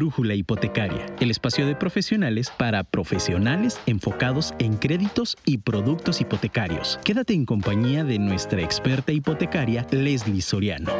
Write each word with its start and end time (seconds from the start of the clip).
Brújula 0.00 0.32
Hipotecaria, 0.32 1.04
el 1.20 1.30
espacio 1.30 1.66
de 1.66 1.76
profesionales 1.76 2.50
para 2.56 2.84
profesionales 2.84 3.78
enfocados 3.84 4.54
en 4.58 4.78
créditos 4.78 5.36
y 5.44 5.58
productos 5.58 6.22
hipotecarios. 6.22 6.98
Quédate 7.04 7.34
en 7.34 7.44
compañía 7.44 8.02
de 8.02 8.18
nuestra 8.18 8.62
experta 8.62 9.12
hipotecaria, 9.12 9.86
Leslie 9.90 10.40
Soriano. 10.40 10.90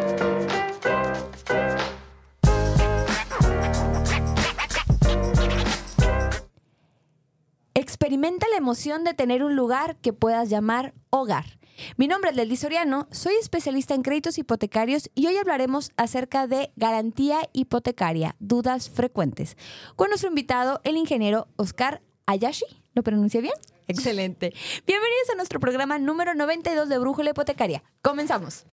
Experimenta 7.72 8.46
la 8.50 8.58
emoción 8.58 9.02
de 9.04 9.14
tener 9.14 9.42
un 9.42 9.56
lugar 9.56 9.96
que 9.96 10.12
puedas 10.12 10.50
llamar 10.50 10.92
hogar. 11.08 11.59
Mi 11.96 12.08
nombre 12.08 12.30
es 12.30 12.36
Leslie 12.36 12.56
Soriano, 12.56 13.08
soy 13.10 13.34
especialista 13.40 13.94
en 13.94 14.02
créditos 14.02 14.38
hipotecarios 14.38 15.10
y 15.14 15.26
hoy 15.26 15.36
hablaremos 15.36 15.90
acerca 15.96 16.46
de 16.46 16.72
garantía 16.76 17.40
hipotecaria, 17.52 18.36
dudas 18.38 18.90
frecuentes, 18.90 19.56
con 19.96 20.08
nuestro 20.08 20.28
invitado, 20.28 20.80
el 20.84 20.96
ingeniero 20.96 21.48
Oscar 21.56 22.02
Ayashi. 22.26 22.66
¿Lo 22.94 23.02
pronuncia 23.02 23.40
bien? 23.40 23.54
Excelente. 23.86 24.52
Bienvenidos 24.86 25.30
a 25.32 25.36
nuestro 25.36 25.60
programa 25.60 25.98
número 25.98 26.34
92 26.34 26.88
de 26.88 26.98
Brújula 26.98 27.30
Hipotecaria. 27.30 27.82
Comenzamos. 28.02 28.66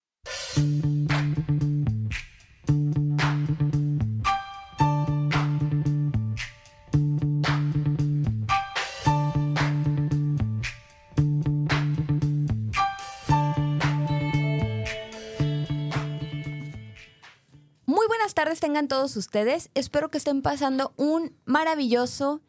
Tengan 18.76 18.88
todos 18.90 19.16
ustedes. 19.16 19.70
Espero 19.74 20.12
que 20.12 20.18
estén 20.18 20.42
pasando 20.42 20.94
un 20.98 21.34
maravilloso, 21.46 22.42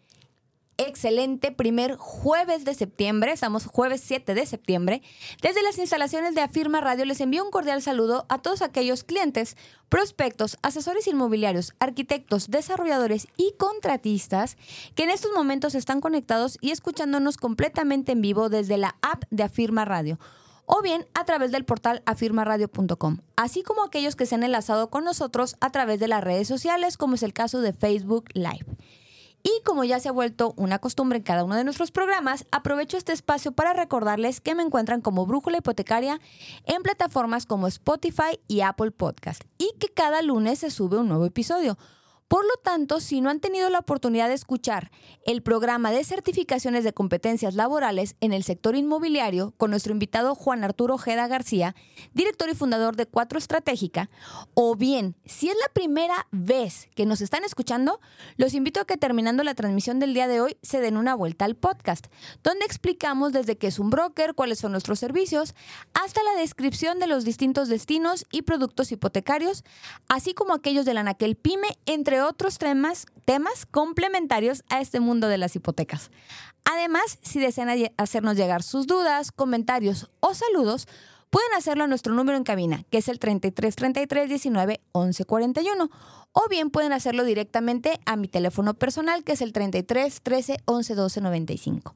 excelente 0.77 1.53
primer 1.53 1.95
jueves 1.95 2.65
de 2.65 2.75
septiembre. 2.75 3.31
Estamos 3.31 3.67
jueves 3.67 4.01
7 4.05 4.35
de 4.35 4.45
septiembre. 4.45 5.03
Desde 5.41 5.63
las 5.63 5.79
instalaciones 5.79 6.35
de 6.35 6.41
Afirma 6.41 6.81
Radio 6.81 7.05
les 7.05 7.21
envío 7.21 7.45
un 7.45 7.53
cordial 7.53 7.81
saludo 7.81 8.27
a 8.29 8.43
todos 8.43 8.63
aquellos 8.63 9.05
clientes, 9.05 9.57
prospectos, 9.89 10.59
asesores 10.63 11.07
inmobiliarios, 11.07 11.75
arquitectos, 11.79 12.51
desarrolladores 12.51 13.29
y 13.37 13.55
contratistas 13.57 14.57
que 14.97 15.05
en 15.05 15.11
estos 15.11 15.31
momentos 15.33 15.77
están 15.77 16.01
conectados 16.01 16.59
y 16.61 16.73
escuchándonos 16.73 17.37
completamente 17.37 18.11
en 18.11 18.21
vivo 18.21 18.49
desde 18.49 18.79
la 18.79 18.97
app 19.01 19.23
de 19.31 19.45
Afirma 19.45 19.85
Radio 19.85 20.19
o 20.67 20.83
bien 20.83 21.07
a 21.15 21.25
través 21.25 21.53
del 21.53 21.65
portal 21.65 22.03
afirmaradio.com, 22.05 23.19
así 23.37 23.63
como 23.63 23.85
aquellos 23.85 24.17
que 24.17 24.27
se 24.27 24.35
han 24.35 24.43
enlazado 24.43 24.91
con 24.91 25.05
nosotros 25.05 25.57
a 25.61 25.71
través 25.71 25.99
de 26.01 26.09
las 26.09 26.23
redes 26.23 26.49
sociales, 26.49 26.97
como 26.97 27.15
es 27.15 27.23
el 27.23 27.33
caso 27.33 27.61
de 27.61 27.73
Facebook 27.73 28.27
Live. 28.35 28.67
Y 29.49 29.63
como 29.65 29.85
ya 29.85 30.01
se 30.01 30.09
ha 30.09 30.13
vuelto 30.13 30.55
una 30.57 30.81
costumbre 30.81 31.19
en 31.19 31.23
cada 31.23 31.45
uno 31.45 31.55
de 31.55 31.63
nuestros 31.63 31.93
programas, 31.93 32.47
aprovecho 32.51 32.97
este 32.97 33.13
espacio 33.13 33.53
para 33.53 33.75
recordarles 33.75 34.41
que 34.41 34.57
me 34.57 34.65
encuentran 34.65 35.01
como 35.01 35.25
Brújula 35.25 35.59
Hipotecaria 35.59 36.21
en 36.65 36.83
plataformas 36.83 37.47
como 37.47 37.69
Spotify 37.69 38.41
y 38.49 38.63
Apple 38.63 38.91
Podcast 38.91 39.45
y 39.57 39.71
que 39.79 39.89
cada 39.89 40.21
lunes 40.21 40.59
se 40.59 40.71
sube 40.73 40.99
un 40.99 41.07
nuevo 41.07 41.27
episodio. 41.27 41.79
Por 42.29 42.45
lo 42.45 42.57
tanto, 42.61 42.99
si 42.99 43.21
no 43.21 43.31
han 43.31 43.39
tenido 43.39 43.71
la 43.71 43.79
oportunidad 43.79 44.27
de 44.27 44.35
escuchar 44.35 44.91
el 45.25 45.43
programa 45.43 45.93
de 45.93 46.03
certificaciones 46.03 46.83
de 46.83 46.93
competencias 46.93 47.55
laborales 47.55 48.17
en 48.21 48.33
el 48.33 48.43
sector 48.43 48.75
inmobiliario 48.75 49.55
con 49.57 49.71
nuestro 49.71 49.93
invitado 49.93 50.35
Juan 50.35 50.65
Arturo 50.65 50.95
Ojeda 50.95 51.29
García, 51.29 51.77
director 52.15 52.49
y 52.51 52.55
fundador 52.55 52.97
de 52.97 53.07
Cuatro 53.07 53.39
Estratégica, 53.39 54.11
o 54.55 54.75
bien, 54.75 55.15
si 55.25 55.51
es 55.51 55.57
la 55.61 55.73
primera 55.73 56.27
vez 56.33 56.89
que 56.97 57.07
nos 57.07 57.21
están 57.21 57.45
escuchando, 57.45 58.01
los 58.37 58.55
invito 58.55 58.81
a 58.81 58.87
que 58.87 58.97
terminando 58.97 59.45
la 59.45 59.55
transmisión 59.55 60.01
del 60.01 60.13
día 60.13 60.27
de 60.27 60.41
hoy 60.41 60.57
se 60.63 60.81
den 60.81 60.97
una 60.97 61.15
vuelta 61.15 61.45
al 61.45 61.55
podcast, 61.55 62.07
donde 62.43 62.65
explicamos 62.65 63.33
desde 63.33 63.57
qué 63.57 63.69
es 63.69 63.79
un 63.79 63.91
broker, 63.91 64.35
cuáles 64.35 64.59
son 64.59 64.73
nuestros 64.73 64.99
servicios, 64.99 65.55
hasta 65.95 66.25
la 66.25 66.41
descripción 66.41 66.99
de 66.99 67.07
los 67.07 67.25
distintos 67.25 67.69
destinos 67.69 68.27
y 68.33 68.43
productos 68.43 68.91
hipotecarios, 68.91 69.63
así 70.09 70.35
como 70.35 70.55
aquellos 70.55 70.85
del 70.85 70.99
Anaquel 70.99 71.37
Pyme, 71.37 71.69
entre 71.87 72.16
otros 72.23 72.59
temas, 72.59 73.07
temas 73.25 73.67
complementarios 73.67 74.65
a 74.69 74.81
este 74.81 75.01
mundo 75.01 75.29
de 75.29 75.39
las 75.39 75.57
hipotecas. 75.57 76.11
Además, 76.65 77.19
si 77.23 77.39
desean 77.39 77.69
hacernos 77.97 78.37
llegar 78.37 78.63
sus 78.63 78.87
dudas, 78.87 79.31
comentarios 79.33 80.11
o 80.21 80.35
saludos, 80.35 80.89
pueden 81.31 81.53
hacerlo 81.57 81.85
a 81.85 81.87
nuestro 81.87 82.15
número 82.15 82.37
en 82.37 82.45
cabina, 82.45 82.85
que 82.91 82.99
es 82.99 83.09
el 83.09 83.19
33 83.19 83.77
33 83.77 84.29
19 84.29 84.81
11 84.93 85.25
41. 85.25 85.91
O 86.33 86.49
bien 86.49 86.71
pueden 86.71 86.93
hacerlo 86.93 87.25
directamente 87.25 88.01
a 88.05 88.17
mi 88.17 88.29
teléfono 88.29 88.75
personal, 88.75 89.25
que 89.25 89.33
es 89.33 89.41
el 89.41 89.53
33 89.53 90.21
13 90.23 90.57
11 90.65 90.95
12 90.95 91.21
95. 91.21 91.95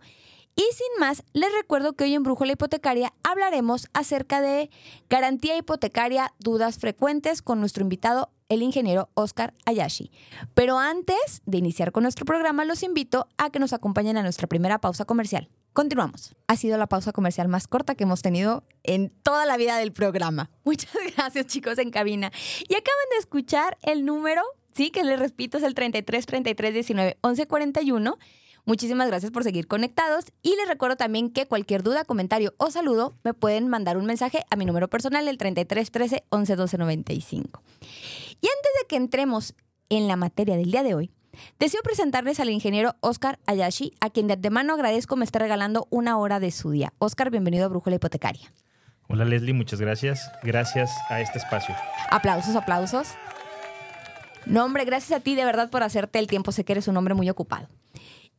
Y 0.56 0.62
sin 0.74 1.00
más, 1.00 1.22
les 1.32 1.52
recuerdo 1.52 1.94
que 1.94 2.04
hoy 2.04 2.14
en 2.14 2.22
Brújula 2.22 2.52
Hipotecaria 2.52 3.12
hablaremos 3.22 3.88
acerca 3.92 4.40
de 4.40 4.70
garantía 5.08 5.56
hipotecaria, 5.56 6.32
dudas 6.38 6.78
frecuentes 6.78 7.40
con 7.42 7.60
nuestro 7.60 7.82
invitado, 7.82 8.30
el 8.50 8.60
ingeniero 8.60 9.08
Oscar 9.14 9.54
Ayashi. 9.64 10.10
Pero 10.52 10.78
antes 10.78 11.40
de 11.46 11.56
iniciar 11.56 11.92
con 11.92 12.02
nuestro 12.02 12.26
programa, 12.26 12.66
los 12.66 12.82
invito 12.82 13.28
a 13.38 13.48
que 13.48 13.58
nos 13.58 13.72
acompañen 13.72 14.18
a 14.18 14.22
nuestra 14.22 14.46
primera 14.46 14.78
pausa 14.78 15.06
comercial. 15.06 15.48
Continuamos. 15.72 16.34
Ha 16.48 16.56
sido 16.56 16.76
la 16.76 16.88
pausa 16.88 17.12
comercial 17.12 17.48
más 17.48 17.68
corta 17.68 17.94
que 17.94 18.04
hemos 18.04 18.22
tenido 18.22 18.64
en 18.82 19.10
toda 19.22 19.46
la 19.46 19.56
vida 19.56 19.78
del 19.78 19.92
programa. 19.92 20.50
Muchas 20.64 20.92
gracias, 21.16 21.46
chicos, 21.46 21.78
en 21.78 21.90
cabina. 21.90 22.30
Y 22.68 22.74
acaban 22.74 23.06
de 23.12 23.18
escuchar 23.18 23.78
el 23.82 24.04
número, 24.04 24.42
sí, 24.74 24.90
que 24.90 25.04
les 25.04 25.18
repito, 25.18 25.58
es 25.58 25.64
el 25.64 25.74
33 25.74 26.26
33 26.26 26.74
19 26.74 27.18
11 27.22 27.46
41 27.46 28.18
Muchísimas 28.64 29.08
gracias 29.08 29.32
por 29.32 29.42
seguir 29.42 29.66
conectados 29.66 30.26
y 30.42 30.54
les 30.56 30.68
recuerdo 30.68 30.96
también 30.96 31.30
que 31.30 31.46
cualquier 31.46 31.82
duda, 31.82 32.04
comentario 32.04 32.54
o 32.58 32.70
saludo 32.70 33.14
me 33.24 33.34
pueden 33.34 33.68
mandar 33.68 33.96
un 33.96 34.06
mensaje 34.06 34.44
a 34.50 34.56
mi 34.56 34.64
número 34.64 34.88
personal, 34.88 35.28
el 35.28 35.38
33 35.38 35.90
13 35.90 36.24
11 36.28 36.56
12 36.56 36.78
95. 36.78 37.62
Y 38.40 38.46
antes 38.46 38.72
de 38.80 38.86
que 38.88 38.96
entremos 38.96 39.54
en 39.88 40.08
la 40.08 40.16
materia 40.16 40.56
del 40.56 40.70
día 40.70 40.82
de 40.82 40.94
hoy, 40.94 41.10
deseo 41.58 41.80
presentarles 41.82 42.40
al 42.40 42.50
ingeniero 42.50 42.96
Oscar 43.00 43.38
Ayashi, 43.46 43.92
a 44.00 44.10
quien 44.10 44.26
de 44.26 44.34
antemano 44.34 44.74
agradezco 44.74 45.16
me 45.16 45.24
esté 45.24 45.38
regalando 45.38 45.86
una 45.90 46.18
hora 46.18 46.40
de 46.40 46.50
su 46.50 46.70
día. 46.70 46.92
Oscar, 46.98 47.30
bienvenido 47.30 47.64
a 47.64 47.68
Brújula 47.68 47.96
Hipotecaria. 47.96 48.52
Hola 49.08 49.24
Leslie, 49.24 49.52
muchas 49.52 49.80
gracias. 49.80 50.30
Gracias 50.44 50.90
a 51.08 51.20
este 51.20 51.38
espacio. 51.38 51.74
Aplausos, 52.10 52.54
aplausos. 52.54 53.08
No, 54.46 54.64
hombre, 54.64 54.84
gracias 54.84 55.18
a 55.18 55.22
ti 55.22 55.34
de 55.34 55.44
verdad 55.44 55.68
por 55.68 55.82
hacerte 55.82 56.18
el 56.18 56.28
tiempo. 56.28 56.52
Sé 56.52 56.64
que 56.64 56.72
eres 56.72 56.88
un 56.88 56.96
hombre 56.96 57.14
muy 57.14 57.28
ocupado. 57.28 57.68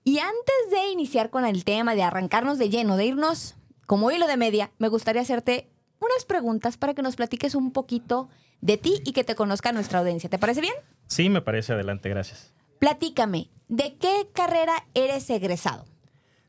Y 0.03 0.17
antes 0.17 0.71
de 0.71 0.91
iniciar 0.91 1.29
con 1.29 1.45
el 1.45 1.63
tema, 1.63 1.93
de 1.93 2.01
arrancarnos 2.01 2.57
de 2.57 2.69
lleno, 2.69 2.97
de 2.97 3.05
irnos 3.05 3.55
como 3.85 4.09
hilo 4.09 4.25
de 4.25 4.35
media, 4.35 4.71
me 4.79 4.87
gustaría 4.87 5.21
hacerte 5.21 5.69
unas 5.99 6.25
preguntas 6.25 6.77
para 6.77 6.95
que 6.95 7.03
nos 7.03 7.15
platiques 7.15 7.53
un 7.53 7.71
poquito 7.71 8.27
de 8.61 8.77
ti 8.77 9.01
y 9.05 9.11
que 9.11 9.23
te 9.23 9.35
conozca 9.35 9.71
nuestra 9.71 9.99
audiencia. 9.99 10.27
¿Te 10.27 10.39
parece 10.39 10.61
bien? 10.61 10.73
Sí, 11.05 11.29
me 11.29 11.41
parece. 11.41 11.73
Adelante, 11.73 12.09
gracias. 12.09 12.51
Platícame, 12.79 13.51
¿de 13.67 13.95
qué 13.97 14.27
carrera 14.33 14.73
eres 14.95 15.29
egresado? 15.29 15.85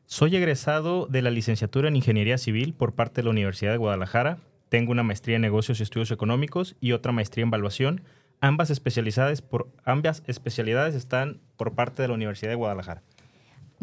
Soy 0.07 0.35
egresado 0.35 1.05
de 1.05 1.21
la 1.21 1.29
licenciatura 1.29 1.89
en 1.89 1.95
Ingeniería 1.95 2.39
Civil 2.39 2.73
por 2.73 2.93
parte 2.93 3.21
de 3.21 3.25
la 3.25 3.31
Universidad 3.31 3.71
de 3.71 3.77
Guadalajara. 3.77 4.39
Tengo 4.69 4.91
una 4.91 5.03
maestría 5.03 5.35
en 5.35 5.43
Negocios 5.43 5.79
y 5.79 5.83
Estudios 5.83 6.09
Económicos 6.09 6.75
y 6.79 6.93
otra 6.93 7.11
maestría 7.11 7.43
en 7.43 7.49
Evaluación. 7.49 8.03
Ambas 8.41 8.71
especialidades, 8.71 9.43
por, 9.43 9.69
ambas 9.85 10.23
especialidades 10.25 10.95
están 10.95 11.39
por 11.55 11.75
parte 11.75 12.01
de 12.01 12.07
la 12.07 12.15
Universidad 12.15 12.49
de 12.49 12.55
Guadalajara 12.55 13.03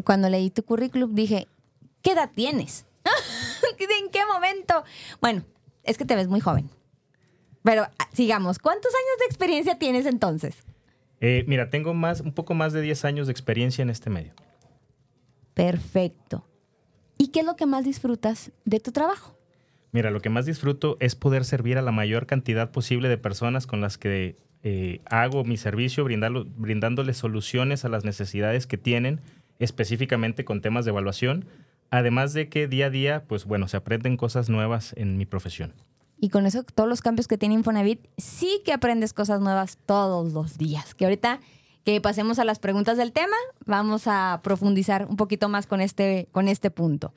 cuando 0.03 0.29
leí 0.29 0.49
tu 0.49 0.63
currículum 0.63 1.13
dije, 1.15 1.47
¿qué 2.01 2.11
edad 2.11 2.31
tienes? 2.33 2.85
¿En 3.79 4.09
qué 4.09 4.25
momento? 4.25 4.83
Bueno, 5.21 5.43
es 5.83 5.97
que 5.97 6.05
te 6.05 6.15
ves 6.15 6.27
muy 6.27 6.39
joven. 6.39 6.69
Pero 7.63 7.83
ah, 7.83 8.09
sigamos, 8.13 8.59
¿cuántos 8.59 8.91
años 8.93 9.19
de 9.19 9.25
experiencia 9.25 9.77
tienes 9.77 10.05
entonces? 10.05 10.63
Eh, 11.19 11.45
mira, 11.47 11.69
tengo 11.69 11.93
más, 11.93 12.21
un 12.21 12.33
poco 12.33 12.53
más 12.53 12.73
de 12.73 12.81
10 12.81 13.05
años 13.05 13.27
de 13.27 13.31
experiencia 13.31 13.83
en 13.83 13.89
este 13.89 14.09
medio. 14.09 14.33
Perfecto. 15.53 16.47
¿Y 17.17 17.27
qué 17.27 17.41
es 17.41 17.45
lo 17.45 17.55
que 17.55 17.67
más 17.67 17.85
disfrutas 17.85 18.51
de 18.65 18.79
tu 18.79 18.91
trabajo? 18.91 19.37
Mira, 19.91 20.09
lo 20.09 20.21
que 20.21 20.29
más 20.29 20.45
disfruto 20.45 20.97
es 20.99 21.15
poder 21.15 21.45
servir 21.45 21.77
a 21.77 21.81
la 21.81 21.91
mayor 21.91 22.25
cantidad 22.25 22.71
posible 22.71 23.09
de 23.09 23.17
personas 23.17 23.67
con 23.67 23.81
las 23.81 23.97
que 23.97 24.37
eh, 24.63 25.01
hago 25.05 25.43
mi 25.43 25.57
servicio, 25.57 26.05
brindándoles 26.05 27.17
soluciones 27.17 27.85
a 27.85 27.89
las 27.89 28.05
necesidades 28.05 28.65
que 28.65 28.77
tienen 28.77 29.21
específicamente 29.61 30.43
con 30.43 30.61
temas 30.61 30.85
de 30.85 30.89
evaluación, 30.89 31.45
además 31.89 32.33
de 32.33 32.49
que 32.49 32.67
día 32.67 32.87
a 32.87 32.89
día, 32.89 33.23
pues 33.27 33.45
bueno, 33.45 33.67
se 33.67 33.77
aprenden 33.77 34.17
cosas 34.17 34.49
nuevas 34.49 34.93
en 34.97 35.17
mi 35.17 35.25
profesión. 35.25 35.73
Y 36.19 36.29
con 36.29 36.45
eso, 36.45 36.63
todos 36.63 36.89
los 36.89 37.01
cambios 37.01 37.27
que 37.27 37.37
tiene 37.37 37.55
Infonavit, 37.55 38.07
sí 38.17 38.61
que 38.63 38.73
aprendes 38.73 39.13
cosas 39.13 39.41
nuevas 39.41 39.77
todos 39.85 40.33
los 40.33 40.57
días. 40.57 40.93
Que 40.93 41.05
ahorita 41.05 41.39
que 41.83 41.99
pasemos 41.99 42.37
a 42.39 42.45
las 42.45 42.59
preguntas 42.59 42.97
del 42.97 43.11
tema, 43.11 43.35
vamos 43.65 44.03
a 44.05 44.39
profundizar 44.43 45.07
un 45.09 45.15
poquito 45.15 45.49
más 45.49 45.65
con 45.65 45.81
este, 45.81 46.27
con 46.31 46.47
este 46.47 46.69
punto. 46.69 47.13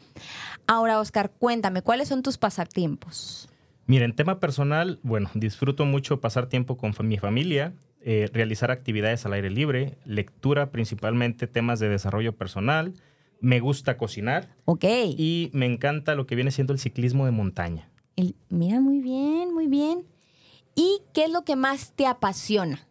Ahora, 0.66 1.00
Oscar, 1.00 1.32
cuéntame, 1.38 1.82
¿cuáles 1.82 2.08
son 2.08 2.22
tus 2.22 2.38
pasatiempos? 2.38 3.48
Mira, 3.86 4.06
en 4.06 4.14
tema 4.14 4.40
personal, 4.40 5.00
bueno, 5.02 5.30
disfruto 5.34 5.84
mucho 5.84 6.20
pasar 6.20 6.46
tiempo 6.46 6.78
con 6.78 6.94
mi 7.06 7.18
familia, 7.18 7.74
eh, 8.06 8.28
realizar 8.32 8.70
actividades 8.70 9.24
al 9.26 9.32
aire 9.32 9.50
libre, 9.50 9.96
lectura 10.04 10.70
principalmente 10.70 11.46
temas 11.46 11.80
de 11.80 11.88
desarrollo 11.88 12.36
personal, 12.36 12.94
me 13.40 13.60
gusta 13.60 13.96
cocinar 13.96 14.54
Ok. 14.66 14.84
y 15.16 15.50
me 15.52 15.66
encanta 15.66 16.14
lo 16.14 16.26
que 16.26 16.34
viene 16.34 16.50
siendo 16.50 16.72
el 16.72 16.78
ciclismo 16.78 17.24
de 17.26 17.32
montaña. 17.32 17.88
El- 18.16 18.36
mira, 18.50 18.80
muy 18.80 19.00
bien, 19.00 19.52
muy 19.52 19.66
bien. 19.66 20.04
¿Y 20.76 21.00
qué 21.12 21.24
es 21.24 21.30
lo 21.30 21.42
que 21.44 21.56
más 21.56 21.92
te 21.94 22.06
apasiona? 22.06 22.86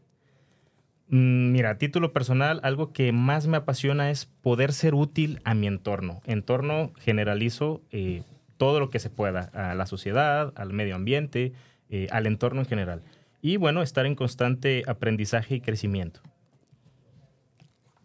Mm, 1.09 1.51
Mira, 1.51 1.71
a 1.71 1.77
título 1.77 2.11
personal, 2.13 2.59
algo 2.63 2.91
que 2.91 3.11
más 3.11 3.47
me 3.47 3.57
apasiona 3.57 4.09
es 4.09 4.25
poder 4.25 4.73
ser 4.73 4.95
útil 4.95 5.39
a 5.43 5.53
mi 5.53 5.67
entorno. 5.67 6.21
Entorno 6.25 6.91
generalizo 6.97 7.81
eh, 7.91 8.23
todo 8.57 8.79
lo 8.79 8.89
que 8.89 8.99
se 8.99 9.09
pueda, 9.09 9.51
a 9.53 9.75
la 9.75 9.85
sociedad, 9.85 10.53
al 10.55 10.73
medio 10.73 10.95
ambiente, 10.95 11.53
eh, 11.89 12.07
al 12.11 12.25
entorno 12.25 12.61
en 12.61 12.67
general. 12.67 13.03
Y 13.43 13.57
bueno, 13.57 13.81
estar 13.81 14.05
en 14.05 14.15
constante 14.15 14.83
aprendizaje 14.87 15.55
y 15.55 15.59
crecimiento. 15.59 16.21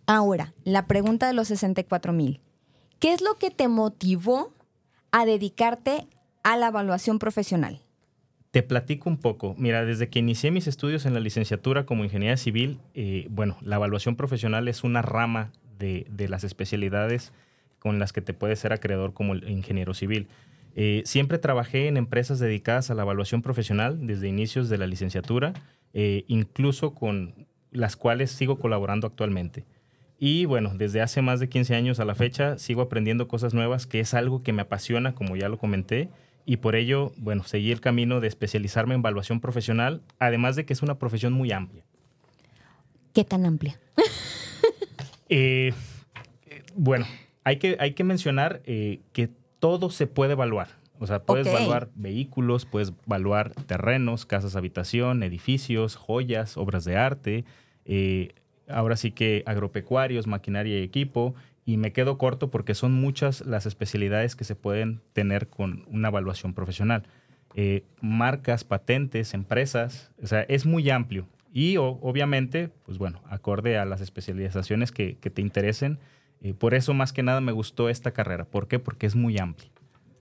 Ahora, 0.05 0.53
la 0.65 0.89
pregunta 0.89 1.29
de 1.29 1.33
los 1.33 1.47
64 1.47 2.13
mil. 2.13 2.41
¿Qué 2.99 3.13
es 3.13 3.23
lo 3.23 3.35
que 3.39 3.53
te 3.53 3.69
motivó 3.69 4.53
a 5.13 5.25
dedicarte 5.25 6.09
a 6.43 6.57
la 6.57 6.67
evaluación 6.67 7.21
profesional? 7.21 7.81
Te 8.51 8.65
platico 8.65 9.09
un 9.09 9.17
poco. 9.19 9.55
Mira, 9.57 9.85
desde 9.85 10.09
que 10.09 10.19
inicié 10.19 10.51
mis 10.51 10.67
estudios 10.67 11.07
en 11.07 11.15
la 11.15 11.21
licenciatura 11.21 11.87
como 11.87 12.03
ingeniería 12.03 12.37
civil, 12.37 12.81
eh, 12.95 13.29
bueno, 13.31 13.59
la 13.61 13.77
evaluación 13.77 14.17
profesional 14.17 14.67
es 14.67 14.83
una 14.83 15.03
rama 15.03 15.53
de, 15.79 16.05
de 16.11 16.29
las 16.29 16.43
especialidades 16.43 17.33
con 17.79 18.01
las 18.01 18.13
que 18.13 18.23
te 18.23 18.35
puedes 18.35 18.59
ser 18.59 18.73
acreedor 18.73 19.15
como 19.15 19.37
ingeniero 19.37 19.95
civil. 19.95 20.27
Eh, 20.81 21.03
siempre 21.05 21.39
trabajé 21.39 21.89
en 21.89 21.97
empresas 21.97 22.39
dedicadas 22.39 22.89
a 22.89 22.95
la 22.95 23.03
evaluación 23.03 23.43
profesional 23.43 24.07
desde 24.07 24.29
inicios 24.29 24.69
de 24.69 24.79
la 24.79 24.87
licenciatura, 24.87 25.53
eh, 25.93 26.23
incluso 26.29 26.95
con 26.95 27.49
las 27.73 27.97
cuales 27.97 28.31
sigo 28.31 28.61
colaborando 28.61 29.09
actualmente. 29.09 29.65
Y 30.21 30.45
bueno, 30.45 30.75
desde 30.77 31.01
hace 31.01 31.21
más 31.21 31.41
de 31.41 31.49
15 31.49 31.75
años 31.75 31.99
a 31.99 32.05
la 32.05 32.15
fecha 32.15 32.59
sigo 32.59 32.81
aprendiendo 32.81 33.27
cosas 33.27 33.55
nuevas, 33.55 33.89
que 33.89 33.99
es 33.99 34.15
algo 34.15 34.45
que 34.45 34.53
me 34.53 34.63
apasiona, 34.63 35.17
como 35.17 35.35
ya 35.35 35.49
lo 35.49 35.59
comenté, 35.59 36.11
y 36.47 36.59
por 36.59 36.77
ello, 36.77 37.11
bueno, 37.17 37.43
seguí 37.43 37.73
el 37.73 37.81
camino 37.81 38.21
de 38.21 38.29
especializarme 38.29 38.95
en 38.95 39.01
evaluación 39.01 39.41
profesional, 39.41 40.03
además 40.21 40.55
de 40.55 40.65
que 40.65 40.75
es 40.75 40.83
una 40.83 40.97
profesión 40.97 41.33
muy 41.33 41.51
amplia. 41.51 41.83
¿Qué 43.15 43.25
tan 43.25 43.45
amplia? 43.47 43.81
Eh, 45.31 45.75
bueno, 46.75 47.05
hay 47.45 47.59
que, 47.59 47.77
hay 47.81 47.93
que 47.93 48.03
mencionar 48.03 48.63
eh, 48.65 49.01
que 49.13 49.29
todo 49.59 49.91
se 49.91 50.07
puede 50.07 50.33
evaluar. 50.33 50.69
O 51.01 51.07
sea, 51.07 51.21
puedes 51.23 51.47
evaluar 51.59 51.89
vehículos, 51.95 52.67
puedes 52.67 52.93
evaluar 53.07 53.55
terrenos, 53.67 54.27
casas 54.27 54.57
habitación, 54.57 55.23
edificios, 55.23 55.95
joyas, 55.97 56.57
obras 56.57 56.85
de 56.85 56.97
arte, 56.97 57.45
eh, 57.85 58.33
ahora 58.69 58.97
sí 58.97 59.13
que 59.13 59.43
agropecuarios, 59.47 60.27
maquinaria 60.27 60.79
y 60.79 60.83
equipo. 60.83 61.35
Y 61.65 61.77
me 61.77 61.93
quedo 61.93 62.19
corto 62.19 62.51
porque 62.51 62.75
son 62.75 62.93
muchas 62.95 63.43
las 63.47 63.67
especialidades 63.67 64.35
que 64.35 64.45
se 64.45 64.57
pueden 64.57 65.01
tener 65.13 65.49
con 65.49 65.85
una 65.89 66.09
evaluación 66.09 66.55
profesional. 66.55 67.05
Eh, 67.55 67.85
marcas, 68.01 68.65
patentes, 68.65 69.35
empresas, 69.35 70.11
o 70.23 70.27
sea, 70.27 70.43
es 70.43 70.65
muy 70.67 70.89
amplio. 70.91 71.27
Y 71.53 71.77
o- 71.77 71.99
obviamente, 72.03 72.71
pues 72.87 72.99
bueno, 72.99 73.21
acorde 73.29 73.79
a 73.79 73.85
las 73.85 74.01
especializaciones 74.01 74.93
que, 74.93 75.17
que 75.19 75.31
te 75.31 75.43
interesen. 75.43 75.99
Eh, 76.43 76.55
por 76.55 76.75
eso 76.75 76.95
más 76.95 77.13
que 77.13 77.23
nada 77.23 77.41
me 77.41 77.53
gustó 77.53 77.89
esta 77.89 78.13
carrera. 78.13 78.45
¿Por 78.45 78.69
qué? 78.69 78.79
Porque 78.79 79.07
es 79.07 79.15
muy 79.15 79.39
amplia. 79.39 79.71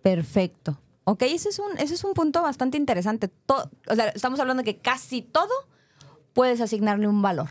Perfecto. 0.02 0.80
Ok, 1.04 1.22
ese 1.24 1.50
es 1.50 1.60
un, 1.60 1.78
ese 1.78 1.94
es 1.94 2.04
un 2.04 2.14
punto 2.14 2.42
bastante 2.42 2.78
interesante. 2.78 3.28
To- 3.46 3.70
o 3.90 3.96
sea, 3.96 4.10
estamos 4.10 4.40
hablando 4.40 4.64
de 4.64 4.74
que 4.74 4.80
casi 4.80 5.22
todo 5.22 5.54
puedes 6.34 6.60
asignarle 6.62 7.08
un 7.08 7.22
valor. 7.22 7.48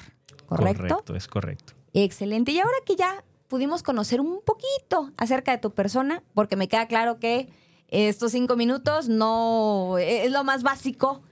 ¿Correcto? 0.46 0.82
Correcto, 0.82 1.16
es 1.16 1.26
correcto. 1.28 1.72
Excelente. 1.92 2.52
Y 2.52 2.58
ahora 2.60 2.76
que 2.84 2.96
ya 2.96 3.24
pudimos 3.48 3.82
conocer 3.82 4.20
un 4.20 4.40
poquito 4.44 5.10
acerca 5.16 5.52
de 5.52 5.58
tu 5.58 5.72
persona, 5.72 6.22
porque 6.34 6.56
me 6.56 6.68
queda 6.68 6.86
claro 6.86 7.18
que 7.18 7.48
estos 7.88 8.32
cinco 8.32 8.56
minutos 8.56 9.08
no 9.08 9.96
es 9.98 10.30
lo 10.30 10.44
más 10.44 10.62
básico 10.62 11.22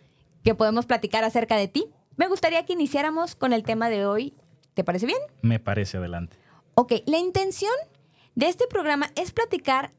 que 0.43 0.55
podemos 0.55 0.87
platicar 0.87 1.25
acerca 1.25 1.57
de 1.57 1.69
ti, 1.69 1.87
me 2.17 2.29
gustaría 2.29 2.65
que 2.65 2.73
iniciáramos 2.75 3.35
con 3.35 3.53
el 3.53 3.63
tema 3.65 3.89
de 3.91 4.07
hoy. 4.07 4.35
¿Te 4.75 4.83
parece 4.85 5.07
bien? 5.07 5.19
Me 5.43 5.59
parece 5.61 5.99
adelante. 5.99 6.37
Ok, 6.77 6.93
la 7.07 7.19
intención 7.19 7.73
de 8.35 8.49
este 8.49 8.67
programa 8.67 9.11
es 9.15 9.33
platicar 9.33 9.93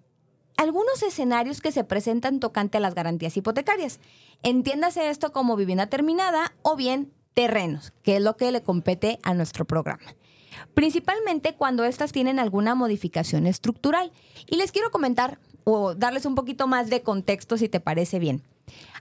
algunos 0.58 1.04
escenarios 1.04 1.62
que 1.62 1.72
se 1.72 1.84
presentan 1.84 2.40
tocante 2.40 2.78
a 2.78 2.82
las 2.82 2.96
garantías 2.96 3.36
hipotecarias. 3.38 4.00
Entiéndase 4.44 5.10
esto 5.10 5.32
como 5.32 5.56
vivienda 5.56 5.88
terminada 5.88 6.54
o 6.62 6.76
bien 6.76 7.14
terrenos, 7.34 7.94
que 8.04 8.18
es 8.18 8.22
lo 8.22 8.36
que 8.36 8.52
le 8.52 8.62
compete 8.62 9.20
a 9.24 9.34
nuestro 9.34 9.66
programa. 9.66 10.04
Principalmente 10.74 11.56
cuando 11.56 11.86
estas 11.86 12.12
tienen 12.12 12.40
alguna 12.40 12.76
modificación 12.76 13.48
estructural. 13.48 14.12
Y 14.46 14.58
les 14.58 14.72
quiero 14.72 14.92
comentar 14.92 15.40
o 15.64 15.96
darles 15.96 16.26
un 16.26 16.36
poquito 16.36 16.68
más 16.68 16.90
de 16.90 17.02
contexto 17.02 17.58
si 17.58 17.70
te 17.70 17.80
parece 17.80 18.20
bien. 18.20 18.44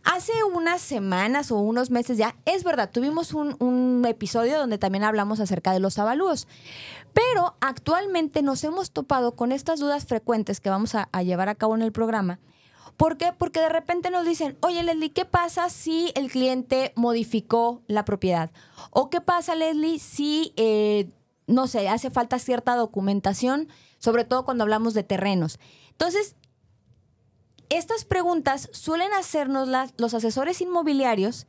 Hace 0.05 0.33
unas 0.53 0.83
semanas 0.83 1.51
o 1.51 1.57
unos 1.57 1.91
meses 1.91 2.19
ya, 2.19 2.37
es 2.45 2.63
verdad, 2.63 2.91
tuvimos 2.91 3.33
un, 3.33 4.05
episodio 4.07 4.59
donde 4.59 4.77
también 4.77 5.03
hablamos 5.03 5.41
acerca 5.41 5.73
de 5.73 5.81
los 5.81 5.99
avalúos, 5.99 6.47
pero 7.15 7.57
actualmente 7.61 8.43
nos 8.43 8.63
hemos 8.65 8.91
topado 8.91 9.35
con 9.35 9.51
estas 9.51 9.81
dudas 9.81 10.05
frecuentes 10.05 10.61
que 10.61 10.69
vamos 10.69 10.95
a, 10.95 11.09
a 11.11 11.23
llevar 11.23 11.49
a 11.49 11.55
cabo 11.55 11.75
en 11.75 11.81
el 11.81 11.91
programa. 11.91 12.39
¿Por 12.97 13.17
qué? 13.17 13.33
Porque 13.37 13.61
de 13.61 13.71
repente 13.71 14.11
nos 14.11 14.27
dicen, 14.27 14.57
oye 14.61 14.83
Leslie, 14.83 15.13
¿qué 15.13 15.25
pasa 15.25 15.69
si 15.71 16.13
el 16.15 16.31
cliente 16.31 16.93
modificó 16.97 17.83
la 17.87 18.05
propiedad? 18.05 18.51
¿O 18.91 19.11
qué 19.11 19.21
pasa, 19.21 19.55
Leslie, 19.55 19.99
si, 19.99 20.53
eh, 20.57 21.09
no 21.47 21.67
sé, 21.67 21.89
hace 21.89 22.11
falta 22.11 22.39
cierta 22.39 22.77
documentación, 22.77 23.69
sobre 23.99 24.25
todo 24.25 24.45
cuando 24.45 24.63
hablamos 24.65 24.95
de 24.95 25.03
terrenos? 25.03 25.59
Entonces, 25.91 26.37
estas 27.69 28.05
preguntas 28.05 28.69
suelen 28.73 29.13
hacernos 29.13 29.69
los 29.97 30.15
asesores 30.15 30.61
inmobiliarios 30.61 31.47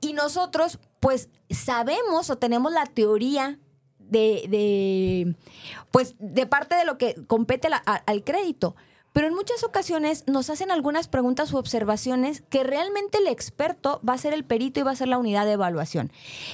y 0.00 0.12
nosotros 0.12 0.78
pues 1.00 1.28
sabemos 1.50 2.30
o 2.30 2.38
tenemos 2.38 2.72
la 2.72 2.86
teoría 2.86 3.58
de, 3.98 4.44
de, 4.48 5.34
pues 5.90 6.14
de 6.18 6.46
parte 6.46 6.74
de 6.74 6.84
lo 6.84 6.98
que 6.98 7.14
compete 7.26 7.68
al 7.84 8.24
crédito. 8.24 8.76
Pero 9.12 9.26
en 9.26 9.34
muchas 9.34 9.64
ocasiones 9.64 10.24
nos 10.26 10.50
hacen 10.50 10.70
algunas 10.70 11.08
preguntas 11.08 11.52
u 11.52 11.56
observaciones 11.56 12.42
que 12.50 12.62
realmente 12.62 13.18
el 13.18 13.26
experto 13.26 14.00
va 14.08 14.12
a 14.12 14.18
ser 14.18 14.32
el 14.32 14.44
perito 14.44 14.80
y 14.80 14.82
va 14.84 14.92
a 14.92 14.96
ser 14.96 15.08
la 15.08 15.18
unidad 15.18 15.44
de 15.44 15.52
evaluación. 15.52 16.12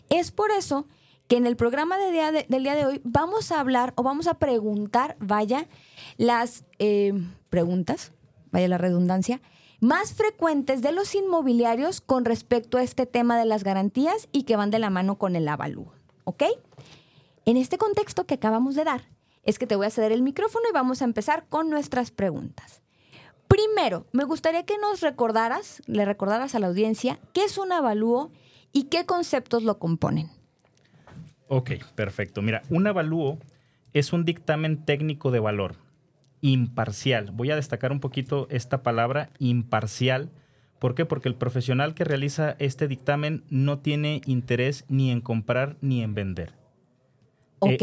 Es 0.08 0.30
por 0.30 0.50
eso 0.50 0.86
que 1.28 1.36
en 1.36 1.46
el 1.46 1.56
programa 1.56 1.98
del 1.98 2.62
día 2.62 2.74
de 2.74 2.86
hoy 2.86 3.00
vamos 3.04 3.50
a 3.50 3.60
hablar 3.60 3.92
o 3.96 4.02
vamos 4.02 4.26
a 4.26 4.34
preguntar, 4.34 5.16
vaya, 5.20 5.68
las 6.16 6.64
eh, 6.78 7.12
preguntas, 7.50 8.12
vaya 8.54 8.68
la 8.68 8.78
redundancia, 8.78 9.42
más 9.80 10.14
frecuentes 10.14 10.80
de 10.80 10.92
los 10.92 11.16
inmobiliarios 11.16 12.00
con 12.00 12.24
respecto 12.24 12.78
a 12.78 12.84
este 12.84 13.04
tema 13.04 13.36
de 13.36 13.44
las 13.44 13.64
garantías 13.64 14.28
y 14.30 14.44
que 14.44 14.54
van 14.54 14.70
de 14.70 14.78
la 14.78 14.90
mano 14.90 15.18
con 15.18 15.34
el 15.34 15.48
avalúo. 15.48 15.92
¿Ok? 16.22 16.44
En 17.46 17.56
este 17.56 17.78
contexto 17.78 18.26
que 18.26 18.34
acabamos 18.34 18.76
de 18.76 18.84
dar, 18.84 19.08
es 19.42 19.58
que 19.58 19.66
te 19.66 19.74
voy 19.74 19.86
a 19.86 19.90
ceder 19.90 20.12
el 20.12 20.22
micrófono 20.22 20.66
y 20.70 20.72
vamos 20.72 21.02
a 21.02 21.04
empezar 21.04 21.46
con 21.48 21.68
nuestras 21.68 22.12
preguntas. 22.12 22.80
Primero, 23.48 24.06
me 24.12 24.22
gustaría 24.22 24.64
que 24.64 24.78
nos 24.78 25.00
recordaras, 25.00 25.82
le 25.86 26.04
recordaras 26.04 26.54
a 26.54 26.60
la 26.60 26.68
audiencia 26.68 27.18
qué 27.32 27.42
es 27.42 27.58
un 27.58 27.72
avalúo 27.72 28.30
y 28.72 28.84
qué 28.84 29.04
conceptos 29.04 29.64
lo 29.64 29.80
componen. 29.80 30.30
Ok, 31.48 31.72
perfecto. 31.96 32.40
Mira, 32.40 32.62
un 32.70 32.86
avalúo 32.86 33.38
es 33.92 34.12
un 34.12 34.24
dictamen 34.24 34.84
técnico 34.84 35.32
de 35.32 35.40
valor 35.40 35.83
imparcial. 36.44 37.30
Voy 37.32 37.50
a 37.50 37.56
destacar 37.56 37.90
un 37.90 38.00
poquito 38.00 38.46
esta 38.50 38.82
palabra 38.82 39.30
imparcial. 39.38 40.30
¿Por 40.78 40.94
qué? 40.94 41.06
Porque 41.06 41.30
el 41.30 41.36
profesional 41.36 41.94
que 41.94 42.04
realiza 42.04 42.54
este 42.58 42.86
dictamen 42.86 43.44
no 43.48 43.78
tiene 43.78 44.20
interés 44.26 44.84
ni 44.88 45.10
en 45.10 45.22
comprar 45.22 45.78
ni 45.80 46.02
en 46.02 46.12
vender. 46.14 46.52
¿Ok? 47.60 47.82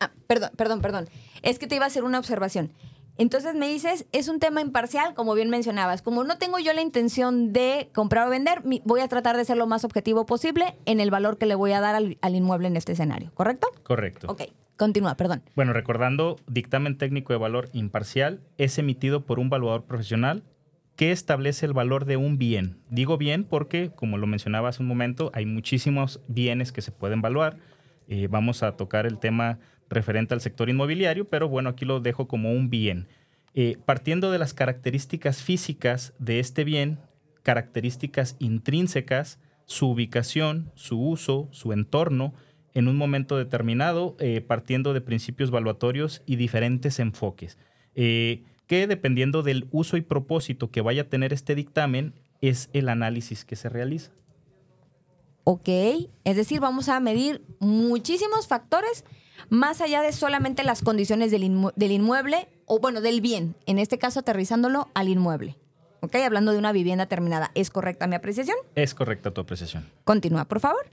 Ah, 0.00 0.10
perdón, 0.26 0.52
perdón, 0.56 0.80
perdón. 0.80 1.08
Es 1.42 1.58
que 1.58 1.66
te 1.66 1.76
iba 1.76 1.84
a 1.84 1.88
hacer 1.88 2.02
una 2.02 2.18
observación. 2.18 2.72
Entonces 3.18 3.54
me 3.54 3.68
dices, 3.68 4.06
es 4.12 4.28
un 4.28 4.40
tema 4.40 4.62
imparcial, 4.62 5.12
como 5.12 5.34
bien 5.34 5.50
mencionabas. 5.50 6.00
Como 6.00 6.24
no 6.24 6.38
tengo 6.38 6.58
yo 6.60 6.72
la 6.72 6.80
intención 6.80 7.52
de 7.52 7.90
comprar 7.94 8.26
o 8.26 8.30
vender, 8.30 8.62
voy 8.84 9.00
a 9.02 9.08
tratar 9.08 9.36
de 9.36 9.44
ser 9.44 9.58
lo 9.58 9.66
más 9.66 9.84
objetivo 9.84 10.24
posible 10.24 10.78
en 10.86 10.98
el 10.98 11.10
valor 11.10 11.36
que 11.36 11.44
le 11.44 11.56
voy 11.56 11.72
a 11.72 11.82
dar 11.82 11.94
al, 11.94 12.16
al 12.22 12.34
inmueble 12.34 12.68
en 12.68 12.78
este 12.78 12.92
escenario, 12.92 13.32
¿correcto? 13.34 13.68
Correcto. 13.82 14.28
Ok, 14.30 14.44
continúa, 14.76 15.16
perdón. 15.16 15.42
Bueno, 15.54 15.72
recordando, 15.72 16.36
dictamen 16.46 16.98
técnico 16.98 17.32
de 17.32 17.38
valor 17.38 17.68
imparcial 17.72 18.40
es 18.58 18.78
emitido 18.78 19.24
por 19.24 19.38
un 19.38 19.50
valuador 19.50 19.84
profesional 19.84 20.42
que 20.96 21.10
establece 21.10 21.66
el 21.66 21.72
valor 21.72 22.04
de 22.04 22.16
un 22.16 22.38
bien. 22.38 22.78
Digo 22.88 23.18
bien 23.18 23.44
porque, 23.44 23.90
como 23.94 24.18
lo 24.18 24.26
mencionaba 24.26 24.68
hace 24.68 24.82
un 24.82 24.88
momento, 24.88 25.30
hay 25.34 25.46
muchísimos 25.46 26.20
bienes 26.28 26.72
que 26.72 26.82
se 26.82 26.92
pueden 26.92 27.20
valuar. 27.20 27.58
Eh, 28.06 28.28
vamos 28.30 28.62
a 28.62 28.76
tocar 28.76 29.06
el 29.06 29.18
tema 29.18 29.58
referente 29.88 30.34
al 30.34 30.40
sector 30.40 30.68
inmobiliario, 30.68 31.28
pero 31.28 31.48
bueno, 31.48 31.70
aquí 31.70 31.84
lo 31.84 32.00
dejo 32.00 32.28
como 32.28 32.52
un 32.52 32.70
bien. 32.70 33.08
Eh, 33.54 33.76
partiendo 33.84 34.30
de 34.30 34.38
las 34.38 34.54
características 34.54 35.42
físicas 35.42 36.12
de 36.18 36.40
este 36.40 36.64
bien, 36.64 36.98
características 37.42 38.36
intrínsecas, 38.38 39.38
su 39.66 39.88
ubicación, 39.88 40.70
su 40.74 41.00
uso, 41.00 41.48
su 41.50 41.72
entorno 41.72 42.34
en 42.74 42.88
un 42.88 42.96
momento 42.96 43.36
determinado, 43.36 44.16
eh, 44.18 44.40
partiendo 44.40 44.92
de 44.92 45.00
principios 45.00 45.50
valuatorios 45.50 46.22
y 46.26 46.36
diferentes 46.36 46.98
enfoques, 46.98 47.56
eh, 47.94 48.42
que 48.66 48.86
dependiendo 48.86 49.42
del 49.42 49.68
uso 49.70 49.96
y 49.96 50.02
propósito 50.02 50.70
que 50.70 50.80
vaya 50.80 51.02
a 51.02 51.08
tener 51.08 51.32
este 51.32 51.54
dictamen, 51.54 52.14
es 52.40 52.68
el 52.72 52.88
análisis 52.88 53.44
que 53.44 53.56
se 53.56 53.68
realiza. 53.68 54.10
Ok, 55.44 55.68
es 56.24 56.36
decir, 56.36 56.60
vamos 56.60 56.88
a 56.88 56.98
medir 57.00 57.42
muchísimos 57.60 58.48
factores 58.48 59.04
más 59.50 59.80
allá 59.80 60.00
de 60.00 60.12
solamente 60.12 60.64
las 60.64 60.82
condiciones 60.82 61.30
del, 61.30 61.44
inmueble 61.44 62.48
o 62.66 62.80
bueno, 62.80 63.00
del 63.00 63.20
bien, 63.20 63.54
en 63.66 63.78
este 63.78 63.98
caso 63.98 64.20
aterrizándolo 64.20 64.88
al 64.94 65.08
inmueble. 65.08 65.56
¿Ok? 66.00 66.16
Hablando 66.16 66.52
de 66.52 66.58
una 66.58 66.72
vivienda 66.72 67.06
terminada. 67.06 67.50
¿Es 67.54 67.70
correcta 67.70 68.06
mi 68.06 68.14
apreciación? 68.14 68.56
Es 68.74 68.94
correcta 68.94 69.30
tu 69.30 69.40
apreciación. 69.40 69.88
Continúa, 70.04 70.44
por 70.44 70.60
favor. 70.60 70.84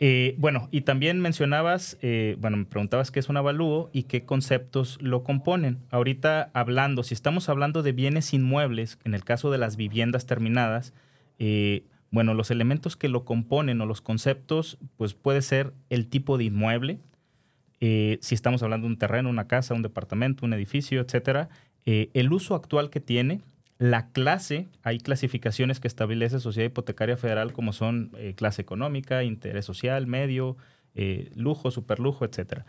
Eh, 0.00 0.36
bueno, 0.38 0.68
y 0.70 0.82
también 0.82 1.20
mencionabas, 1.20 1.98
eh, 2.02 2.36
bueno, 2.38 2.56
me 2.56 2.64
preguntabas 2.66 3.10
qué 3.10 3.18
es 3.18 3.28
un 3.28 3.36
avalúo 3.36 3.90
y 3.92 4.04
qué 4.04 4.24
conceptos 4.24 4.98
lo 5.02 5.24
componen. 5.24 5.78
Ahorita 5.90 6.50
hablando, 6.52 7.02
si 7.02 7.14
estamos 7.14 7.48
hablando 7.48 7.82
de 7.82 7.92
bienes 7.92 8.32
inmuebles, 8.32 8.98
en 9.04 9.14
el 9.14 9.24
caso 9.24 9.50
de 9.50 9.58
las 9.58 9.76
viviendas 9.76 10.26
terminadas, 10.26 10.94
eh, 11.40 11.82
bueno, 12.12 12.32
los 12.34 12.52
elementos 12.52 12.96
que 12.96 13.08
lo 13.08 13.24
componen 13.24 13.80
o 13.80 13.86
los 13.86 14.00
conceptos, 14.00 14.78
pues 14.96 15.14
puede 15.14 15.42
ser 15.42 15.72
el 15.90 16.06
tipo 16.06 16.38
de 16.38 16.44
inmueble, 16.44 17.00
si 17.80 18.34
estamos 18.34 18.62
hablando 18.64 18.88
de 18.88 18.92
un 18.94 18.98
terreno, 18.98 19.30
una 19.30 19.46
casa, 19.46 19.74
un 19.74 19.82
departamento, 19.82 20.44
un 20.44 20.52
edificio, 20.52 21.00
etcétera, 21.00 21.48
el 21.84 22.32
uso 22.32 22.56
actual 22.56 22.90
que 22.90 22.98
tiene, 22.98 23.40
la 23.78 24.10
clase, 24.10 24.68
hay 24.82 24.98
clasificaciones 24.98 25.78
que 25.78 25.88
establece 25.88 26.40
Sociedad 26.40 26.68
Hipotecaria 26.68 27.16
Federal 27.16 27.52
como 27.52 27.72
son 27.72 28.10
eh, 28.16 28.34
clase 28.34 28.60
económica, 28.60 29.22
interés 29.22 29.64
social, 29.64 30.06
medio, 30.06 30.56
eh, 30.94 31.30
lujo, 31.36 31.70
superlujo, 31.70 32.24
etc. 32.24 32.64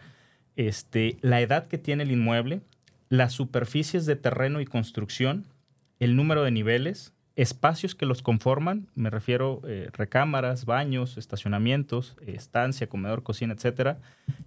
Este, 0.56 1.18
la 1.22 1.42
edad 1.42 1.66
que 1.66 1.80
tiene 1.80 2.04
el 2.04 2.12
inmueble, 2.12 2.62
las 3.10 3.34
superficies 3.34 4.06
de 4.06 4.16
terreno 4.16 4.62
y 4.62 4.66
construcción, 4.66 5.46
el 6.00 6.16
número 6.16 6.44
de 6.44 6.52
niveles, 6.52 7.14
espacios 7.36 7.96
que 7.96 8.06
los 8.06 8.22
conforman, 8.22 8.90
me 8.94 9.10
refiero 9.10 9.62
eh, 9.66 9.90
recámaras, 9.94 10.66
baños, 10.66 11.18
estacionamientos, 11.18 12.18
estancia, 12.28 12.88
comedor, 12.88 13.24
cocina, 13.24 13.56
etc. 13.56 13.98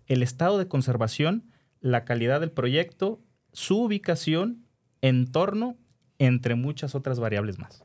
El 0.07 0.23
estado 0.23 0.59
de 0.59 0.69
conservación, 0.69 1.43
la 1.81 2.05
calidad 2.05 2.39
del 2.39 2.53
proyecto, 2.53 3.21
su 3.53 3.83
ubicación, 3.83 4.65
entorno 5.01 5.77
entre 6.27 6.55
muchas 6.55 6.95
otras 6.95 7.19
variables 7.19 7.59
más. 7.59 7.85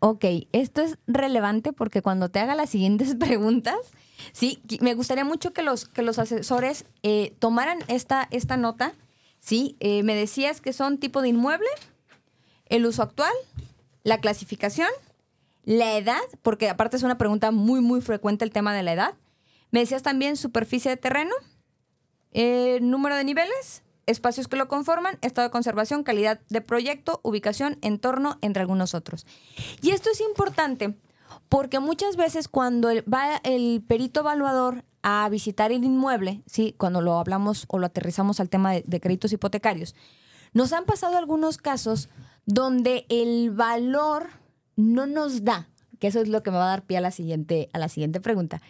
Ok, 0.00 0.24
esto 0.52 0.80
es 0.80 0.98
relevante 1.06 1.72
porque 1.72 2.02
cuando 2.02 2.28
te 2.28 2.38
haga 2.38 2.54
las 2.54 2.70
siguientes 2.70 3.14
preguntas, 3.18 3.76
sí, 4.32 4.62
me 4.80 4.94
gustaría 4.94 5.24
mucho 5.24 5.52
que 5.52 5.62
los, 5.62 5.88
que 5.88 6.02
los 6.02 6.18
asesores 6.18 6.84
eh, 7.02 7.34
tomaran 7.38 7.78
esta, 7.88 8.28
esta 8.30 8.56
nota. 8.56 8.94
Sí, 9.40 9.76
eh, 9.80 10.02
me 10.02 10.14
decías 10.14 10.60
que 10.60 10.72
son 10.72 10.98
tipo 10.98 11.22
de 11.22 11.28
inmueble, 11.28 11.68
el 12.66 12.86
uso 12.86 13.02
actual, 13.02 13.32
la 14.02 14.18
clasificación, 14.18 14.88
la 15.64 15.96
edad, 15.96 16.20
porque 16.42 16.68
aparte 16.68 16.96
es 16.96 17.02
una 17.02 17.18
pregunta 17.18 17.50
muy, 17.50 17.80
muy 17.80 18.00
frecuente 18.00 18.44
el 18.44 18.50
tema 18.50 18.74
de 18.74 18.82
la 18.82 18.92
edad. 18.92 19.14
Me 19.70 19.80
decías 19.80 20.02
también 20.02 20.36
superficie 20.36 20.90
de 20.90 20.96
terreno, 20.96 21.34
eh, 22.32 22.78
número 22.80 23.16
de 23.16 23.24
niveles, 23.24 23.82
espacios 24.08 24.48
que 24.48 24.56
lo 24.56 24.68
conforman, 24.68 25.18
estado 25.20 25.48
de 25.48 25.52
conservación, 25.52 26.02
calidad 26.02 26.40
de 26.48 26.60
proyecto, 26.60 27.20
ubicación, 27.22 27.78
entorno, 27.82 28.38
entre 28.40 28.62
algunos 28.62 28.94
otros. 28.94 29.26
Y 29.82 29.90
esto 29.90 30.10
es 30.10 30.20
importante 30.20 30.96
porque 31.48 31.78
muchas 31.78 32.16
veces 32.16 32.48
cuando 32.48 32.88
va 33.12 33.36
el 33.44 33.82
perito 33.86 34.20
evaluador 34.20 34.84
a 35.02 35.28
visitar 35.28 35.72
el 35.72 35.84
inmueble, 35.84 36.42
¿sí? 36.46 36.74
cuando 36.76 37.00
lo 37.00 37.18
hablamos 37.18 37.64
o 37.68 37.78
lo 37.78 37.86
aterrizamos 37.86 38.40
al 38.40 38.48
tema 38.48 38.72
de, 38.72 39.00
créditos 39.00 39.32
hipotecarios, 39.32 39.94
nos 40.52 40.72
han 40.72 40.84
pasado 40.84 41.16
algunos 41.16 41.58
casos 41.58 42.08
donde 42.46 43.06
el 43.08 43.50
valor 43.50 44.28
no 44.76 45.06
nos 45.06 45.44
da, 45.44 45.68
que 45.98 46.06
eso 46.06 46.20
es 46.20 46.28
lo 46.28 46.42
que 46.42 46.50
me 46.50 46.56
va 46.56 46.64
a 46.64 46.68
dar 46.68 46.82
pie 46.82 46.98
a 46.98 47.02
la 47.02 47.10
siguiente, 47.10 47.68
a 47.72 47.78
la 47.78 47.88
siguiente 47.88 48.20
pregunta. 48.20 48.62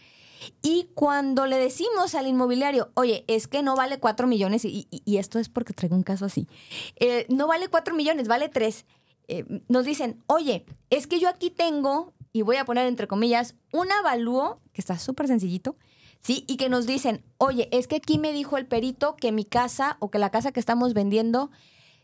Y 0.62 0.88
cuando 0.94 1.46
le 1.46 1.58
decimos 1.58 2.14
al 2.14 2.26
inmobiliario, 2.26 2.90
oye, 2.94 3.24
es 3.26 3.48
que 3.48 3.62
no 3.62 3.76
vale 3.76 3.98
4 3.98 4.26
millones, 4.26 4.64
y, 4.64 4.86
esto 5.06 5.38
es 5.38 5.48
porque 5.48 5.72
traigo 5.72 5.96
un 5.96 6.02
caso 6.02 6.24
así, 6.24 6.48
eh, 6.96 7.26
no 7.28 7.46
vale 7.46 7.68
4 7.68 7.94
millones, 7.94 8.28
vale 8.28 8.48
3. 8.48 8.84
Eh, 9.28 9.62
nos 9.68 9.84
dicen, 9.84 10.22
oye, 10.26 10.64
es 10.90 11.06
que 11.06 11.20
yo 11.20 11.28
aquí 11.28 11.50
tengo, 11.50 12.12
y 12.32 12.42
voy 12.42 12.56
a 12.56 12.64
poner 12.64 12.86
entre 12.86 13.06
comillas, 13.06 13.54
un 13.72 13.90
avalúo, 13.92 14.60
que 14.72 14.80
está 14.80 14.98
súper 14.98 15.26
sencillito, 15.26 15.76
¿sí? 16.20 16.44
Y 16.46 16.56
que 16.56 16.68
nos 16.68 16.86
dicen, 16.86 17.24
oye, 17.36 17.68
es 17.72 17.86
que 17.88 17.96
aquí 17.96 18.18
me 18.18 18.32
dijo 18.32 18.56
el 18.56 18.66
perito 18.66 19.16
que 19.16 19.32
mi 19.32 19.44
casa 19.44 19.96
o 20.00 20.10
que 20.10 20.18
la 20.18 20.30
casa 20.30 20.52
que 20.52 20.60
estamos 20.60 20.94
vendiendo 20.94 21.50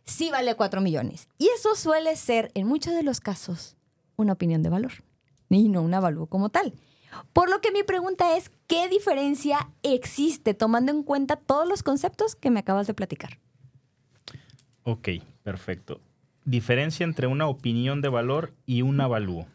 sí 0.04 0.30
vale 0.30 0.54
4 0.54 0.80
millones. 0.80 1.28
Y 1.38 1.48
eso 1.48 1.74
suele 1.76 2.14
ser, 2.16 2.50
en 2.54 2.66
muchos 2.66 2.94
de 2.94 3.02
los 3.02 3.20
casos, 3.20 3.76
una 4.16 4.34
opinión 4.34 4.62
de 4.62 4.68
valor, 4.68 4.92
y 5.48 5.68
no 5.68 5.82
un 5.82 5.94
avalúo 5.94 6.26
como 6.26 6.48
tal. 6.48 6.74
Por 7.33 7.50
lo 7.50 7.61
que 7.61 7.73
mi 7.73 7.83
pregunta 7.83 8.37
es, 8.37 8.50
¿qué 8.66 8.88
diferencia 8.88 9.68
existe 9.83 10.54
tomando 10.54 10.92
en 10.92 11.02
cuenta 11.02 11.37
todos 11.37 11.68
los 11.68 11.83
conceptos 11.83 12.37
que 12.37 12.50
me 12.50 12.61
acabas 12.61 12.87
de 12.87 12.94
platicar? 12.94 13.38
Ok, 14.83 15.09
perfecto. 15.42 16.00
Diferencia 16.44 17.04
entre 17.04 17.26
una 17.26 17.47
opinión 17.47 18.02
de 18.02 18.09
valor 18.09 18.52
y 18.66 18.83
un 18.83 19.00
avalúo. 19.00 19.47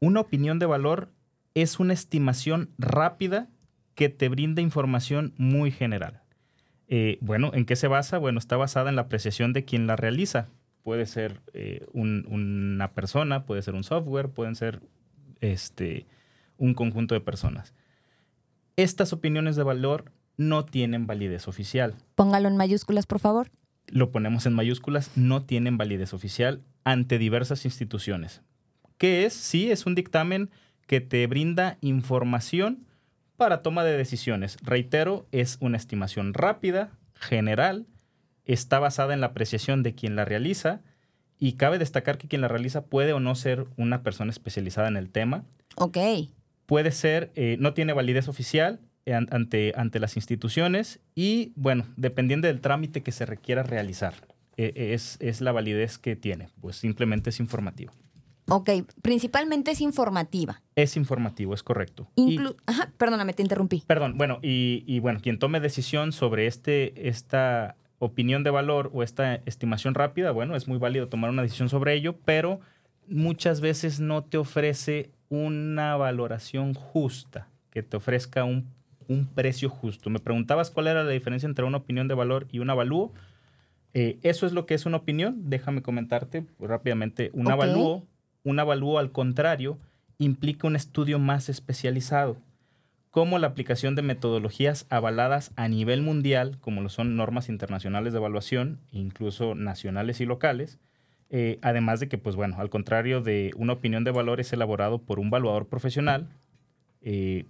Una 0.00 0.20
opinión 0.20 0.58
de 0.58 0.66
valor 0.66 1.10
es 1.54 1.78
una 1.78 1.92
estimación 1.92 2.70
rápida 2.78 3.48
que 3.94 4.08
te 4.08 4.28
brinda 4.28 4.62
información 4.62 5.34
muy 5.36 5.70
general. 5.70 6.22
Eh, 6.88 7.18
bueno, 7.20 7.50
¿en 7.54 7.64
qué 7.64 7.76
se 7.76 7.88
basa? 7.88 8.18
Bueno, 8.18 8.38
está 8.38 8.56
basada 8.56 8.90
en 8.90 8.96
la 8.96 9.02
apreciación 9.02 9.52
de 9.52 9.64
quien 9.64 9.86
la 9.86 9.96
realiza. 9.96 10.48
Puede 10.82 11.06
ser 11.06 11.40
eh, 11.54 11.86
una 11.92 12.92
persona, 12.92 13.46
puede 13.46 13.62
ser 13.62 13.74
un 13.74 13.84
software, 13.84 14.28
pueden 14.28 14.54
ser 14.54 14.80
este, 15.40 16.06
un 16.58 16.74
conjunto 16.74 17.14
de 17.14 17.20
personas. 17.20 17.72
Estas 18.76 19.12
opiniones 19.12 19.56
de 19.56 19.62
valor 19.62 20.12
no 20.36 20.64
tienen 20.64 21.06
validez 21.06 21.46
oficial. 21.48 21.94
Póngalo 22.14 22.48
en 22.48 22.56
mayúsculas, 22.56 23.06
por 23.06 23.20
favor. 23.20 23.50
Lo 23.86 24.10
ponemos 24.10 24.46
en 24.46 24.54
mayúsculas, 24.54 25.10
no 25.16 25.44
tienen 25.44 25.78
validez 25.78 26.14
oficial 26.14 26.62
ante 26.82 27.18
diversas 27.18 27.64
instituciones. 27.64 28.42
¿Qué 28.98 29.26
es? 29.26 29.34
Sí, 29.34 29.70
es 29.70 29.86
un 29.86 29.94
dictamen 29.94 30.50
que 30.86 31.00
te 31.00 31.26
brinda 31.26 31.78
información 31.80 32.86
para 33.36 33.62
toma 33.62 33.84
de 33.84 33.96
decisiones. 33.96 34.56
Reitero, 34.62 35.26
es 35.32 35.58
una 35.60 35.76
estimación 35.76 36.34
rápida, 36.34 36.90
general, 37.14 37.86
está 38.44 38.78
basada 38.78 39.14
en 39.14 39.20
la 39.20 39.28
apreciación 39.28 39.82
de 39.82 39.94
quien 39.94 40.16
la 40.16 40.24
realiza 40.24 40.82
y 41.38 41.54
cabe 41.54 41.78
destacar 41.78 42.18
que 42.18 42.28
quien 42.28 42.40
la 42.40 42.48
realiza 42.48 42.86
puede 42.86 43.12
o 43.12 43.20
no 43.20 43.34
ser 43.34 43.66
una 43.76 44.02
persona 44.02 44.30
especializada 44.30 44.88
en 44.88 44.96
el 44.96 45.10
tema. 45.10 45.44
Ok 45.76 45.98
puede 46.66 46.92
ser, 46.92 47.30
eh, 47.34 47.56
no 47.58 47.74
tiene 47.74 47.92
validez 47.92 48.28
oficial 48.28 48.80
ante, 49.06 49.72
ante 49.76 49.98
las 50.00 50.16
instituciones 50.16 51.00
y, 51.14 51.52
bueno, 51.56 51.86
dependiendo 51.96 52.48
del 52.48 52.60
trámite 52.60 53.02
que 53.02 53.12
se 53.12 53.26
requiera 53.26 53.62
realizar, 53.62 54.14
e, 54.56 54.72
e, 54.74 54.94
es, 54.94 55.18
es 55.20 55.40
la 55.40 55.52
validez 55.52 55.98
que 55.98 56.16
tiene, 56.16 56.48
pues 56.60 56.76
simplemente 56.76 57.30
es 57.30 57.40
informativa. 57.40 57.92
Ok, 58.48 58.70
principalmente 59.00 59.70
es 59.70 59.80
informativa. 59.80 60.62
Es 60.76 60.96
informativo, 60.96 61.54
es 61.54 61.62
correcto. 61.62 62.08
Ajá, 62.66 62.92
perdóname, 62.98 63.32
te 63.32 63.42
interrumpí. 63.42 63.82
Perdón, 63.86 64.18
bueno, 64.18 64.38
y, 64.42 64.84
y, 64.86 65.00
bueno, 65.00 65.20
quien 65.22 65.38
tome 65.38 65.60
decisión 65.60 66.12
sobre 66.12 66.46
este, 66.46 67.08
esta 67.08 67.76
opinión 67.98 68.44
de 68.44 68.50
valor 68.50 68.90
o 68.92 69.02
esta 69.02 69.36
estimación 69.46 69.94
rápida, 69.94 70.30
bueno, 70.30 70.56
es 70.56 70.68
muy 70.68 70.78
válido 70.78 71.08
tomar 71.08 71.30
una 71.30 71.42
decisión 71.42 71.70
sobre 71.70 71.94
ello, 71.94 72.16
pero 72.24 72.60
muchas 73.08 73.60
veces 73.60 74.00
no 74.00 74.24
te 74.24 74.36
ofrece 74.36 75.10
una 75.28 75.96
valoración 75.96 76.74
justa, 76.74 77.48
que 77.70 77.82
te 77.82 77.96
ofrezca 77.96 78.44
un, 78.44 78.72
precio 79.34 79.68
justo. 79.68 80.08
Me 80.08 80.18
preguntabas 80.18 80.70
cuál 80.70 80.86
era 80.86 81.04
la 81.04 81.10
diferencia 81.10 81.46
entre 81.46 81.64
una 81.64 81.76
opinión 81.76 82.08
de 82.08 82.14
valor 82.14 82.46
y 82.50 82.60
un 82.60 82.70
avalúo. 82.70 83.12
Eh, 83.92 84.18
eso 84.22 84.46
es 84.46 84.52
lo 84.52 84.64
que 84.64 84.74
es 84.74 84.86
una 84.86 84.96
opinión. 84.96 85.50
Déjame 85.50 85.82
comentarte 85.82 86.46
rápidamente. 86.58 87.30
Un 87.34 87.50
avalúo, 87.50 88.06
un 88.44 88.58
avalúo 88.58 88.98
al 88.98 89.12
contrario, 89.12 89.78
implica 90.18 90.66
un 90.66 90.76
estudio 90.76 91.18
más 91.18 91.48
especializado, 91.48 92.38
como 93.10 93.38
la 93.38 93.48
aplicación 93.48 93.94
de 93.94 94.02
metodologías 94.02 94.86
avaladas 94.88 95.52
a 95.56 95.68
nivel 95.68 96.02
mundial, 96.02 96.58
como 96.60 96.80
lo 96.80 96.88
son 96.88 97.16
normas 97.16 97.48
internacionales 97.48 98.12
de 98.12 98.18
evaluación, 98.18 98.80
incluso 98.90 99.54
nacionales 99.54 100.20
y 100.20 100.26
locales, 100.26 100.78
eh, 101.36 101.58
además 101.62 101.98
de 101.98 102.06
que, 102.06 102.16
pues 102.16 102.36
bueno, 102.36 102.60
al 102.60 102.70
contrario 102.70 103.20
de 103.20 103.50
una 103.56 103.72
opinión 103.72 104.04
de 104.04 104.12
valor 104.12 104.38
es 104.38 104.52
elaborado 104.52 105.02
por 105.02 105.18
un 105.18 105.26
evaluador 105.26 105.66
profesional. 105.66 106.28
Eh, 107.00 107.46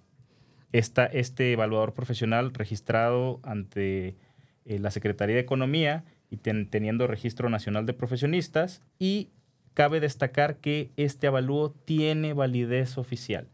este 0.73 1.53
evaluador 1.53 1.93
profesional 1.93 2.55
registrado 2.55 3.41
ante 3.43 4.17
eh, 4.65 4.79
la 4.79 4.91
Secretaría 4.91 5.35
de 5.35 5.43
Economía 5.43 6.03
y 6.31 6.39
teniendo 6.39 7.07
registro 7.07 7.51
nacional 7.51 7.85
de 7.85 7.93
profesionistas 7.93 8.81
y 8.99 9.29
cabe 9.75 10.01
destacar 10.01 10.57
que 10.57 10.91
este 10.97 11.27
avalúo 11.27 11.71
tiene 11.85 12.33
validez 12.33 12.97
oficial. 12.97 13.49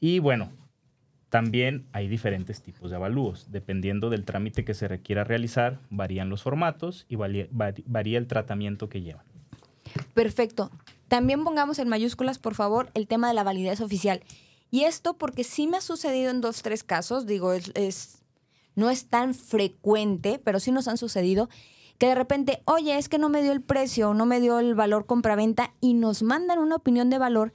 Y 0.00 0.18
bueno, 0.18 0.52
también 1.30 1.86
hay 1.92 2.08
diferentes 2.08 2.60
tipos 2.60 2.90
de 2.90 2.96
avalúos. 2.96 3.50
Dependiendo 3.50 4.10
del 4.10 4.26
trámite 4.26 4.66
que 4.66 4.74
se 4.74 4.86
requiera 4.86 5.24
realizar, 5.24 5.78
varían 5.88 6.28
los 6.28 6.42
formatos 6.42 7.06
y 7.08 7.16
varía, 7.16 7.48
varía 7.50 8.18
el 8.18 8.26
tratamiento 8.26 8.90
que 8.90 9.00
llevan. 9.00 9.31
Perfecto. 10.14 10.70
También 11.08 11.44
pongamos 11.44 11.78
en 11.78 11.88
mayúsculas, 11.88 12.38
por 12.38 12.54
favor, 12.54 12.90
el 12.94 13.06
tema 13.06 13.28
de 13.28 13.34
la 13.34 13.44
validez 13.44 13.80
oficial. 13.80 14.22
Y 14.70 14.84
esto 14.84 15.18
porque 15.18 15.44
sí 15.44 15.66
me 15.66 15.76
ha 15.76 15.82
sucedido 15.82 16.30
en 16.30 16.40
dos, 16.40 16.62
tres 16.62 16.82
casos, 16.82 17.26
digo, 17.26 17.52
es, 17.52 18.22
no 18.74 18.88
es 18.88 19.06
tan 19.06 19.34
frecuente, 19.34 20.40
pero 20.42 20.60
sí 20.60 20.72
nos 20.72 20.88
han 20.88 20.96
sucedido, 20.96 21.50
que 21.98 22.06
de 22.06 22.14
repente, 22.14 22.62
oye, 22.64 22.96
es 22.96 23.08
que 23.08 23.18
no 23.18 23.28
me 23.28 23.42
dio 23.42 23.52
el 23.52 23.60
precio, 23.60 24.14
no 24.14 24.24
me 24.24 24.40
dio 24.40 24.58
el 24.58 24.74
valor 24.74 25.04
compraventa 25.04 25.74
y 25.80 25.94
nos 25.94 26.22
mandan 26.22 26.58
una 26.58 26.76
opinión 26.76 27.10
de 27.10 27.18
valor 27.18 27.52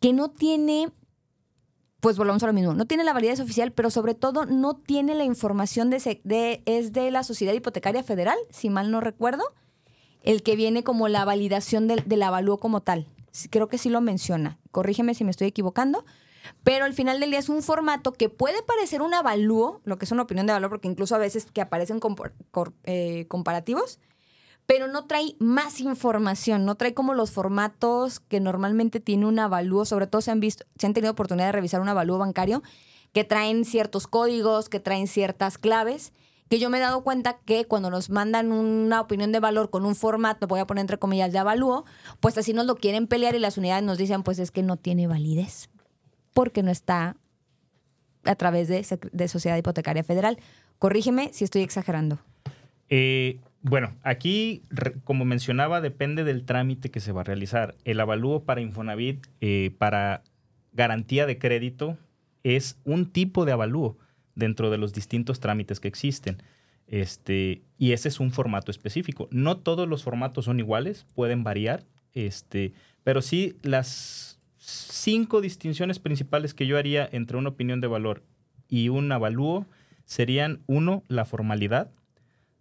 que 0.00 0.12
no 0.12 0.30
tiene 0.30 0.90
pues 2.00 2.18
volvamos 2.18 2.42
a 2.42 2.46
lo 2.46 2.52
mismo. 2.52 2.72
No 2.72 2.86
tiene 2.86 3.02
la 3.02 3.12
validez 3.12 3.40
oficial, 3.40 3.72
pero 3.72 3.90
sobre 3.90 4.14
todo 4.14 4.46
no 4.46 4.76
tiene 4.76 5.14
la 5.14 5.24
información 5.24 5.90
de, 5.90 6.20
de, 6.22 6.62
es 6.64 6.92
de 6.92 7.10
la 7.10 7.24
Sociedad 7.24 7.52
Hipotecaria 7.52 8.04
Federal, 8.04 8.38
si 8.50 8.70
mal 8.70 8.92
no 8.92 9.00
recuerdo, 9.00 9.42
el 10.26 10.42
que 10.42 10.56
viene 10.56 10.84
como 10.84 11.08
la 11.08 11.24
validación 11.24 11.88
del, 11.88 12.02
del 12.04 12.22
avalúo 12.22 12.58
como 12.58 12.82
tal. 12.82 13.06
Creo 13.50 13.68
que 13.68 13.78
sí 13.78 13.88
lo 13.88 14.02
menciona. 14.02 14.58
Corrígeme 14.72 15.14
si 15.14 15.24
me 15.24 15.30
estoy 15.30 15.46
equivocando. 15.48 16.04
Pero 16.62 16.84
al 16.84 16.94
final 16.94 17.20
del 17.20 17.30
día 17.30 17.38
es 17.38 17.48
un 17.48 17.62
formato 17.62 18.12
que 18.12 18.28
puede 18.28 18.62
parecer 18.62 19.02
un 19.02 19.14
avalúo, 19.14 19.80
lo 19.84 19.98
que 19.98 20.04
es 20.04 20.12
una 20.12 20.22
opinión 20.22 20.46
de 20.46 20.52
valor, 20.52 20.70
porque 20.70 20.88
incluso 20.88 21.14
a 21.14 21.18
veces 21.18 21.46
que 21.50 21.60
aparecen 21.60 22.00
eh, 22.84 23.26
comparativos, 23.28 23.98
pero 24.66 24.88
no 24.88 25.06
trae 25.06 25.36
más 25.38 25.80
información, 25.80 26.64
no 26.64 26.74
trae 26.74 26.94
como 26.94 27.14
los 27.14 27.30
formatos 27.30 28.20
que 28.20 28.40
normalmente 28.40 29.00
tiene 29.00 29.26
un 29.26 29.38
avalúo, 29.38 29.84
sobre 29.84 30.06
todo 30.06 30.22
se 30.22 30.30
han 30.30 30.40
visto, 30.40 30.66
se 30.78 30.86
han 30.86 30.94
tenido 30.94 31.12
oportunidad 31.12 31.46
de 31.46 31.52
revisar 31.52 31.80
un 31.80 31.88
avalúo 31.88 32.18
bancario 32.18 32.62
que 33.12 33.24
traen 33.24 33.64
ciertos 33.64 34.06
códigos, 34.06 34.68
que 34.68 34.80
traen 34.80 35.06
ciertas 35.06 35.56
claves, 35.58 36.12
que 36.48 36.58
yo 36.58 36.70
me 36.70 36.78
he 36.78 36.80
dado 36.80 37.02
cuenta 37.02 37.38
que 37.44 37.64
cuando 37.64 37.90
nos 37.90 38.10
mandan 38.10 38.52
una 38.52 39.00
opinión 39.00 39.32
de 39.32 39.40
valor 39.40 39.70
con 39.70 39.84
un 39.84 39.94
formato, 39.94 40.46
voy 40.46 40.60
a 40.60 40.66
poner 40.66 40.82
entre 40.82 40.98
comillas 40.98 41.32
de 41.32 41.38
avalúo, 41.38 41.84
pues 42.20 42.38
así 42.38 42.52
nos 42.52 42.66
lo 42.66 42.76
quieren 42.76 43.06
pelear 43.06 43.34
y 43.34 43.38
las 43.38 43.58
unidades 43.58 43.84
nos 43.84 43.98
dicen, 43.98 44.22
pues 44.22 44.38
es 44.38 44.50
que 44.50 44.62
no 44.62 44.76
tiene 44.76 45.06
validez, 45.06 45.68
porque 46.32 46.62
no 46.62 46.70
está 46.70 47.16
a 48.24 48.34
través 48.36 48.68
de, 48.68 48.84
de 49.12 49.28
Sociedad 49.28 49.56
Hipotecaria 49.56 50.04
Federal. 50.04 50.38
Corrígeme 50.78 51.30
si 51.32 51.44
estoy 51.44 51.62
exagerando. 51.62 52.18
Eh, 52.88 53.40
bueno, 53.62 53.96
aquí, 54.02 54.62
como 55.04 55.24
mencionaba, 55.24 55.80
depende 55.80 56.22
del 56.22 56.44
trámite 56.44 56.90
que 56.90 57.00
se 57.00 57.12
va 57.12 57.22
a 57.22 57.24
realizar. 57.24 57.74
El 57.84 57.98
avalúo 58.00 58.44
para 58.44 58.60
Infonavit, 58.60 59.26
eh, 59.40 59.74
para 59.78 60.22
garantía 60.72 61.26
de 61.26 61.38
crédito, 61.38 61.96
es 62.44 62.78
un 62.84 63.10
tipo 63.10 63.44
de 63.44 63.52
avalúo 63.52 63.96
dentro 64.36 64.70
de 64.70 64.78
los 64.78 64.92
distintos 64.92 65.40
trámites 65.40 65.80
que 65.80 65.88
existen. 65.88 66.40
Este, 66.86 67.62
y 67.78 67.92
ese 67.92 68.08
es 68.08 68.20
un 68.20 68.30
formato 68.30 68.70
específico. 68.70 69.28
No 69.32 69.56
todos 69.56 69.88
los 69.88 70.04
formatos 70.04 70.44
son 70.44 70.60
iguales, 70.60 71.06
pueden 71.14 71.42
variar, 71.42 71.84
este, 72.14 72.72
pero 73.02 73.22
sí 73.22 73.56
las 73.62 74.38
cinco 74.56 75.40
distinciones 75.40 75.98
principales 75.98 76.54
que 76.54 76.68
yo 76.68 76.78
haría 76.78 77.08
entre 77.10 77.36
una 77.36 77.48
opinión 77.48 77.80
de 77.80 77.88
valor 77.88 78.22
y 78.68 78.88
un 78.88 79.10
avalúo 79.10 79.66
serían, 80.04 80.62
uno, 80.66 81.02
la 81.08 81.24
formalidad, 81.24 81.90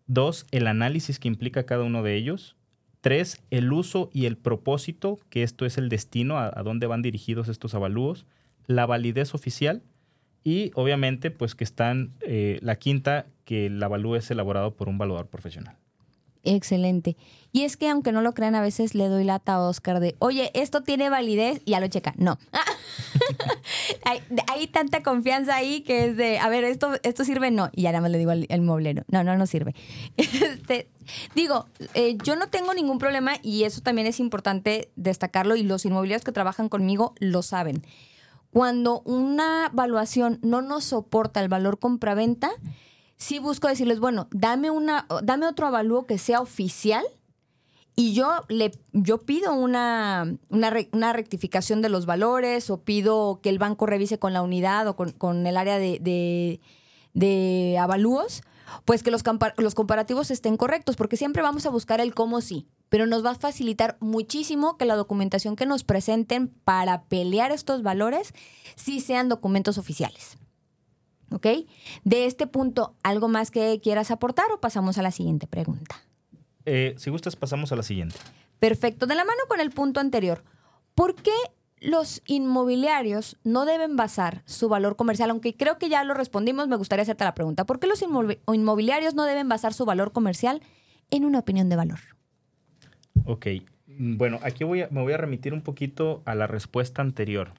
Dos, 0.07 0.45
el 0.51 0.67
análisis 0.67 1.19
que 1.19 1.27
implica 1.27 1.65
cada 1.65 1.83
uno 1.83 2.03
de 2.03 2.15
ellos. 2.15 2.55
Tres, 3.01 3.41
el 3.49 3.71
uso 3.73 4.09
y 4.13 4.25
el 4.25 4.37
propósito, 4.37 5.19
que 5.29 5.43
esto 5.43 5.65
es 5.65 5.77
el 5.77 5.89
destino, 5.89 6.37
a, 6.37 6.51
dónde 6.63 6.87
van 6.87 7.01
dirigidos 7.01 7.49
estos 7.49 7.73
avalúos. 7.73 8.25
La 8.67 8.85
validez 8.85 9.33
oficial. 9.33 9.81
Y 10.45 10.71
obviamente, 10.75 11.31
pues 11.31 11.55
que 11.55 11.63
están 11.63 12.13
eh, 12.21 12.59
la 12.61 12.77
quinta, 12.77 13.25
que 13.45 13.65
el 13.65 13.81
avalúo 13.81 14.15
es 14.15 14.29
elaborado 14.29 14.75
por 14.75 14.87
un 14.87 14.95
evaluador 14.95 15.27
profesional. 15.27 15.75
Excelente. 16.43 17.17
Y 17.51 17.63
es 17.63 17.75
que 17.75 17.89
aunque 17.89 18.11
no 18.11 18.21
lo 18.21 18.33
crean, 18.33 18.53
a 18.53 18.61
veces 18.61 18.93
le 18.93 19.07
doy 19.07 19.23
lata 19.23 19.55
a 19.55 19.61
Oscar 19.61 19.99
de, 19.99 20.15
oye, 20.19 20.51
esto 20.53 20.83
tiene 20.83 21.09
validez 21.09 21.63
y 21.65 21.71
ya 21.71 21.79
lo 21.79 21.87
checa. 21.87 22.13
No. 22.17 22.37
hay, 24.53 24.67
tanta 24.67 25.01
confianza 25.01 25.55
ahí 25.55 25.81
que 25.81 26.05
es 26.05 26.17
de, 26.17 26.37
a 26.37 26.47
ver, 26.49 26.63
esto, 26.63 26.91
esto 27.01 27.23
sirve, 27.23 27.49
no. 27.49 27.69
Y 27.73 27.83
ya 27.83 27.91
nada 27.91 28.01
más 28.01 28.11
le 28.11 28.19
digo 28.19 28.31
al, 28.31 28.61
moblero, 28.61 29.03
no, 29.07 29.23
no, 29.23 29.35
no 29.37 29.47
sirve. 29.47 29.73
Este, 30.17 30.87
digo, 31.33 31.67
eh, 31.93 32.17
yo 32.23 32.35
no 32.35 32.47
tengo 32.49 32.73
ningún 32.73 32.99
problema 32.99 33.33
y 33.41 33.63
eso 33.63 33.81
también 33.81 34.07
es 34.07 34.19
importante 34.19 34.89
destacarlo 34.95 35.55
y 35.55 35.63
los 35.63 35.85
inmobiliarios 35.85 36.23
que 36.23 36.31
trabajan 36.31 36.69
conmigo 36.69 37.15
lo 37.19 37.41
saben. 37.41 37.83
Cuando 38.55 39.01
una 39.01 39.69
evaluación 39.73 40.39
no 40.41 40.61
nos 40.61 40.85
soporta 40.85 41.41
el 41.41 41.49
valor 41.49 41.77
compraventa, 41.77 42.51
sí 43.17 43.37
busco 43.37 43.67
decirles, 43.67 43.99
bueno, 43.99 44.29
dame, 44.31 44.71
una, 44.71 45.07
dame 45.23 45.45
otro 45.45 45.67
avalúo 45.67 46.05
que 46.05 46.17
sea 46.17 46.39
oficial 46.39 47.03
y 47.97 48.13
yo, 48.13 48.45
le, 48.47 48.71
yo 48.93 49.17
pido 49.17 49.53
una, 49.53 50.37
una, 50.47 51.11
rectificación 51.11 51.81
de 51.81 51.89
los 51.89 52.05
valores 52.05 52.69
o 52.69 52.77
pido 52.81 53.41
que 53.43 53.49
el 53.49 53.59
banco 53.59 53.87
revise 53.87 54.19
con 54.19 54.31
la 54.31 54.41
unidad 54.41 54.87
o 54.87 54.95
con, 54.95 55.45
el 55.45 55.57
área 55.57 55.77
de, 55.77 56.61
de, 57.13 57.77
avalúos, 57.77 58.41
pues 58.85 59.03
que 59.03 59.11
los 59.11 59.23
comparativos 59.75 60.31
estén 60.31 60.55
correctos, 60.55 60.95
porque 60.95 61.17
siempre 61.17 61.43
vamos 61.43 61.65
a 61.65 61.71
buscar 61.71 61.99
el 61.99 62.13
cómo 62.13 62.39
sí, 62.39 62.69
pero 62.89 63.07
nos 63.07 63.25
va 63.25 63.31
a 63.31 63.35
facilitar 63.35 63.97
muchísimo 63.99 64.77
que 64.77 64.85
la 64.85 64.95
documentación 64.95 65.55
que 65.55 65.65
nos 65.65 65.83
presenten 65.83 66.47
para 66.47 67.03
pelear 67.03 67.51
estos 67.51 67.83
valores 67.83 68.33
sí 68.75 68.99
sean 68.99 69.29
documentos 69.29 69.77
oficiales. 69.77 70.37
¿Ok? 71.31 71.47
De 72.03 72.25
este 72.25 72.47
punto, 72.47 72.95
¿algo 73.03 73.27
más 73.27 73.51
que 73.51 73.79
quieras 73.81 74.11
aportar 74.11 74.51
o 74.51 74.61
pasamos 74.61 74.97
a 74.97 75.01
la 75.01 75.11
siguiente 75.11 75.47
pregunta? 75.47 75.95
Eh, 76.65 76.95
si 76.97 77.09
gustas, 77.09 77.35
pasamos 77.35 77.71
a 77.71 77.75
la 77.75 77.83
siguiente. 77.83 78.15
Perfecto. 78.59 79.05
De 79.05 79.15
la 79.15 79.25
mano 79.25 79.41
con 79.47 79.59
el 79.59 79.71
punto 79.71 79.99
anterior, 79.99 80.43
¿por 80.93 81.15
qué 81.15 81.33
los 81.79 82.21
inmobiliarios 82.25 83.37
no 83.43 83.65
deben 83.65 83.95
basar 83.95 84.43
su 84.45 84.69
valor 84.69 84.95
comercial? 84.95 85.29
Aunque 85.29 85.55
creo 85.55 85.77
que 85.77 85.89
ya 85.89 86.03
lo 86.03 86.13
respondimos, 86.13 86.67
me 86.67 86.75
gustaría 86.75 87.03
hacerte 87.03 87.23
la 87.23 87.35
pregunta. 87.35 87.65
¿Por 87.65 87.79
qué 87.79 87.87
los 87.87 88.01
inmobiliarios 88.01 89.13
no 89.13 89.23
deben 89.23 89.49
basar 89.49 89.73
su 89.73 89.85
valor 89.85 90.11
comercial 90.11 90.61
en 91.11 91.25
una 91.25 91.39
opinión 91.39 91.69
de 91.69 91.75
valor? 91.75 92.14
Ok. 93.25 93.47
Bueno, 93.87 94.39
aquí 94.43 94.63
voy 94.63 94.83
me 94.89 95.01
voy 95.01 95.13
a 95.13 95.17
remitir 95.17 95.53
un 95.53 95.61
poquito 95.61 96.21
a 96.25 96.35
la 96.35 96.47
respuesta 96.47 97.01
anterior. 97.01 97.51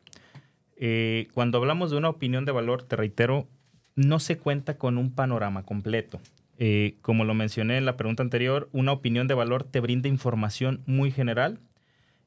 Eh, 0.77 1.29
cuando 1.33 1.59
hablamos 1.59 1.91
de 1.91 1.97
una 1.97 2.11
opinión 2.11 2.45
de 2.45 2.53
valor, 2.53 2.83
te 2.83 2.97
reitero, 2.97 3.47
no 3.95 4.19
se 4.19 4.37
cuenta 4.37 4.77
con 4.77 4.99
un 4.99 5.13
panorama 5.13 5.65
completo. 5.65 6.21
Eh, 6.59 6.97
como 7.03 7.25
lo 7.25 7.35
mencioné 7.35 7.79
en 7.79 7.87
la 7.87 7.97
pregunta 7.97 8.23
anterior, 8.23 8.69
una 8.73 8.93
opinión 8.93 9.29
de 9.29 9.35
valor 9.35 9.65
te 9.65 9.81
brinda 9.81 10.09
información 10.09 10.83
muy 10.87 11.11
general 11.11 11.61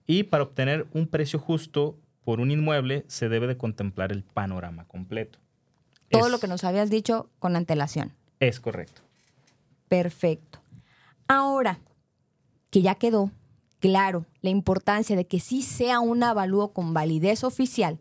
y 0.05 0.23
para 0.23 0.43
obtener 0.43 0.87
un 0.93 1.07
precio 1.07 1.39
justo 1.39 1.97
por 2.23 2.39
un 2.39 2.51
inmueble 2.51 3.05
se 3.07 3.29
debe 3.29 3.47
de 3.47 3.57
contemplar 3.57 4.11
el 4.11 4.23
panorama 4.23 4.85
completo. 4.85 5.39
Todo 6.09 6.29
lo 6.29 6.39
que 6.39 6.47
nos 6.47 6.63
habías 6.63 6.89
dicho 6.89 7.29
con 7.39 7.55
antelación. 7.55 8.13
Es 8.39 8.59
correcto. 8.59 9.01
Perfecto. 9.87 10.59
Ahora 11.27 11.79
que 12.69 12.81
ya 12.81 12.95
quedó 12.95 13.31
claro 13.79 14.25
la 14.41 14.49
importancia 14.49 15.15
de 15.15 15.25
que 15.25 15.39
sí 15.39 15.61
sea 15.61 15.99
un 15.99 16.23
avalúo 16.23 16.73
con 16.73 16.93
validez 16.93 17.43
oficial 17.43 17.99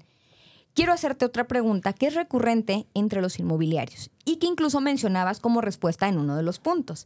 quiero 0.78 0.92
hacerte 0.92 1.24
otra 1.24 1.48
pregunta 1.48 1.92
que 1.92 2.06
es 2.06 2.14
recurrente 2.14 2.86
entre 2.94 3.20
los 3.20 3.40
inmobiliarios 3.40 4.12
y 4.24 4.36
que 4.36 4.46
incluso 4.46 4.80
mencionabas 4.80 5.40
como 5.40 5.60
respuesta 5.60 6.06
en 6.06 6.18
uno 6.18 6.36
de 6.36 6.44
los 6.44 6.60
puntos. 6.60 7.04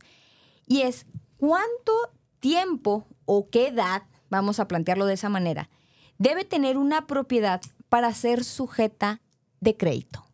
Y 0.66 0.83
es, 0.83 1.07
¿cuánto 1.38 1.92
tiempo 2.38 3.07
o 3.25 3.48
qué 3.48 3.68
edad, 3.68 4.03
vamos 4.29 4.61
a 4.61 4.68
plantearlo 4.68 5.07
de 5.07 5.14
esa 5.14 5.31
manera, 5.31 5.70
debe 6.18 6.44
tener 6.44 6.77
una 6.77 7.07
propiedad 7.07 7.62
para 7.88 8.12
ser 8.12 8.44
sujeta 8.44 9.22
de 9.61 9.75
crédito? 9.75 10.27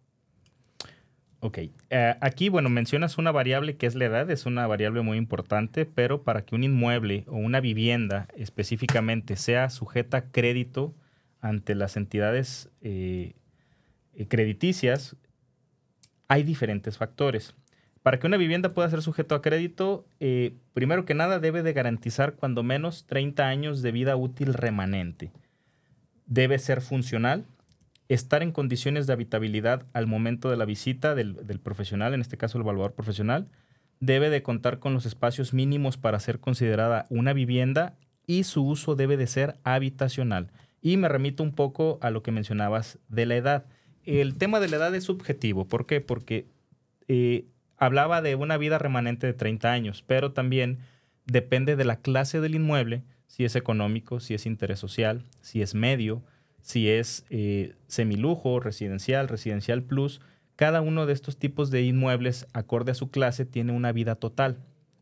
Ok, 1.40 1.58
eh, 1.90 2.16
aquí, 2.20 2.48
bueno, 2.48 2.68
mencionas 2.68 3.16
una 3.16 3.30
variable 3.30 3.76
que 3.76 3.86
es 3.86 3.94
la 3.94 4.06
edad, 4.06 4.28
es 4.30 4.44
una 4.44 4.66
variable 4.66 5.02
muy 5.02 5.18
importante, 5.18 5.86
pero 5.86 6.24
para 6.24 6.44
que 6.44 6.56
un 6.56 6.64
inmueble 6.64 7.24
o 7.28 7.36
una 7.36 7.60
vivienda 7.60 8.26
específicamente 8.36 9.36
sea 9.36 9.70
sujeta 9.70 10.16
a 10.16 10.30
crédito, 10.32 10.94
ante 11.40 11.74
las 11.74 11.96
entidades 11.96 12.70
eh, 12.80 13.34
crediticias, 14.28 15.16
hay 16.26 16.42
diferentes 16.42 16.98
factores. 16.98 17.54
Para 18.02 18.18
que 18.18 18.26
una 18.26 18.36
vivienda 18.36 18.74
pueda 18.74 18.90
ser 18.90 19.02
sujeto 19.02 19.34
a 19.34 19.42
crédito, 19.42 20.06
eh, 20.20 20.54
primero 20.72 21.04
que 21.04 21.14
nada 21.14 21.38
debe 21.38 21.62
de 21.62 21.72
garantizar 21.72 22.34
cuando 22.34 22.62
menos 22.62 23.06
30 23.06 23.46
años 23.46 23.82
de 23.82 23.92
vida 23.92 24.16
útil 24.16 24.54
remanente. 24.54 25.32
Debe 26.26 26.58
ser 26.58 26.80
funcional, 26.80 27.46
estar 28.08 28.42
en 28.42 28.52
condiciones 28.52 29.06
de 29.06 29.12
habitabilidad 29.12 29.86
al 29.92 30.06
momento 30.06 30.50
de 30.50 30.56
la 30.56 30.64
visita 30.64 31.14
del, 31.14 31.34
profesional, 31.62 32.14
en 32.14 32.20
este 32.20 32.38
caso 32.38 32.58
el 32.58 32.62
evaluador 32.64 32.94
profesional, 32.94 33.48
debe 34.00 34.30
de 34.30 34.42
contar 34.42 34.78
con 34.78 34.94
los 34.94 35.06
espacios 35.06 35.52
mínimos 35.52 35.96
para 35.96 36.20
ser 36.20 36.40
considerada 36.40 37.06
una 37.10 37.32
vivienda 37.32 37.96
y 38.26 38.44
su 38.44 38.64
uso 38.66 38.94
debe 38.94 39.16
de 39.16 39.26
ser 39.26 39.56
habitacional. 39.64 40.50
Y 40.80 40.96
me 40.96 41.08
remito 41.08 41.42
un 41.42 41.52
poco 41.52 41.98
a 42.00 42.10
lo 42.10 42.22
que 42.22 42.30
mencionabas 42.30 42.98
de 43.08 43.26
la 43.26 43.36
edad. 43.36 43.66
El 44.04 44.36
tema 44.36 44.60
de 44.60 44.68
la 44.68 44.76
edad 44.76 44.94
es 44.94 45.04
subjetivo. 45.04 45.66
¿Por 45.66 45.86
qué? 45.86 46.00
Porque 46.00 46.46
eh, 47.08 47.46
hablaba 47.76 48.22
de 48.22 48.36
una 48.36 48.56
vida 48.56 48.78
remanente 48.78 49.26
de 49.26 49.34
30 49.34 49.70
años, 49.70 50.04
pero 50.06 50.32
también 50.32 50.78
depende 51.26 51.76
de 51.76 51.84
la 51.84 51.96
clase 51.96 52.40
del 52.40 52.54
inmueble, 52.54 53.02
si 53.26 53.44
es 53.44 53.56
económico, 53.56 54.20
si 54.20 54.34
es 54.34 54.46
interés 54.46 54.78
social, 54.78 55.26
si 55.42 55.60
es 55.60 55.74
medio, 55.74 56.22
si 56.62 56.88
es 56.88 57.24
eh, 57.30 57.74
semilujo, 57.86 58.60
residencial, 58.60 59.28
residencial 59.28 59.82
plus. 59.82 60.20
Cada 60.56 60.80
uno 60.80 61.06
de 61.06 61.12
estos 61.12 61.38
tipos 61.38 61.70
de 61.70 61.82
inmuebles, 61.82 62.46
acorde 62.52 62.92
a 62.92 62.94
su 62.94 63.10
clase, 63.10 63.44
tiene 63.44 63.72
una 63.72 63.92
vida 63.92 64.16
total. 64.16 64.58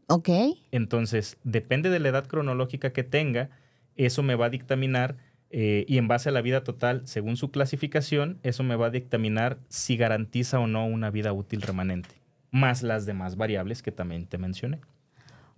Ok. 0.09 0.29
Entonces, 0.71 1.39
depende 1.43 1.91
de 1.91 1.99
la 1.99 2.09
edad 2.09 2.27
cronológica 2.27 2.93
que 2.93 3.03
tenga, 3.03 3.51
eso 3.97 4.23
me 4.23 4.35
va 4.35 4.47
a 4.47 4.51
dictaminar 4.51 5.17
eh, 5.51 5.85
y 5.89 5.99
en 5.99 6.09
base 6.09 6.29
a 6.29 6.33
la 6.33 6.43
vida 6.43 6.65
total, 6.65 7.03
según 7.07 7.37
su 7.37 7.51
clasificación, 7.51 8.39
eso 8.43 8.63
me 8.63 8.77
va 8.77 8.87
a 8.87 8.91
dictaminar 8.91 9.59
si 9.69 9.97
garantiza 9.97 10.59
o 10.59 10.67
no 10.67 10.87
una 10.87 11.11
vida 11.11 11.33
útil 11.33 11.63
remanente, 11.63 12.21
más 12.51 12.83
las 12.83 13.07
demás 13.07 13.37
variables 13.37 13.83
que 13.83 13.93
también 13.93 14.27
te 14.27 14.39
mencioné. 14.39 14.81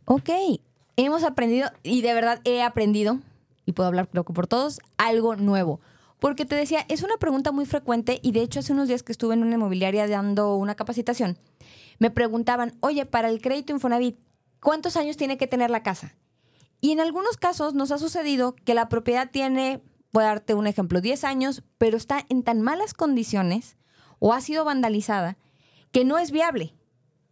Ok, 0.05 0.31
hemos 0.97 1.25
aprendido, 1.25 1.71
y 1.83 2.03
de 2.03 2.15
verdad 2.15 2.41
he 2.45 2.63
aprendido, 2.63 3.19
y 3.69 3.73
puedo 3.73 3.89
hablar 3.89 4.09
creo 4.09 4.25
que 4.25 4.33
por 4.33 4.47
todos, 4.47 4.81
algo 4.97 5.37
nuevo. 5.37 5.83
Porque 6.21 6.47
te 6.47 6.57
decía, 6.57 6.87
es 6.89 7.03
una 7.03 7.19
pregunta 7.19 7.53
muy 7.53 7.67
frecuente 7.67 8.19
y 8.23 8.33
de 8.33 8.41
hecho 8.41 8.61
hace 8.61 8.73
unos 8.73 8.89
días 8.89 9.03
que 9.03 9.13
estuve 9.13 9.35
en 9.35 9.43
una 9.43 9.57
inmobiliaria 9.57 10.09
dando 10.09 10.57
una 10.57 10.75
capacitación, 10.75 11.39
me 11.99 12.11
preguntaban, 12.11 12.79
oye, 12.81 13.05
para 13.05 13.29
el 13.29 13.43
crédito 13.43 13.75
Infonavit, 13.75 14.19
¿cuántos 14.63 14.97
años 14.97 15.19
tiene 15.19 15.37
que 15.37 15.47
tener 15.47 15.69
la 15.69 15.83
casa? 15.83 16.15
Y 16.81 16.93
en 16.93 17.01
algunos 17.01 17.37
casos 17.37 17.75
nos 17.75 17.93
ha 17.93 17.99
sucedido 17.99 18.55
que 18.55 18.73
la 18.73 18.89
propiedad 18.89 19.31
tiene, 19.31 19.83
voy 20.13 20.25
a 20.25 20.29
darte 20.29 20.55
un 20.55 20.67
ejemplo, 20.67 21.03
10 21.03 21.25
años, 21.25 21.63
pero 21.77 21.99
está 21.99 22.25
en 22.31 22.45
tan 22.45 22.63
malas 22.63 22.95
condiciones 22.95 23.77
o 24.19 24.33
ha 24.33 24.41
sido 24.41 24.65
vandalizada 24.65 25.37
que 25.93 26.07
no 26.07 26.19
es 26.19 26.31
viable. 26.31 26.73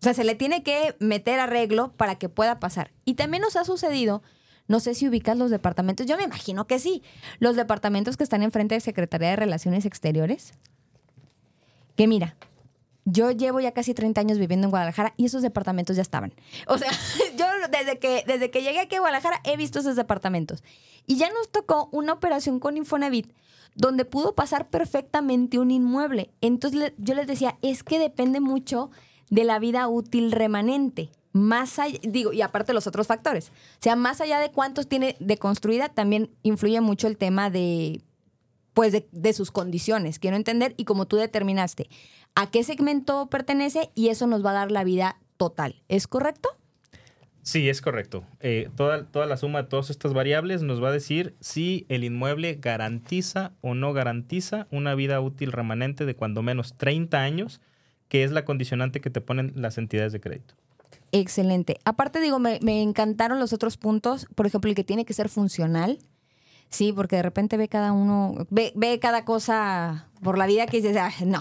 O 0.01 0.05
sea, 0.05 0.13
se 0.13 0.25
le 0.25 0.35
tiene 0.35 0.63
que 0.63 0.97
meter 0.99 1.41
arreglo 1.41 1.93
para 1.97 2.17
que 2.17 2.29
pueda 2.29 2.61
pasar. 2.61 2.91
Y 3.07 3.15
también 3.15 3.41
nos 3.41 3.57
ha 3.57 3.65
sucedido, 3.65 4.23
no 4.69 4.81
sé 4.81 4.95
si 4.95 5.09
ubicas 5.09 5.37
los 5.37 5.51
departamentos, 5.51 6.07
yo 6.07 6.17
me 6.17 6.25
imagino 6.25 6.67
que 6.67 6.79
sí, 6.79 7.03
los 7.39 7.57
departamentos 7.57 8.17
que 8.17 8.25
están 8.25 8.43
enfrente 8.43 8.75
de 8.75 8.81
Secretaría 8.81 9.31
de 9.31 9.37
Relaciones 9.37 9.85
Exteriores. 9.85 10.53
Que 11.97 12.07
mira, 12.07 12.37
yo 13.05 13.31
llevo 13.31 13.61
ya 13.61 13.73
casi 13.73 13.95
30 13.95 14.21
años 14.21 14.39
viviendo 14.39 14.67
en 14.67 14.71
Guadalajara 14.71 15.15
y 15.17 15.27
esos 15.27 15.43
departamentos 15.43 15.97
ya 15.97 16.03
estaban. 16.03 16.35
O 16.67 16.77
sea, 16.79 16.91
yo 17.39 17.47
desde 17.71 17.99
que, 17.99 18.25
desde 18.27 18.51
que 18.51 18.63
llegué 18.63 18.81
aquí 18.81 18.97
a 18.97 19.01
Guadalajara 19.01 19.41
he 19.45 19.57
visto 19.57 19.79
esos 19.79 19.97
departamentos. 19.97 20.63
Y 21.07 21.17
ya 21.17 21.31
nos 21.31 21.51
tocó 21.51 21.89
una 21.93 22.13
operación 22.13 22.59
con 22.59 22.77
Infonavit 22.77 23.33
donde 23.77 24.07
pudo 24.07 24.35
pasar 24.35 24.69
perfectamente 24.69 25.59
un 25.59 25.71
inmueble. 25.71 26.31
Entonces 26.41 26.95
yo 26.97 27.15
les 27.15 27.27
decía, 27.27 27.59
es 27.63 27.85
que 27.85 27.99
depende 27.99 28.41
mucho 28.41 28.91
de 29.31 29.45
la 29.45 29.59
vida 29.59 29.87
útil 29.87 30.33
remanente. 30.33 31.11
Más 31.37 31.79
allá, 31.79 31.99
digo, 32.03 32.33
y 32.33 32.41
aparte 32.41 32.73
los 32.73 32.87
otros 32.87 33.07
factores. 33.07 33.49
O 33.49 33.83
sea, 33.83 33.95
más 33.95 34.23
allá 34.23 34.41
de 34.41 34.51
cuántos 34.51 34.89
tiene 34.89 35.17
de 35.21 35.37
construida, 35.37 35.91
también 35.91 36.31
influye 36.43 36.81
mucho 36.81 37.09
el 37.09 37.19
tema 37.19 37.51
de 37.51 38.01
pues 38.73 38.93
de, 38.93 39.33
sus 39.33 39.51
condiciones, 39.51 40.19
quiero 40.19 40.37
entender, 40.37 40.75
y 40.77 40.85
como 40.85 41.07
tú 41.07 41.17
determinaste, 41.17 41.89
a 42.35 42.51
qué 42.51 42.63
segmento 42.63 43.27
pertenece 43.31 43.91
y 43.95 44.09
eso 44.09 44.27
nos 44.27 44.45
va 44.45 44.51
a 44.51 44.55
dar 44.55 44.71
la 44.71 44.85
vida 44.85 45.19
total. 45.39 45.83
¿Es 45.89 46.07
correcto? 46.07 46.51
Sí, 47.43 47.71
es 47.71 47.81
correcto. 47.81 48.25
Eh, 48.41 48.69
toda, 48.77 49.07
toda 49.07 49.25
la 49.25 49.39
suma 49.39 49.63
de 49.63 49.69
todas 49.69 49.89
estas 49.89 50.13
variables 50.13 50.63
nos 50.63 50.83
va 50.83 50.89
a 50.89 50.93
decir 50.93 51.35
si 51.41 51.87
el 51.89 52.05
inmueble 52.05 52.59
garantiza 52.61 53.53
o 53.63 53.75
no 53.75 53.95
garantiza 53.95 54.67
una 54.71 54.95
vida 54.95 55.23
útil 55.23 55.53
remanente 55.53 56.05
de 56.05 56.15
cuando 56.15 56.43
menos 56.43 56.77
30 56.77 57.23
años, 57.23 57.63
que 58.09 58.25
es 58.25 58.31
la 58.33 58.45
condicionante 58.45 59.01
que 59.01 59.11
te 59.11 59.23
ponen 59.23 59.53
las 59.55 59.79
entidades 59.79 60.13
de 60.13 60.21
crédito. 60.21 60.55
Excelente. 61.13 61.79
Aparte, 61.85 62.21
digo, 62.21 62.39
me, 62.39 62.59
me 62.63 62.83
encantaron 62.83 63.39
los 63.39 63.53
otros 63.53 63.77
puntos. 63.77 64.27
Por 64.35 64.47
ejemplo, 64.47 64.69
el 64.69 64.75
que 64.75 64.85
tiene 64.85 65.05
que 65.05 65.15
ser 65.15 65.29
funcional. 65.29 65.99
Sí, 66.69 66.93
porque 66.93 67.17
de 67.17 67.23
repente 67.23 67.57
ve 67.57 67.69
cada 67.69 67.93
uno, 67.93 68.47
ve, 68.51 68.73
ve 68.75 68.99
cada 68.99 69.25
cosa 69.25 70.09
por 70.23 70.37
la 70.37 70.47
vida 70.47 70.67
que 70.67 70.79
dices, 70.79 70.97
ah, 70.97 71.13
no. 71.25 71.41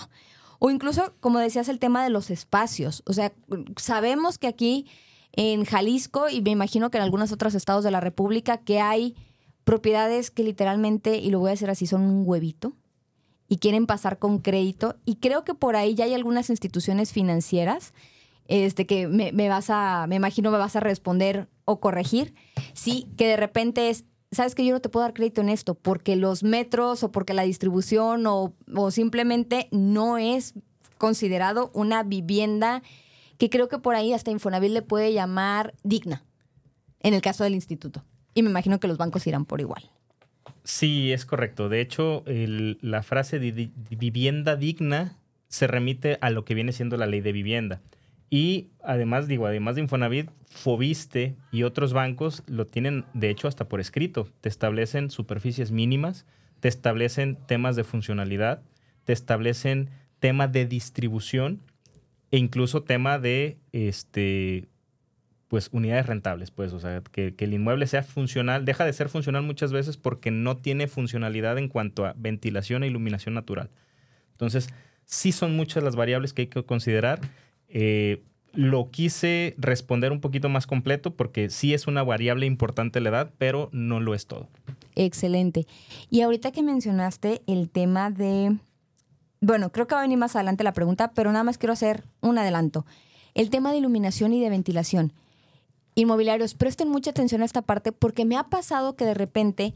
O 0.60 0.70
incluso, 0.70 1.14
como 1.20 1.40
decías, 1.40 1.68
el 1.68 1.80
tema 1.80 2.04
de 2.04 2.10
los 2.10 2.30
espacios. 2.30 3.04
O 3.06 3.14
sea, 3.14 3.34
sabemos 3.78 4.38
que 4.38 4.48
aquí 4.48 4.88
en 5.34 5.66
Jalisco 5.66 6.30
y 6.30 6.42
me 6.42 6.52
imagino 6.52 6.92
que 6.92 6.98
en 6.98 7.04
algunos 7.04 7.32
otros 7.32 7.56
estados 7.56 7.84
de 7.84 7.92
la 7.92 8.00
República 8.00 8.58
que 8.58 8.80
hay 8.80 9.16
propiedades 9.64 10.32
que 10.32 10.44
literalmente, 10.44 11.18
y 11.18 11.32
lo 11.32 11.40
voy 11.40 11.50
a 11.50 11.52
decir 11.52 11.70
así, 11.70 11.88
son 11.88 12.02
un 12.02 12.24
huevito 12.26 12.74
y 13.48 13.58
quieren 13.58 13.88
pasar 13.88 14.20
con 14.20 14.40
crédito. 14.40 14.96
Y 15.06 15.16
creo 15.16 15.44
que 15.44 15.54
por 15.54 15.76
ahí 15.76 15.96
ya 15.96 16.06
hay 16.06 16.14
algunas 16.14 16.50
instituciones 16.50 17.12
financieras 17.12 17.94
este, 18.48 18.86
que 18.86 19.08
me, 19.08 19.50
vas 19.50 19.70
a, 19.70 20.06
me 20.08 20.16
imagino 20.16 20.52
me 20.52 20.58
vas 20.58 20.76
a 20.76 20.80
responder 20.80 21.48
o 21.66 21.80
corregir. 21.80 22.34
Sí, 22.74 23.08
que 23.18 23.28
de 23.28 23.38
repente 23.38 23.90
es, 23.90 24.06
sabes 24.32 24.56
que 24.56 24.66
yo 24.66 24.74
no 24.74 24.82
te 24.82 24.90
puedo 24.90 25.06
dar 25.06 25.14
crédito 25.14 25.42
en 25.42 25.50
esto 25.50 25.76
porque 25.76 26.16
los 26.16 26.44
metros 26.44 27.04
o 27.04 27.12
porque 27.12 27.34
la 27.34 27.44
distribución 27.44 28.28
o, 28.28 28.54
o, 28.74 28.92
simplemente 28.92 29.68
no 29.72 30.18
es 30.18 30.54
considerado 30.98 31.72
una 31.74 32.04
vivienda 32.04 32.84
que 33.38 33.50
creo 33.50 33.68
que 33.68 33.80
por 33.80 33.96
ahí 33.96 34.14
hasta 34.14 34.32
Infonavit 34.32 34.72
le 34.72 34.82
puede 34.82 35.12
llamar 35.12 35.74
digna, 35.84 36.24
en 37.02 37.14
el 37.14 37.22
caso 37.22 37.44
del 37.44 37.56
instituto. 37.56 38.04
Y 38.34 38.44
me 38.44 38.50
imagino 38.50 38.80
que 38.80 38.88
los 38.88 38.98
bancos 38.98 39.28
irán 39.28 39.46
por 39.46 39.60
igual. 39.60 39.90
Sí, 40.64 41.12
es 41.12 41.26
correcto. 41.26 41.70
De 41.70 41.80
hecho, 41.80 42.24
la 42.26 43.04
frase 43.04 43.40
de 43.40 43.72
vivienda 43.90 44.56
digna 44.56 45.18
se 45.48 45.68
remite 45.68 46.18
a 46.22 46.30
lo 46.30 46.44
que 46.44 46.56
viene 46.56 46.72
siendo 46.72 46.98
la 46.98 47.06
ley 47.06 47.22
de 47.22 47.32
vivienda. 47.32 47.82
Y 48.36 48.68
además, 48.84 49.30
digo, 49.30 49.48
además 49.48 49.76
de 49.76 49.82
Infonavit, 49.84 50.30
Fobiste 50.50 51.38
y 51.54 51.64
otros 51.64 51.94
bancos 51.94 52.44
lo 52.48 52.68
tienen, 52.68 53.06
de 53.14 53.30
hecho, 53.30 53.48
hasta 53.48 53.70
por 53.70 53.80
escrito. 53.80 54.28
Te 54.42 54.50
establecen 54.50 55.10
superficies 55.10 55.72
mínimas, 55.72 56.26
te 56.60 56.68
establecen 56.68 57.38
temas 57.48 57.78
de 57.78 57.86
funcionalidad, 57.86 58.62
te 59.06 59.14
establecen 59.14 59.90
temas 60.20 60.52
de 60.52 60.66
distribución 60.66 61.62
e 62.30 62.38
incluso 62.38 62.84
tema 62.84 63.20
de 63.20 63.58
este 63.72 64.68
pues 65.48 65.70
unidades 65.72 66.06
rentables, 66.06 66.52
pues, 66.52 66.74
o 66.74 66.80
sea, 66.82 67.02
que, 67.14 67.36
que, 67.36 67.46
el 67.46 67.54
inmueble 67.54 67.88
sea 67.88 68.04
funcional, 68.04 68.66
deja 68.66 68.84
de 68.84 68.92
ser 68.92 69.08
funcional 69.08 69.44
muchas 69.44 69.72
veces 69.72 69.96
porque 69.96 70.32
no 70.32 70.58
tiene 70.58 70.88
funcionalidad 70.88 71.58
en 71.58 71.70
cuanto 71.70 72.06
a 72.06 72.14
ventilación 72.18 72.84
e 72.84 72.88
iluminación 72.88 73.34
natural. 73.34 73.70
Entonces, 74.32 74.68
sí 75.06 75.32
son 75.32 75.56
muchas 75.56 75.84
las 75.84 75.96
variables 75.96 76.34
que 76.34 76.42
hay 76.42 76.48
que 76.48 76.64
considerar. 76.64 77.22
Eh, 77.78 78.24
lo 78.54 78.90
quise 78.90 79.54
responder 79.58 80.14
un 80.14 80.22
poquito 80.22 80.48
más 80.48 80.66
completo 80.66 81.14
porque 81.14 81.50
sí 81.50 81.74
es 81.74 81.88
una 81.88 82.04
variable 82.04 82.46
importante 82.46 83.02
la 83.02 83.10
edad, 83.10 83.34
pero 83.38 83.68
no 83.74 84.00
lo 84.00 84.14
es 84.14 84.28
todo. 84.28 84.48
Excelente. 84.96 85.68
Y 86.10 86.22
ahorita 86.22 86.54
que 86.54 86.64
mencionaste 86.64 87.42
el 87.48 87.70
tema 87.70 88.12
de, 88.12 88.56
bueno, 89.42 89.74
creo 89.74 89.88
que 89.88 89.96
va 89.96 90.00
a 90.00 90.04
venir 90.06 90.18
más 90.18 90.38
adelante 90.38 90.64
la 90.64 90.72
pregunta, 90.72 91.12
pero 91.14 91.34
nada 91.34 91.44
más 91.44 91.58
quiero 91.58 91.74
hacer 91.74 92.06
un 92.22 92.38
adelanto. 92.38 92.86
El 93.34 93.50
tema 93.50 93.74
de 93.74 93.80
iluminación 93.80 94.34
y 94.34 94.40
de 94.40 94.50
ventilación. 94.50 95.12
Inmobiliarios, 95.96 96.54
presten 96.54 96.88
mucha 96.88 97.10
atención 97.10 97.42
a 97.42 97.46
esta 97.46 97.62
parte 97.62 97.92
porque 97.92 98.24
me 98.24 98.38
ha 98.38 98.46
pasado 98.46 98.96
que 98.96 99.04
de 99.04 99.16
repente 99.16 99.74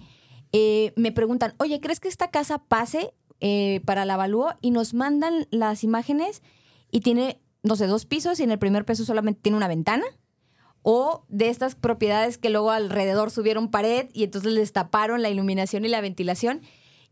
eh, 0.53 0.93
me 0.95 1.11
preguntan, 1.11 1.53
oye, 1.57 1.81
¿crees 1.81 1.99
que 1.99 2.07
esta 2.07 2.29
casa 2.29 2.59
pase 2.59 3.13
eh, 3.41 3.81
para 3.83 4.05
la 4.05 4.13
avalúo? 4.13 4.53
Y 4.61 4.71
nos 4.71 4.93
mandan 4.93 5.47
las 5.51 5.83
imágenes 5.83 6.43
y 6.91 7.01
tiene 7.01 7.39
no 7.63 7.75
sé, 7.75 7.87
dos 7.87 8.05
pisos 8.05 8.39
y 8.39 8.43
en 8.43 8.51
el 8.51 8.59
primer 8.59 8.85
piso 8.85 9.05
solamente 9.05 9.41
tiene 9.41 9.57
una 9.57 9.67
ventana. 9.67 10.05
O 10.81 11.25
de 11.27 11.49
estas 11.49 11.75
propiedades 11.75 12.37
que 12.37 12.49
luego 12.49 12.71
alrededor 12.71 13.31
subieron 13.31 13.69
pared 13.69 14.07
y 14.13 14.23
entonces 14.23 14.53
les 14.53 14.71
taparon 14.71 15.21
la 15.21 15.29
iluminación 15.29 15.83
y 15.83 15.89
la 15.89 15.99
ventilación. 15.99 16.61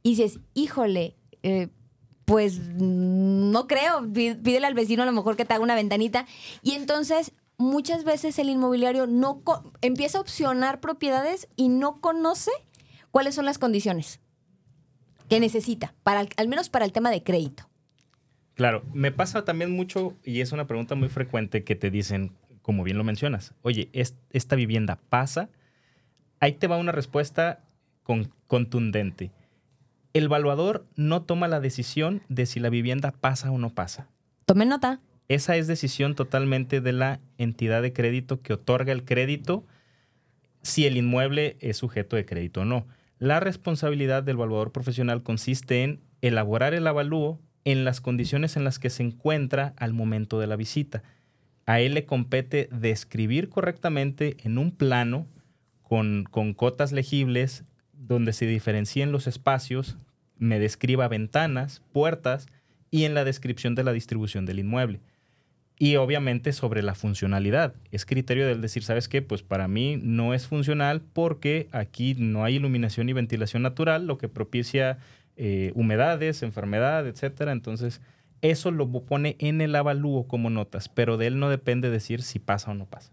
Y 0.04 0.12
dices, 0.12 0.40
híjole, 0.54 1.18
eh, 1.44 1.68
pues 2.24 2.60
no 2.60 3.68
creo, 3.68 4.02
pídele 4.12 4.66
al 4.66 4.74
vecino 4.74 5.04
a 5.04 5.06
lo 5.06 5.12
mejor 5.12 5.36
que 5.36 5.46
te 5.46 5.54
haga 5.54 5.64
una 5.64 5.76
ventanita. 5.76 6.26
Y 6.62 6.74
entonces 6.74 7.34
muchas 7.58 8.04
veces 8.04 8.40
el 8.40 8.50
inmobiliario 8.50 9.08
no 9.08 9.42
empieza 9.82 10.18
a 10.18 10.22
opcionar 10.22 10.80
propiedades 10.80 11.48
y 11.56 11.70
no 11.70 12.00
conoce 12.00 12.52
cuáles 13.12 13.36
son 13.36 13.46
las 13.46 13.58
condiciones 13.58 14.20
que 15.30 15.40
necesita, 15.40 15.94
para, 16.04 16.26
al 16.38 16.48
menos 16.48 16.70
para 16.70 16.86
el 16.86 16.94
tema 16.94 17.12
de 17.12 17.24
crédito. 17.24 17.70
Claro, 18.58 18.84
me 18.92 19.12
pasa 19.12 19.46
también 19.46 19.70
mucho, 19.70 20.16
y 20.24 20.42
es 20.42 20.52
una 20.52 20.66
pregunta 20.66 20.96
muy 20.96 21.10
frecuente 21.10 21.64
que 21.64 21.76
te 21.76 21.92
dicen, 21.92 22.32
como 22.64 22.84
bien 22.84 22.98
lo 22.98 23.04
mencionas, 23.04 23.54
oye, 23.62 23.92
¿esta 23.94 24.56
vivienda 24.56 24.98
pasa? 25.10 25.50
Ahí 26.40 26.54
te 26.54 26.66
va 26.66 26.78
una 26.78 26.92
respuesta 26.92 27.60
con, 28.02 28.32
contundente. 28.48 29.32
El 30.14 30.24
evaluador 30.24 30.88
no 30.96 31.22
toma 31.22 31.48
la 31.48 31.60
decisión 31.60 32.24
de 32.30 32.48
si 32.48 32.60
la 32.60 32.70
vivienda 32.70 33.12
pasa 33.12 33.52
o 33.52 33.60
no 33.60 33.70
pasa. 33.70 34.08
Tome 34.48 34.66
nota. 34.66 35.02
Esa 35.28 35.56
es 35.56 35.68
decisión 35.68 36.16
totalmente 36.16 36.82
de 36.82 36.94
la 36.94 37.20
entidad 37.38 37.84
de 37.84 37.94
crédito 37.94 38.42
que 38.42 38.54
otorga 38.54 38.92
el 38.92 39.06
crédito 39.06 39.66
si 40.64 40.88
el 40.88 40.98
inmueble 40.98 41.58
es 41.60 41.78
sujeto 41.78 42.16
de 42.16 42.26
crédito 42.26 42.62
o 42.62 42.66
no. 42.66 42.88
La 43.20 43.40
responsabilidad 43.40 44.24
del 44.24 44.38
evaluador 44.38 44.72
profesional 44.72 45.22
consiste 45.22 45.84
en 45.84 46.00
elaborar 46.22 46.74
el 46.74 46.88
avalúo 46.88 47.40
en 47.68 47.84
las 47.84 48.00
condiciones 48.00 48.56
en 48.56 48.64
las 48.64 48.80
que 48.80 48.90
se 48.90 49.04
encuentra 49.04 49.74
al 49.76 49.92
momento 49.92 50.40
de 50.40 50.48
la 50.48 50.56
visita. 50.56 51.04
A 51.66 51.82
él 51.82 51.96
le 51.96 52.06
compete 52.06 52.70
describir 52.72 53.50
correctamente 53.50 54.38
en 54.46 54.58
un 54.58 54.72
plano 54.72 55.28
con, 55.82 56.24
con 56.32 56.54
cotas 56.54 56.94
legibles 56.94 57.66
donde 57.92 58.32
se 58.32 58.46
diferencien 58.46 59.12
los 59.12 59.28
espacios, 59.28 59.98
me 60.38 60.60
describa 60.60 61.10
ventanas, 61.10 61.82
puertas 61.92 62.48
y 62.90 63.04
en 63.04 63.14
la 63.14 63.26
descripción 63.26 63.76
de 63.76 63.84
la 63.84 63.92
distribución 63.92 64.46
del 64.46 64.60
inmueble. 64.60 65.02
Y 65.78 65.98
obviamente 65.98 66.54
sobre 66.54 66.82
la 66.82 66.96
funcionalidad. 66.96 67.76
Es 67.92 68.06
criterio 68.06 68.48
del 68.48 68.62
decir, 68.62 68.84
¿sabes 68.84 69.10
qué? 69.10 69.22
Pues 69.22 69.44
para 69.44 69.68
mí 69.68 70.00
no 70.02 70.34
es 70.34 70.48
funcional 70.48 71.02
porque 71.02 71.68
aquí 71.74 72.16
no 72.18 72.46
hay 72.46 72.56
iluminación 72.56 73.10
y 73.10 73.14
ventilación 73.14 73.62
natural, 73.62 74.08
lo 74.08 74.18
que 74.18 74.30
propicia 74.30 75.00
eh, 75.38 75.72
humedades, 75.76 76.44
enfermedad, 76.44 77.08
etcétera. 77.08 77.52
Entonces, 77.52 78.02
eso 78.42 78.72
lo 78.72 78.90
pone 78.90 79.36
en 79.40 79.62
el 79.62 79.76
avalúo 79.76 80.28
como 80.28 80.50
notas, 80.50 80.90
pero 80.90 81.18
de 81.18 81.28
él 81.28 81.40
no 81.40 81.50
depende 81.50 81.90
decir 81.90 82.22
si 82.22 82.40
pasa 82.40 82.72
o 82.72 82.74
no 82.74 82.86
pasa. 82.86 83.12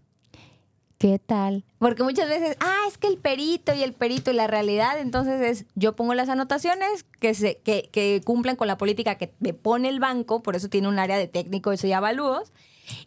¿Qué 0.97 1.19
tal? 1.19 1.65
Porque 1.77 2.03
muchas 2.03 2.29
veces, 2.29 2.55
ah, 2.61 2.85
es 2.87 2.97
que 2.97 3.07
el 3.07 3.17
perito 3.17 3.73
y 3.73 3.83
el 3.83 3.93
perito 3.93 4.31
y 4.31 4.33
la 4.33 4.47
realidad, 4.47 4.99
entonces 4.99 5.41
es, 5.41 5.65
yo 5.75 5.95
pongo 5.95 6.13
las 6.13 6.29
anotaciones 6.29 7.05
que, 7.19 7.33
se, 7.33 7.57
que, 7.57 7.89
que 7.91 8.21
cumplen 8.23 8.55
con 8.55 8.67
la 8.67 8.77
política 8.77 9.15
que 9.15 9.33
me 9.39 9.53
pone 9.53 9.89
el 9.89 9.99
banco, 9.99 10.41
por 10.41 10.55
eso 10.55 10.69
tiene 10.69 10.87
un 10.87 10.97
área 10.97 11.17
de 11.17 11.27
técnico 11.27 11.73
eso 11.73 11.85
y 11.85 11.91
avalúos, 11.91 12.53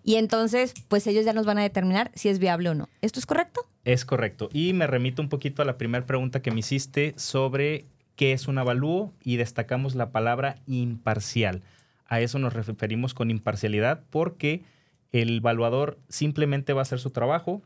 y 0.04 0.16
entonces, 0.16 0.74
pues 0.88 1.06
ellos 1.06 1.24
ya 1.24 1.32
nos 1.32 1.46
van 1.46 1.58
a 1.58 1.62
determinar 1.62 2.10
si 2.14 2.28
es 2.28 2.38
viable 2.38 2.68
o 2.70 2.74
no. 2.74 2.88
¿Esto 3.00 3.20
es 3.20 3.26
correcto? 3.26 3.62
Es 3.84 4.04
correcto. 4.04 4.48
Y 4.52 4.72
me 4.72 4.86
remito 4.86 5.22
un 5.22 5.28
poquito 5.28 5.62
a 5.62 5.64
la 5.64 5.78
primera 5.78 6.04
pregunta 6.04 6.42
que 6.42 6.50
me 6.50 6.60
hiciste 6.60 7.14
sobre 7.16 7.86
qué 8.18 8.32
es 8.32 8.48
un 8.48 8.58
avalúo 8.58 9.14
y 9.22 9.36
destacamos 9.36 9.94
la 9.94 10.10
palabra 10.10 10.56
imparcial. 10.66 11.62
A 12.04 12.20
eso 12.20 12.40
nos 12.40 12.52
referimos 12.52 13.14
con 13.14 13.30
imparcialidad 13.30 14.02
porque 14.10 14.64
el 15.12 15.36
evaluador 15.36 15.98
simplemente 16.08 16.72
va 16.72 16.80
a 16.80 16.82
hacer 16.82 16.98
su 16.98 17.10
trabajo, 17.10 17.62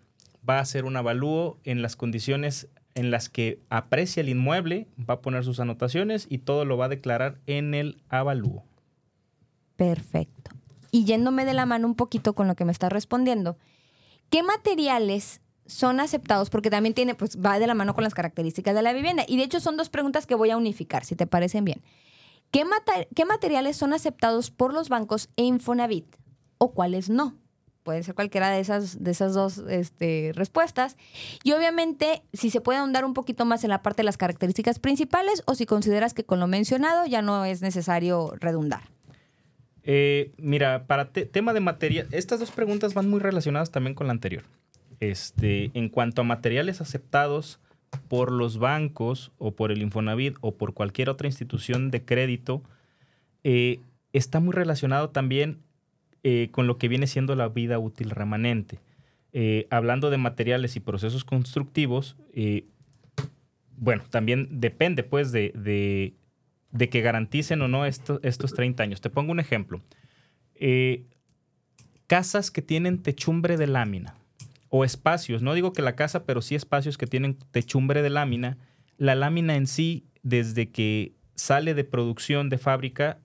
va 0.49 0.59
a 0.59 0.61
hacer 0.61 0.85
un 0.85 0.99
avalúo 0.99 1.59
en 1.65 1.81
las 1.81 1.97
condiciones 1.97 2.69
en 2.95 3.11
las 3.11 3.31
que 3.31 3.61
aprecia 3.71 4.21
el 4.21 4.29
inmueble, 4.29 4.89
va 4.99 5.15
a 5.15 5.21
poner 5.23 5.43
sus 5.43 5.59
anotaciones 5.59 6.27
y 6.29 6.39
todo 6.39 6.67
lo 6.67 6.77
va 6.77 6.85
a 6.85 6.91
declarar 6.91 7.39
en 7.47 7.73
el 7.73 8.03
avalúo. 8.11 8.63
Perfecto. 9.77 10.51
Y 10.91 11.07
yéndome 11.07 11.47
de 11.47 11.55
la 11.55 11.65
mano 11.65 11.87
un 11.87 11.95
poquito 11.95 12.35
con 12.35 12.47
lo 12.47 12.57
que 12.57 12.67
me 12.67 12.73
está 12.73 12.91
respondiendo, 12.91 13.57
¿qué 14.29 14.43
materiales 14.43 15.41
son 15.67 16.01
aceptados? 16.01 16.51
Porque 16.51 16.71
también 16.71 16.95
tiene, 16.95 17.15
pues 17.15 17.39
va 17.39 17.59
de 17.59 17.67
la 17.67 17.75
mano 17.75 17.95
con 17.95 18.05
las 18.05 18.15
características 18.15 18.75
de 18.75 18.83
la 18.83 18.93
vivienda. 18.93 19.25
Y 19.27 19.37
de 19.37 19.45
hecho 19.45 19.61
son 19.61 19.77
dos 19.77 19.89
preguntas 19.89 20.27
que 20.27 20.35
voy 20.35 20.51
a 20.51 20.57
unificar, 20.57 21.05
si 21.05 21.17
te 21.17 21.27
parecen 21.27 21.65
bien. 21.65 21.83
¿Qué, 22.51 22.65
qué 23.15 23.25
materiales 23.25 23.77
son 23.77 23.93
aceptados 23.93 24.51
por 24.51 24.75
los 24.75 24.89
bancos 24.89 25.31
e 25.37 25.43
Infonavit 25.43 26.17
o 26.59 26.73
cuáles 26.73 27.09
no? 27.09 27.37
Puede 27.83 28.03
ser 28.05 28.15
cualquiera 28.15 28.51
de 28.51 28.61
esas, 28.61 29.03
de 29.03 29.11
esas 29.11 29.35
dos 29.35 29.59
este, 29.69 30.33
respuestas. 30.35 30.97
Y 31.43 31.53
obviamente, 31.53 32.23
si 32.33 32.51
se 32.51 32.61
puede 32.61 32.79
ahondar 32.79 33.05
un 33.05 33.15
poquito 33.15 33.45
más 33.45 33.65
en 33.65 33.71
la 33.71 33.83
parte 33.83 34.03
de 34.03 34.05
las 34.05 34.17
características 34.17 34.79
principales 34.79 35.43
o 35.47 35.55
si 35.55 35.67
consideras 35.67 36.15
que 36.15 36.25
con 36.25 36.39
lo 36.39 36.47
mencionado 36.47 37.07
ya 37.07 37.23
no 37.23 37.45
es 37.45 37.61
necesario 37.61 38.35
redundar. 38.39 38.83
Eh, 39.83 40.33
mira, 40.37 40.87
para 40.87 41.11
tema 41.11 41.53
de 41.53 41.61
material, 41.61 42.07
estas 42.13 42.39
dos 42.39 42.53
preguntas 42.53 42.95
van 42.95 43.11
muy 43.11 43.19
relacionadas 43.19 43.73
también 43.73 43.95
con 43.95 44.07
la 44.07 44.13
anterior. 44.13 44.45
Este, 45.03 45.73
en 45.75 45.89
cuanto 45.89 46.21
a 46.21 46.25
materiales 46.25 46.81
aceptados 46.81 47.59
por 48.07 48.31
los 48.31 48.59
bancos 48.59 49.33
o 49.37 49.51
por 49.51 49.73
el 49.73 49.83
Infonavit 49.83 50.37
o 50.43 50.55
por 50.55 50.75
cualquier 50.75 51.11
otra 51.11 51.27
institución 51.27 51.91
de 51.91 52.05
crédito, 52.05 52.63
eh, 53.43 53.81
está 54.13 54.39
muy 54.39 54.53
relacionado 54.53 55.11
también 55.11 55.59
eh, 56.23 56.51
con 56.53 56.69
lo 56.69 56.79
que 56.79 56.87
viene 56.87 57.09
siendo 57.09 57.35
la 57.35 57.49
vida 57.49 57.81
útil 57.81 58.11
remanente. 58.11 58.79
Eh, 59.33 59.67
hablando 59.71 60.09
de 60.09 60.19
materiales 60.19 60.77
y 60.77 60.81
procesos 60.81 61.25
constructivos, 61.25 62.17
bueno, 63.77 64.05
también 64.09 64.61
depende 64.61 65.03
pues 65.03 65.33
de, 65.33 66.15
que 66.79 67.01
garanticen 67.01 67.61
o 67.63 67.67
no 67.67 67.87
estos 67.87 68.55
30 68.55 68.85
años. 68.85 69.01
Te 69.01 69.11
pongo 69.11 69.33
un 69.33 69.41
ejemplo. 69.41 69.83
casas 72.07 72.53
que 72.53 72.63
tienen 72.63 73.03
techumbre 73.03 73.57
de 73.57 73.67
lámina 73.67 74.22
o 74.75 74.85
espacios, 74.87 75.43
no 75.43 75.53
digo 75.53 75.75
que 75.75 75.83
la 75.83 75.97
casa, 75.97 76.25
pero 76.25 76.41
sí 76.41 76.55
espacios 76.55 76.97
que 76.97 77.07
tienen 77.07 77.37
techumbre 77.51 78.01
de 78.01 78.09
lámina, 78.09 78.57
la 78.97 79.15
lámina 79.15 79.55
en 79.55 79.67
sí, 79.67 80.07
desde 80.23 80.71
que 80.71 81.13
sale 81.35 81.75
de 81.75 81.85
producción 81.85 82.49
de 82.49 82.57
fábrica, 82.57 83.19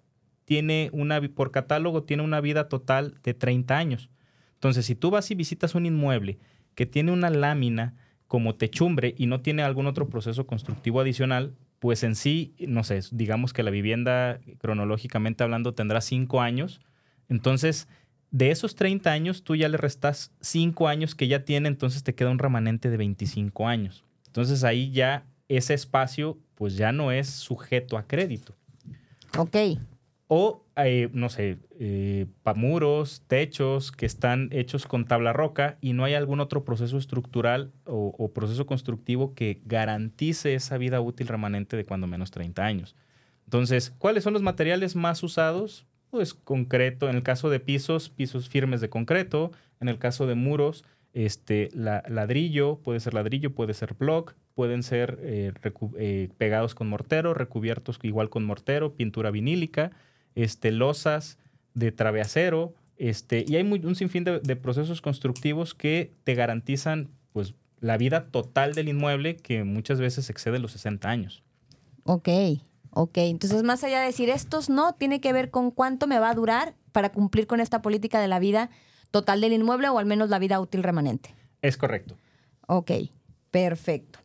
tiene 0.44 0.90
una, 0.92 1.22
por 1.22 1.52
catálogo, 1.52 2.04
tiene 2.04 2.24
una 2.24 2.42
vida 2.42 2.68
total 2.68 3.16
de 3.24 3.34
30 3.34 3.78
años. 3.78 4.10
Entonces, 4.56 4.86
si 4.88 4.96
tú 4.96 5.10
vas 5.10 5.32
y 5.32 5.36
visitas 5.36 5.74
un 5.74 5.86
inmueble 5.86 6.38
que 6.76 6.86
tiene 6.86 7.14
una 7.14 7.30
lámina 7.30 7.96
como 8.28 8.56
techumbre 8.56 9.16
y 9.18 9.28
no 9.28 9.40
tiene 9.40 9.64
algún 9.64 9.88
otro 9.88 10.10
proceso 10.10 10.46
constructivo 10.48 11.00
adicional, 11.00 11.56
pues 11.80 12.04
en 12.04 12.16
sí, 12.16 12.56
no 12.60 12.84
sé, 12.84 13.00
digamos 13.14 13.54
que 13.54 13.64
la 13.64 13.72
vivienda 13.72 14.42
cronológicamente 14.58 15.46
hablando 15.46 15.74
tendrá 15.74 16.02
5 16.02 16.42
años. 16.42 16.82
Entonces, 17.30 17.88
de 18.32 18.52
esos 18.52 18.76
30 18.76 19.12
años, 19.12 19.44
tú 19.44 19.56
ya 19.56 19.70
le 19.70 19.78
restas 19.78 20.32
5 20.42 20.88
años 20.88 21.16
que 21.16 21.28
ya 21.28 21.46
tiene, 21.46 21.68
entonces 21.68 22.04
te 22.04 22.16
queda 22.16 22.30
un 22.30 22.40
remanente 22.40 22.90
de 22.90 22.98
25 22.98 23.68
años. 23.68 24.04
Entonces 24.28 24.64
ahí 24.64 24.92
ya 24.92 25.26
ese 25.48 25.74
espacio, 25.74 26.38
pues 26.56 26.76
ya 26.76 26.92
no 26.92 27.12
es 27.12 27.30
sujeto 27.30 27.98
a 27.98 28.08
crédito. 28.08 28.56
Ok. 29.38 29.56
O, 30.30 30.66
eh, 30.76 31.10
no 31.14 31.30
sé, 31.30 31.58
eh, 31.80 32.26
muros, 32.56 33.24
techos 33.28 33.94
que 33.94 34.06
están 34.06 34.50
hechos 34.52 34.86
con 34.86 35.06
tabla 35.06 35.32
roca 35.32 35.78
y 35.80 35.94
no 35.94 36.04
hay 36.04 36.16
algún 36.16 36.42
otro 36.42 36.66
proceso 36.66 36.98
estructural 36.98 37.72
o, 37.86 38.32
proceso 38.34 38.66
constructivo 38.66 39.34
que 39.34 39.62
garantice 39.66 40.54
esa 40.54 40.78
vida 40.78 41.00
útil 41.00 41.28
remanente 41.28 41.78
de 41.78 41.86
cuando 41.86 42.08
menos 42.08 42.32
30 42.32 42.66
años. 42.66 42.96
Entonces, 43.46 43.94
¿cuáles 43.98 44.26
son 44.26 44.34
los 44.34 44.42
materiales 44.42 44.98
más 44.98 45.24
usados? 45.24 45.86
Pues 46.10 46.34
concreto, 46.34 47.10
en 47.10 47.16
el 47.16 47.24
caso 47.24 47.50
de 47.50 47.60
pisos, 47.60 48.10
pisos 48.10 48.50
firmes 48.50 48.82
de 48.82 48.90
concreto, 48.90 49.52
en 49.80 49.90
el 49.90 49.98
caso 49.98 50.26
de 50.26 50.36
muros, 50.36 50.86
este, 51.14 51.70
ladrillo, 51.74 52.80
puede 52.80 53.00
ser 53.00 53.14
ladrillo, 53.14 53.54
puede 53.54 53.74
ser 53.74 53.96
block, 53.96 54.36
pueden 54.54 54.84
ser 54.84 55.20
eh, 55.22 55.52
eh, 55.98 56.30
pegados 56.38 56.76
con 56.76 56.88
mortero, 56.88 57.34
recubiertos 57.34 58.00
igual 58.04 58.30
con 58.30 58.44
mortero, 58.44 58.94
pintura 58.94 59.32
vinílica, 59.32 59.92
este, 60.36 60.72
losas 60.72 61.38
de 61.74 61.92
traveacero, 61.92 62.74
este, 62.98 63.46
y 63.48 63.56
hay 63.56 63.64
un 63.64 63.96
sinfín 63.96 64.24
de, 64.24 64.56
procesos 64.56 65.02
constructivos 65.02 65.76
que 65.76 66.12
te 66.24 66.34
garantizan 66.34 67.10
pues, 67.34 67.54
la 67.80 67.98
vida 67.98 68.28
total 68.32 68.74
del 68.74 68.90
inmueble 68.90 69.38
que 69.38 69.64
muchas 69.64 70.00
veces 70.00 70.30
excede 70.30 70.60
los 70.60 70.72
60 70.72 71.10
años. 71.10 71.44
Ok, 72.04 72.30
ok. 72.92 73.18
Entonces, 73.18 73.64
más 73.64 73.84
allá 73.84 74.00
de 74.00 74.08
decir 74.08 74.30
estos 74.30 74.70
no, 74.70 74.94
tiene 74.94 75.22
que 75.22 75.34
ver 75.34 75.50
con 75.50 75.72
cuánto 75.72 76.08
me 76.08 76.20
va 76.20 76.30
a 76.30 76.36
durar 76.36 76.76
para 76.92 77.12
cumplir 77.12 77.48
con 77.48 77.60
esta 77.60 77.82
política 77.82 78.20
de 78.20 78.28
la 78.28 78.40
vida 78.40 78.70
total 79.12 79.42
del 79.42 79.54
inmueble 79.54 79.90
o 79.90 80.00
al 80.00 80.06
menos 80.06 80.30
la 80.30 80.40
vida 80.40 80.60
útil 80.60 80.84
remanente. 80.84 81.34
Es 81.62 81.78
correcto. 81.78 82.18
Ok, 82.68 82.92
perfecto. 83.52 84.20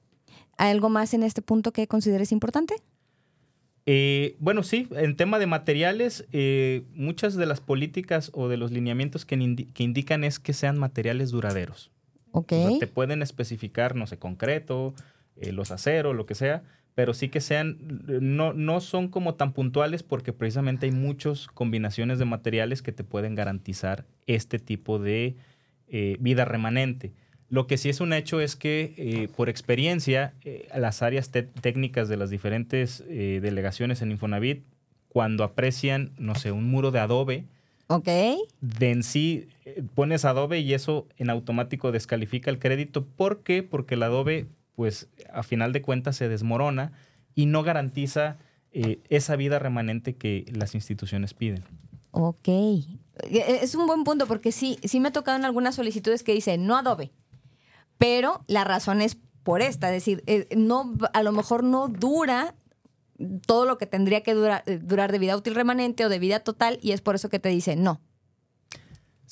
¿Hay 0.59 0.71
algo 0.71 0.89
más 0.89 1.15
en 1.15 1.23
este 1.23 1.43
punto 1.43 1.73
que 1.73 1.87
consideres 1.87 2.33
importante? 2.33 2.75
Eh, 3.85 4.37
bueno, 4.39 4.63
sí, 4.63 4.89
en 4.93 5.17
tema 5.17 5.39
de 5.39 5.47
materiales, 5.47 6.27
eh, 6.33 6.85
muchas 6.95 7.35
de 7.35 7.47
las 7.47 7.61
políticas 7.61 8.31
o 8.33 8.49
de 8.49 8.57
los 8.57 8.71
lineamientos 8.71 9.25
que, 9.25 9.35
indican 9.35 10.25
es 10.25 10.39
que 10.39 10.53
sean 10.53 10.79
materiales 10.79 11.31
duraderos. 11.31 11.91
Ok. 12.35 12.53
te 12.81 12.87
pueden 12.87 13.21
especificar, 13.21 13.95
no 13.95 14.07
sé, 14.07 14.19
concreto, 14.19 14.95
eh, 15.37 15.53
los 15.53 15.71
aceros, 15.71 16.17
lo 16.17 16.25
que 16.25 16.35
sea, 16.35 16.63
pero 16.95 17.15
sí 17.15 17.29
que 17.29 17.41
sean, 17.41 17.79
no, 18.07 18.53
no 18.53 18.81
son 18.81 19.09
como 19.09 19.35
tan 19.35 19.53
puntuales 19.53 20.03
porque 20.03 20.33
precisamente 20.33 20.87
hay 20.87 20.93
muchas 20.93 21.47
combinaciones 21.49 22.19
de 22.19 22.25
materiales 22.25 22.83
que 22.83 22.93
te 22.93 23.05
pueden 23.05 23.35
garantizar 23.35 24.05
este 24.27 24.59
tipo 24.59 24.99
de 24.99 25.37
vida 26.21 26.47
remanente. 26.47 27.13
Lo 27.53 27.67
que 27.67 27.77
sí 27.77 27.91
es 27.91 28.01
un 28.01 28.15
hecho 28.15 28.41
es 28.41 28.57
que, 28.57 28.95
eh, 28.97 29.29
por 29.37 29.51
experiencia, 29.51 30.33
eh, 30.43 30.69
las 30.75 31.03
áreas 31.03 31.31
técnicas 31.31 32.09
de 32.09 32.17
las 32.17 32.31
diferentes 32.31 33.05
eh, 33.11 33.41
delegaciones 33.43 34.01
en 34.01 34.11
Infonavit, 34.11 34.65
cuando 35.11 35.45
aprecian, 35.45 36.13
no 36.17 36.35
sé, 36.35 36.51
un 36.51 36.71
muro 36.71 36.93
de 36.93 37.01
adobe, 37.01 37.45
ok 37.89 38.09
de 38.63 38.91
en 38.91 39.03
sí 39.03 39.49
pones 39.95 40.25
adobe 40.25 40.61
y 40.61 40.73
eso 40.73 41.07
en 41.19 41.29
automático 41.29 41.93
descalifica 41.93 42.51
el 42.51 42.59
crédito. 42.59 43.05
¿Por 43.05 43.43
qué? 43.43 43.63
Porque 43.63 43.97
el 43.97 44.03
adobe, 44.03 44.47
pues, 44.75 45.09
a 45.33 45.43
final 45.43 45.73
de 45.73 45.83
cuentas 45.83 46.17
se 46.17 46.29
desmorona 46.29 46.93
y 47.35 47.47
no 47.47 47.63
garantiza 47.63 48.39
esa 48.73 49.37
vida 49.37 49.59
remanente 49.59 50.17
que 50.17 50.47
las 50.51 50.75
instituciones 50.75 51.35
piden. 51.35 51.63
Ok. 52.13 52.49
Es 53.31 53.75
un 53.75 53.87
buen 53.87 54.05
punto 54.05 54.27
porque 54.27 54.53
sí, 54.53 54.79
sí 54.85 55.01
me 55.01 55.09
ha 55.09 55.13
tocado 55.13 55.37
en 55.37 55.45
algunas 55.45 55.75
solicitudes 55.75 56.23
que 56.23 56.33
dice 56.33 56.57
no 56.57 56.77
adobe 56.77 57.13
Pero 57.99 58.45
la 58.47 58.65
razón 58.65 59.03
es 59.03 59.19
por 59.43 59.61
esta, 59.61 59.89
es 59.89 59.95
decir, 59.95 60.23
eh, 60.27 60.47
no, 60.57 60.95
a 61.13 61.23
lo 61.23 61.33
mejor 61.33 61.65
no 61.65 61.89
dura 61.89 62.55
todo 63.47 63.67
lo 63.67 63.77
que 63.77 63.87
tendría 63.87 64.23
que 64.23 64.35
durar, 64.35 64.63
eh, 64.67 64.79
durar 64.79 65.11
de 65.11 65.19
vida 65.19 65.37
útil 65.37 65.55
remanente 65.55 66.05
o 66.05 66.09
de 66.09 66.19
vida 66.19 66.41
total 66.41 66.79
y 66.81 66.93
es 66.93 67.01
por 67.01 67.15
eso 67.15 67.29
que 67.29 67.39
te 67.39 67.49
dice 67.49 67.77
no. 67.77 68.01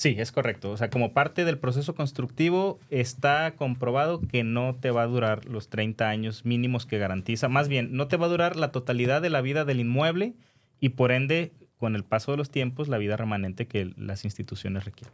Sí, 0.01 0.15
es 0.17 0.31
correcto. 0.31 0.71
O 0.71 0.77
sea, 0.77 0.89
como 0.89 1.13
parte 1.13 1.45
del 1.45 1.59
proceso 1.59 1.93
constructivo 1.93 2.79
está 2.89 3.53
comprobado 3.55 4.19
que 4.19 4.43
no 4.43 4.73
te 4.73 4.89
va 4.89 5.03
a 5.03 5.05
durar 5.05 5.45
los 5.45 5.69
30 5.69 6.09
años 6.09 6.43
mínimos 6.43 6.87
que 6.87 6.97
garantiza. 6.97 7.49
Más 7.49 7.67
bien, 7.67 7.95
no 7.95 8.07
te 8.07 8.17
va 8.17 8.25
a 8.25 8.29
durar 8.29 8.55
la 8.55 8.71
totalidad 8.71 9.21
de 9.21 9.29
la 9.29 9.41
vida 9.41 9.63
del 9.63 9.79
inmueble 9.79 10.33
y 10.79 10.89
por 10.89 11.11
ende, 11.11 11.51
con 11.77 11.95
el 11.95 12.03
paso 12.03 12.31
de 12.31 12.37
los 12.37 12.49
tiempos, 12.49 12.87
la 12.87 12.97
vida 12.97 13.15
remanente 13.15 13.67
que 13.67 13.93
las 13.95 14.25
instituciones 14.25 14.85
requieren. 14.85 15.13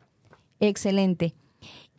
Excelente. 0.61 1.33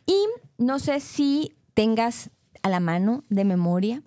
Y 0.07 0.25
no 0.57 0.79
sé 0.79 0.99
si 0.99 1.53
tengas 1.75 2.31
a 2.63 2.69
la 2.69 2.79
mano 2.79 3.23
de 3.29 3.45
memoria 3.45 4.01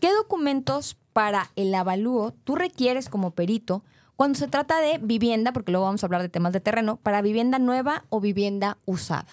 qué 0.00 0.12
documentos 0.12 0.96
para 1.12 1.52
el 1.54 1.72
avalúo 1.72 2.34
tú 2.42 2.56
requieres 2.56 3.08
como 3.08 3.36
perito 3.36 3.84
cuando 4.16 4.38
se 4.38 4.48
trata 4.48 4.80
de 4.80 4.98
vivienda, 4.98 5.52
porque 5.52 5.72
luego 5.72 5.86
vamos 5.86 6.02
a 6.02 6.06
hablar 6.06 6.22
de 6.22 6.28
temas 6.28 6.52
de 6.52 6.60
terreno, 6.60 6.96
para 6.96 7.22
vivienda 7.22 7.58
nueva 7.58 8.04
o 8.08 8.20
vivienda 8.20 8.78
usada. 8.86 9.28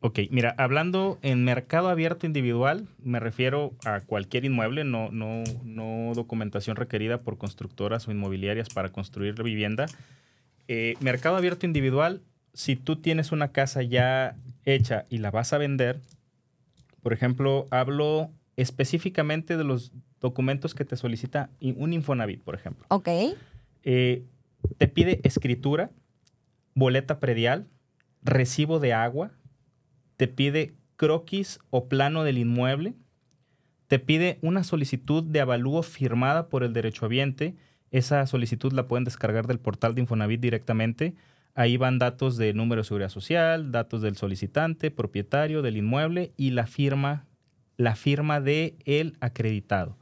Ok, 0.00 0.18
mira, 0.30 0.52
hablando 0.58 1.18
en 1.22 1.44
mercado 1.44 1.88
abierto 1.88 2.26
individual, 2.26 2.88
me 3.04 3.20
refiero 3.20 3.72
a 3.84 4.00
cualquier 4.00 4.44
inmueble, 4.44 4.82
no, 4.82 5.12
no, 5.12 5.44
no 5.64 6.12
documentación 6.14 6.74
requerida 6.74 7.20
por 7.20 7.38
constructoras 7.38 8.08
o 8.08 8.10
inmobiliarias 8.10 8.68
para 8.70 8.88
construir 8.88 9.40
vivienda. 9.40 9.86
Eh, 10.66 10.96
mercado 10.98 11.36
abierto 11.36 11.66
individual, 11.66 12.20
si 12.52 12.74
tú 12.74 12.96
tienes 12.96 13.30
una 13.30 13.52
casa 13.52 13.82
ya 13.82 14.34
hecha 14.64 15.06
y 15.08 15.18
la 15.18 15.30
vas 15.30 15.52
a 15.52 15.58
vender, 15.58 16.00
por 17.02 17.12
ejemplo, 17.12 17.66
hablo 17.70 18.30
específicamente 18.56 19.56
de 19.56 19.64
los 19.64 19.92
documentos 20.20 20.74
que 20.74 20.84
te 20.84 20.96
solicita 20.96 21.50
un 21.60 21.92
Infonavit, 21.92 22.42
por 22.42 22.56
ejemplo. 22.56 22.86
Ok. 22.88 23.08
Eh, 23.82 24.24
te 24.78 24.88
pide 24.88 25.20
escritura, 25.24 25.90
boleta 26.74 27.20
predial, 27.20 27.68
recibo 28.22 28.78
de 28.78 28.92
agua, 28.92 29.32
te 30.16 30.28
pide 30.28 30.74
croquis 30.96 31.58
o 31.70 31.88
plano 31.88 32.24
del 32.24 32.38
inmueble, 32.38 32.94
te 33.88 33.98
pide 33.98 34.38
una 34.40 34.64
solicitud 34.64 35.22
de 35.22 35.40
avalúo 35.40 35.82
firmada 35.82 36.48
por 36.48 36.62
el 36.64 36.72
derechohabiente. 36.72 37.56
Esa 37.90 38.26
solicitud 38.26 38.72
la 38.72 38.88
pueden 38.88 39.04
descargar 39.04 39.46
del 39.46 39.58
portal 39.58 39.94
de 39.94 40.00
Infonavit 40.00 40.40
directamente. 40.40 41.14
Ahí 41.54 41.76
van 41.76 41.98
datos 41.98 42.38
de 42.38 42.54
número 42.54 42.80
de 42.80 42.86
seguridad 42.86 43.10
social, 43.10 43.70
datos 43.70 44.00
del 44.00 44.16
solicitante, 44.16 44.90
propietario 44.90 45.60
del 45.60 45.76
inmueble 45.76 46.32
y 46.38 46.52
la 46.52 46.66
firma, 46.66 47.26
la 47.76 47.94
firma 47.94 48.40
de 48.40 48.78
el 48.86 49.18
acreditado. 49.20 49.98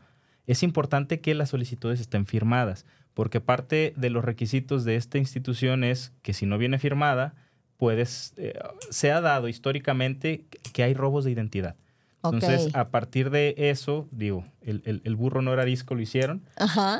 Es 0.46 0.62
importante 0.62 1.20
que 1.20 1.34
las 1.34 1.48
solicitudes 1.48 1.98
estén 2.00 2.26
firmadas 2.26 2.86
porque 3.14 3.40
parte 3.40 3.92
de 3.96 4.10
los 4.10 4.24
requisitos 4.24 4.84
de 4.84 4.96
esta 4.96 5.18
institución 5.18 5.84
es 5.84 6.12
que 6.22 6.32
si 6.32 6.46
no 6.46 6.58
viene 6.58 6.78
firmada, 6.78 7.34
puedes, 7.76 8.34
eh, 8.36 8.58
se 8.90 9.10
ha 9.10 9.20
dado 9.20 9.48
históricamente 9.48 10.46
que 10.72 10.82
hay 10.82 10.94
robos 10.94 11.24
de 11.24 11.30
identidad. 11.30 11.76
Entonces, 12.22 12.74
a 12.74 12.90
partir 12.90 13.30
de 13.30 13.54
eso, 13.56 14.06
digo, 14.10 14.44
el, 14.60 15.16
burro 15.16 15.40
no 15.40 15.54
era 15.54 15.64
disco, 15.64 15.94
lo 15.94 16.02
hicieron. 16.02 16.42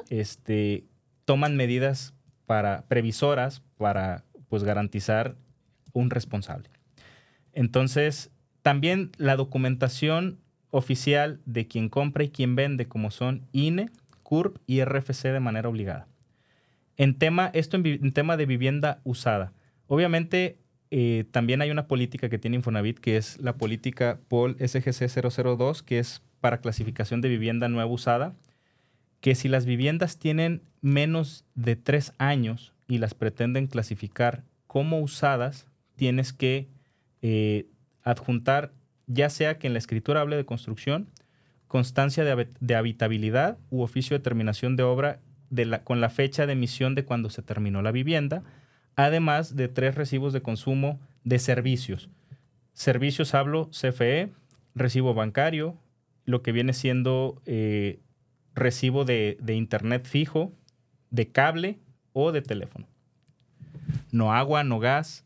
Este, 0.09 0.87
toman 1.27 1.57
medidas 1.57 2.15
para 2.47 2.87
previsoras 2.89 3.63
para 3.77 4.25
pues 4.49 4.65
garantizar 4.65 5.37
un 5.93 6.09
responsable. 6.09 6.71
Entonces, 7.53 8.31
también 8.63 9.13
la 9.19 9.37
documentación 9.37 10.41
oficial 10.71 11.41
de 11.45 11.67
quien 11.67 11.89
compra 11.89 12.25
y 12.25 12.31
quien 12.31 12.57
vende, 12.57 12.89
como 12.89 13.11
son 13.11 13.47
INE, 13.53 13.91
CURP 14.31 14.59
y 14.69 14.85
RFC 14.85 15.25
de 15.25 15.41
manera 15.41 15.69
obligada. 15.69 16.07
En 16.97 17.19
tema, 17.19 17.51
esto 17.53 17.77
en, 17.77 18.13
tema 18.13 18.37
de 18.37 18.47
vivienda 18.47 19.01
usada. 19.03 19.53
Obviamente, 19.89 20.57
eh, 20.93 21.25
también 21.33 21.63
hay 21.63 21.73
una 21.73 21.89
política 21.89 22.29
que 22.29 22.39
tiene 22.39 22.57
Infonavit, 22.57 23.01
que 23.01 23.17
es 23.17 23.41
la 23.41 23.57
política 23.57 24.21
POL 24.29 24.57
SGC 24.61 25.09
002, 25.09 25.83
que 25.83 25.99
es 25.99 26.23
para 26.41 26.61
clasificación 26.61 27.21
de 27.21 27.29
vivienda 27.29 27.69
nueva 27.69 27.91
usada, 27.91 28.37
que 29.21 29.35
si 29.35 29.49
las 29.49 29.67
viviendas 29.67 30.17
tienen 30.17 30.63
menos 30.81 31.45
de 31.57 31.75
tres 31.75 32.13
años 32.19 32.73
y 32.87 32.99
las 32.99 33.15
pretenden 33.15 33.67
clasificar 33.67 34.45
como 34.69 35.01
usadas, 35.01 35.67
tienes 35.97 36.33
que 36.33 36.69
eh, 37.21 37.67
adjuntar, 38.05 38.71
ya 39.09 39.29
sea 39.29 39.59
que 39.59 39.67
en 39.67 39.73
la 39.73 39.81
escritura 39.81 40.21
hable 40.21 40.37
de 40.37 40.45
construcción, 40.45 41.09
constancia 41.71 42.25
de, 42.25 42.75
habitabilidad 42.75 43.57
u 43.71 43.83
oficio 43.83 44.19
de 44.19 44.25
terminación 44.25 44.75
de 44.75 44.83
obra 44.83 45.21
con 45.85 46.01
la 46.01 46.11
fecha 46.11 46.45
de 46.45 46.55
emisión 46.55 46.97
de 46.97 47.05
cuando 47.05 47.31
se 47.31 47.43
terminó 47.43 47.81
la 47.81 47.93
vivienda, 47.93 48.43
además 48.97 49.55
de 49.55 49.69
tres 49.69 49.95
recibos 49.95 50.33
de 50.33 50.43
consumo 50.43 50.99
de 51.23 51.39
servicios. 51.39 52.09
Servicios 52.73 53.35
hablo 53.35 53.71
CFE, 53.71 54.33
recibo 54.75 55.15
bancario, 55.15 55.77
lo 56.25 56.43
que 56.43 56.51
viene 56.51 56.73
siendo 56.73 57.41
eh, 57.47 58.01
recibo 58.53 59.05
de, 59.05 59.39
internet 59.47 60.07
fijo, 60.07 60.51
de 61.11 61.31
cable 61.31 61.79
o 62.13 62.33
de 62.33 62.43
teléfono. 62.43 62.89
No 64.11 64.33
agua, 64.33 64.65
no 64.65 64.81
gas. 64.81 65.25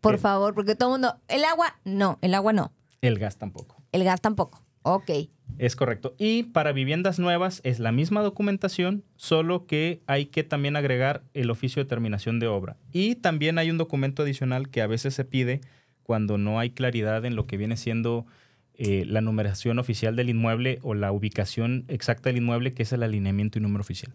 Por 0.00 0.18
favor, 0.18 0.52
porque 0.52 0.74
todo 0.74 0.96
el 0.96 1.00
mundo, 1.00 1.20
el 1.28 1.44
agua, 1.44 1.78
no, 1.84 2.18
el 2.22 2.34
agua 2.34 2.52
no. 2.52 2.72
El 3.02 3.20
gas 3.20 3.36
tampoco. 3.36 3.80
El 3.92 4.02
gas 4.02 4.20
tampoco. 4.20 4.64
Ok. 4.82 5.10
Es 5.58 5.74
correcto. 5.74 6.14
Y 6.18 6.44
para 6.44 6.72
viviendas 6.72 7.18
nuevas 7.18 7.60
es 7.64 7.78
la 7.78 7.92
misma 7.92 8.20
documentación, 8.20 9.04
solo 9.16 9.66
que 9.66 10.02
hay 10.06 10.26
que 10.26 10.44
también 10.44 10.76
agregar 10.76 11.22
el 11.34 11.50
oficio 11.50 11.82
de 11.82 11.88
terminación 11.88 12.40
de 12.40 12.46
obra. 12.46 12.76
Y 12.92 13.14
también 13.14 13.58
hay 13.58 13.70
un 13.70 13.78
documento 13.78 14.22
adicional 14.22 14.68
que 14.68 14.82
a 14.82 14.86
veces 14.86 15.14
se 15.14 15.24
pide 15.24 15.60
cuando 16.02 16.36
no 16.38 16.58
hay 16.58 16.70
claridad 16.70 17.24
en 17.24 17.36
lo 17.36 17.46
que 17.46 17.56
viene 17.56 17.76
siendo 17.76 18.26
eh, 18.74 19.04
la 19.06 19.22
numeración 19.22 19.78
oficial 19.78 20.14
del 20.16 20.28
inmueble 20.28 20.78
o 20.82 20.94
la 20.94 21.10
ubicación 21.10 21.84
exacta 21.88 22.28
del 22.28 22.36
inmueble, 22.36 22.72
que 22.72 22.82
es 22.82 22.92
el 22.92 23.02
alineamiento 23.02 23.58
y 23.58 23.62
número 23.62 23.80
oficial. 23.80 24.12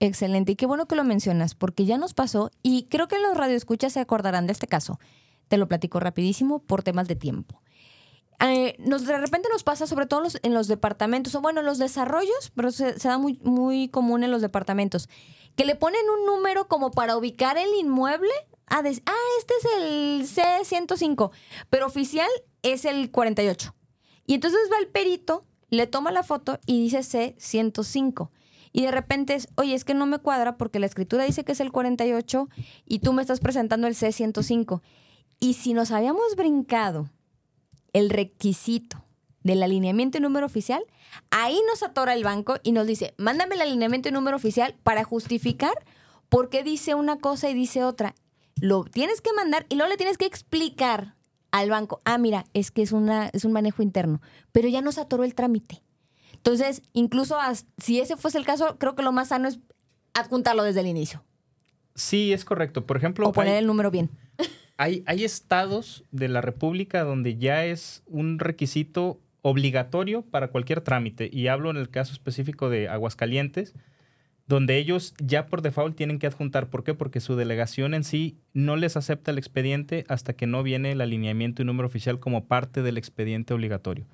Excelente. 0.00 0.52
Y 0.52 0.56
qué 0.56 0.66
bueno 0.66 0.86
que 0.86 0.96
lo 0.96 1.04
mencionas, 1.04 1.54
porque 1.54 1.84
ya 1.84 1.98
nos 1.98 2.14
pasó 2.14 2.50
y 2.62 2.86
creo 2.90 3.06
que 3.06 3.18
los 3.18 3.36
radioescuchas 3.36 3.92
se 3.92 4.00
acordarán 4.00 4.46
de 4.46 4.52
este 4.52 4.66
caso. 4.66 4.98
Te 5.46 5.56
lo 5.56 5.68
platico 5.68 6.00
rapidísimo 6.00 6.58
por 6.60 6.82
temas 6.82 7.08
de 7.08 7.16
tiempo. 7.16 7.62
Eh, 8.40 8.76
nos, 8.78 9.04
de 9.04 9.18
repente 9.18 9.48
nos 9.50 9.64
pasa, 9.64 9.86
sobre 9.86 10.06
todo 10.06 10.22
en 10.42 10.54
los 10.54 10.68
departamentos, 10.68 11.34
o 11.34 11.40
bueno, 11.40 11.60
en 11.60 11.66
los 11.66 11.78
desarrollos, 11.78 12.52
pero 12.54 12.70
se, 12.70 12.92
da 12.92 13.18
muy, 13.18 13.38
muy 13.42 13.88
común 13.88 14.22
en 14.22 14.30
los 14.30 14.42
departamentos, 14.42 15.08
que 15.56 15.64
le 15.64 15.74
ponen 15.74 16.08
un 16.08 16.26
número 16.26 16.68
como 16.68 16.92
para 16.92 17.16
ubicar 17.16 17.58
el 17.58 17.74
inmueble. 17.74 18.30
Ah, 18.68 18.82
este 18.86 19.54
es 19.60 19.64
el 19.78 20.26
C105, 20.26 21.30
pero 21.70 21.86
oficial 21.86 22.28
es 22.62 22.84
el 22.84 23.10
48. 23.10 23.74
Y 24.26 24.34
entonces 24.34 24.60
va 24.70 24.78
el 24.78 24.88
perito, 24.88 25.44
le 25.70 25.86
toma 25.86 26.12
la 26.12 26.22
foto 26.22 26.60
y 26.66 26.82
dice 26.82 26.98
C105. 26.98 28.30
Y 28.72 28.82
de 28.82 28.90
repente 28.90 29.34
es, 29.34 29.48
oye, 29.56 29.74
es 29.74 29.84
que 29.84 29.94
no 29.94 30.06
me 30.06 30.18
cuadra 30.18 30.58
porque 30.58 30.78
la 30.78 30.86
escritura 30.86 31.24
dice 31.24 31.44
que 31.44 31.52
es 31.52 31.60
el 31.60 31.72
48 31.72 32.48
y 32.84 32.98
tú 32.98 33.14
me 33.14 33.22
estás 33.22 33.40
presentando 33.40 33.86
el 33.86 33.94
C105. 33.94 34.82
Y 35.40 35.54
si 35.54 35.72
nos 35.72 35.90
habíamos 35.90 36.36
brincado 36.36 37.08
el 37.92 38.10
requisito 38.10 39.04
del 39.42 39.62
alineamiento 39.62 40.18
y 40.18 40.20
número 40.20 40.46
oficial, 40.46 40.82
ahí 41.30 41.58
nos 41.66 41.82
atora 41.82 42.14
el 42.14 42.24
banco 42.24 42.56
y 42.62 42.72
nos 42.72 42.86
dice, 42.86 43.14
mándame 43.16 43.54
el 43.54 43.62
alineamiento 43.62 44.08
y 44.08 44.12
número 44.12 44.36
oficial 44.36 44.74
para 44.82 45.04
justificar 45.04 45.72
por 46.28 46.50
qué 46.50 46.62
dice 46.62 46.94
una 46.94 47.18
cosa 47.18 47.48
y 47.48 47.54
dice 47.54 47.84
otra. 47.84 48.14
Lo 48.60 48.84
tienes 48.84 49.20
que 49.20 49.32
mandar 49.32 49.66
y 49.68 49.76
luego 49.76 49.90
le 49.90 49.96
tienes 49.96 50.18
que 50.18 50.26
explicar 50.26 51.14
al 51.50 51.70
banco, 51.70 52.00
ah, 52.04 52.18
mira, 52.18 52.44
es 52.52 52.70
que 52.70 52.82
es, 52.82 52.92
una, 52.92 53.28
es 53.32 53.44
un 53.44 53.52
manejo 53.52 53.82
interno, 53.82 54.20
pero 54.52 54.68
ya 54.68 54.82
nos 54.82 54.98
atoró 54.98 55.24
el 55.24 55.34
trámite. 55.34 55.82
Entonces, 56.34 56.82
incluso 56.92 57.36
si 57.78 58.00
ese 58.00 58.16
fuese 58.16 58.38
el 58.38 58.44
caso, 58.44 58.76
creo 58.78 58.94
que 58.94 59.02
lo 59.02 59.12
más 59.12 59.28
sano 59.28 59.48
es 59.48 59.58
adjuntarlo 60.14 60.62
desde 60.62 60.80
el 60.80 60.86
inicio. 60.86 61.24
Sí, 61.94 62.32
es 62.32 62.44
correcto. 62.44 62.86
Por 62.86 62.96
ejemplo... 62.96 63.28
O 63.28 63.32
poner 63.32 63.56
el 63.56 63.66
número 63.66 63.90
bien. 63.90 64.10
Hay, 64.78 65.24
estados 65.24 66.04
de 66.12 66.28
la 66.28 66.40
República 66.40 67.02
donde 67.02 67.36
ya 67.36 67.66
es 67.66 68.04
un 68.06 68.38
requisito 68.38 69.20
obligatorio 69.42 70.22
para 70.22 70.48
cualquier 70.48 70.80
trámite, 70.80 71.28
y 71.32 71.48
hablo 71.48 71.70
en 71.70 71.76
el 71.76 71.90
caso 71.90 72.12
específico 72.12 72.70
de 72.70 72.88
Aguascalientes, 72.88 73.74
donde 74.46 74.78
ellos 74.78 75.14
ya 75.18 75.46
por 75.46 75.62
default 75.62 75.96
tienen 75.96 76.18
que 76.18 76.28
adjuntar. 76.28 76.70
¿Por 76.70 76.84
qué? 76.84 76.94
Porque 76.94 77.20
su 77.20 77.36
delegación 77.36 77.92
en 77.92 78.04
sí 78.04 78.38
no 78.54 78.76
les 78.76 78.96
acepta 78.96 79.32
el 79.32 79.38
expediente 79.38 80.04
hasta 80.08 80.32
que 80.32 80.46
no 80.46 80.62
viene 80.62 80.92
el 80.92 81.00
alineamiento 81.00 81.60
y 81.60 81.64
número 81.66 81.86
oficial 81.86 82.18
como 82.18 82.46
parte 82.46 82.82
del 82.82 82.96
expediente 82.96 83.52
obligatorio. 83.52 84.06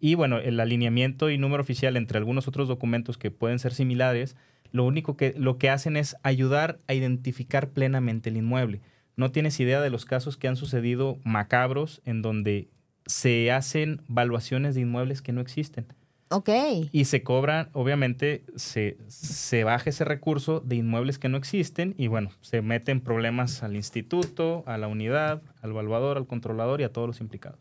Y 0.00 0.14
bueno, 0.14 0.38
el 0.38 0.58
alineamiento 0.60 1.30
y 1.30 1.36
número 1.36 1.62
oficial 1.62 1.96
entre 1.96 2.18
algunos 2.18 2.48
otros 2.48 2.68
documentos 2.68 3.18
que 3.18 3.30
pueden 3.30 3.58
ser 3.58 3.74
similares, 3.74 4.36
lo 4.70 4.84
único 4.84 5.16
que 5.16 5.34
lo 5.36 5.58
que 5.58 5.68
hacen 5.68 5.96
es 5.96 6.16
ayudar 6.22 6.78
a 6.86 6.94
identificar 6.94 7.68
plenamente 7.70 8.30
el 8.30 8.38
inmueble. 8.38 8.80
No 9.16 9.30
tienes 9.30 9.58
idea 9.60 9.80
de 9.80 9.90
los 9.90 10.04
casos 10.04 10.36
que 10.36 10.48
han 10.48 10.56
sucedido 10.56 11.18
macabros 11.24 12.00
en 12.04 12.22
donde 12.22 12.68
se 13.06 13.50
hacen 13.52 14.02
valuaciones 14.08 14.74
de 14.74 14.82
inmuebles 14.82 15.22
que 15.22 15.32
no 15.32 15.40
existen. 15.40 15.86
Ok. 16.30 16.48
Y 16.92 17.04
se 17.04 17.22
cobran, 17.22 17.68
obviamente, 17.74 18.44
se, 18.56 18.96
se 19.08 19.64
baja 19.64 19.90
ese 19.90 20.04
recurso 20.04 20.60
de 20.60 20.76
inmuebles 20.76 21.18
que 21.18 21.28
no 21.28 21.36
existen 21.36 21.94
y 21.98 22.06
bueno, 22.06 22.30
se 22.40 22.62
meten 22.62 23.02
problemas 23.02 23.62
al 23.62 23.76
instituto, 23.76 24.64
a 24.66 24.78
la 24.78 24.88
unidad, 24.88 25.42
al 25.60 25.70
evaluador, 25.70 26.16
al 26.16 26.26
controlador 26.26 26.80
y 26.80 26.84
a 26.84 26.92
todos 26.92 27.06
los 27.06 27.20
implicados. 27.20 27.60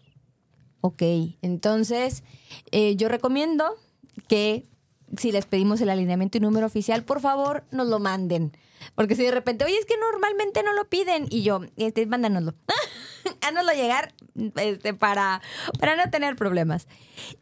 Ok, 0.79 1.03
entonces 1.41 2.23
eh, 2.71 2.95
yo 2.95 3.09
recomiendo 3.09 3.65
que 4.27 4.65
si 5.18 5.32
les 5.32 5.45
pedimos 5.45 5.82
el 5.82 5.89
alineamiento 5.89 6.38
y 6.38 6.41
número 6.41 6.66
oficial, 6.66 7.03
por 7.03 7.20
favor 7.20 7.64
nos 7.72 7.88
lo 7.88 7.99
manden. 7.99 8.51
Porque 8.95 9.16
si 9.16 9.24
de 9.24 9.32
repente, 9.32 9.66
oye, 9.66 9.78
es 9.78 9.86
que 9.86 9.97
normalmente 9.97 10.64
no 10.64 10.74
lo 10.74 10.89
piden 10.89 11.28
y 11.30 11.43
yo, 11.43 11.62
este, 11.78 12.05
mándanoslo. 12.05 12.55
Hánoslo 13.41 13.72
llegar 13.74 14.14
este, 14.55 14.93
para, 14.93 15.41
para 15.80 15.95
no 15.95 16.09
tener 16.09 16.36
problemas. 16.36 16.88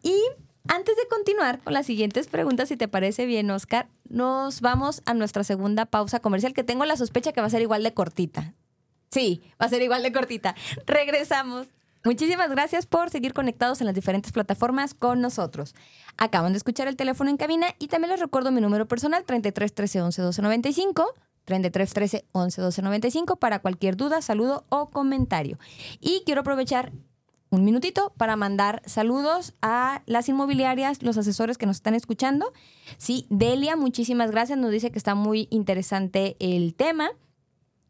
Y 0.03 0.19
antes 0.67 0.95
de 0.97 1.07
continuar 1.07 1.59
con 1.61 1.73
las 1.73 1.85
siguientes 1.85 2.27
preguntas, 2.27 2.69
si 2.69 2.77
te 2.77 2.87
parece 2.87 3.25
bien, 3.25 3.49
Oscar, 3.51 3.87
nos 4.09 4.61
vamos 4.61 5.01
a 5.05 5.13
nuestra 5.13 5.43
segunda 5.43 5.85
pausa 5.85 6.19
comercial, 6.19 6.53
que 6.53 6.63
tengo 6.63 6.85
la 6.85 6.97
sospecha 6.97 7.31
que 7.31 7.41
va 7.41 7.47
a 7.47 7.51
ser 7.51 7.61
igual 7.61 7.83
de 7.83 7.93
cortita. 7.93 8.53
Sí, 9.09 9.41
va 9.59 9.65
a 9.65 9.69
ser 9.69 9.81
igual 9.81 10.03
de 10.03 10.11
cortita. 10.11 10.55
Regresamos. 10.85 11.67
Muchísimas 12.05 12.49
gracias 12.49 12.85
por 12.85 13.09
seguir 13.09 13.33
conectados 13.33 13.81
en 13.81 13.85
las 13.85 13.95
diferentes 13.95 14.31
plataformas 14.31 14.93
con 14.93 15.19
nosotros. 15.19 15.75
Acaban 16.21 16.51
de 16.51 16.57
escuchar 16.57 16.89
el 16.89 16.97
teléfono 16.97 17.29
en 17.29 17.37
cabina 17.37 17.67
y 17.79 17.87
también 17.87 18.11
les 18.11 18.19
recuerdo 18.19 18.51
mi 18.51 18.59
número 18.59 18.87
personal 18.89 19.23
33 19.23 19.73
13 19.73 20.01
11 20.01 20.21
12 20.21 20.41
95. 20.41 21.13
33 21.45 21.93
13 21.93 22.25
11 22.33 22.61
12 22.61 22.81
95 22.81 23.35
para 23.37 23.59
cualquier 23.59 23.95
duda, 23.95 24.21
saludo 24.21 24.65
o 24.67 24.89
comentario. 24.89 25.57
Y 26.01 26.21
quiero 26.25 26.41
aprovechar 26.41 26.91
un 27.51 27.63
minutito 27.63 28.13
para 28.17 28.35
mandar 28.35 28.81
saludos 28.85 29.53
a 29.61 30.03
las 30.05 30.27
inmobiliarias, 30.29 31.01
los 31.01 31.17
asesores 31.17 31.57
que 31.57 31.65
nos 31.65 31.77
están 31.77 31.95
escuchando. 31.95 32.51
Sí, 32.97 33.25
Delia, 33.29 33.77
muchísimas 33.77 34.29
gracias. 34.29 34.59
Nos 34.59 34.71
dice 34.71 34.91
que 34.91 34.99
está 34.99 35.15
muy 35.15 35.47
interesante 35.49 36.35
el 36.39 36.75
tema. 36.75 37.11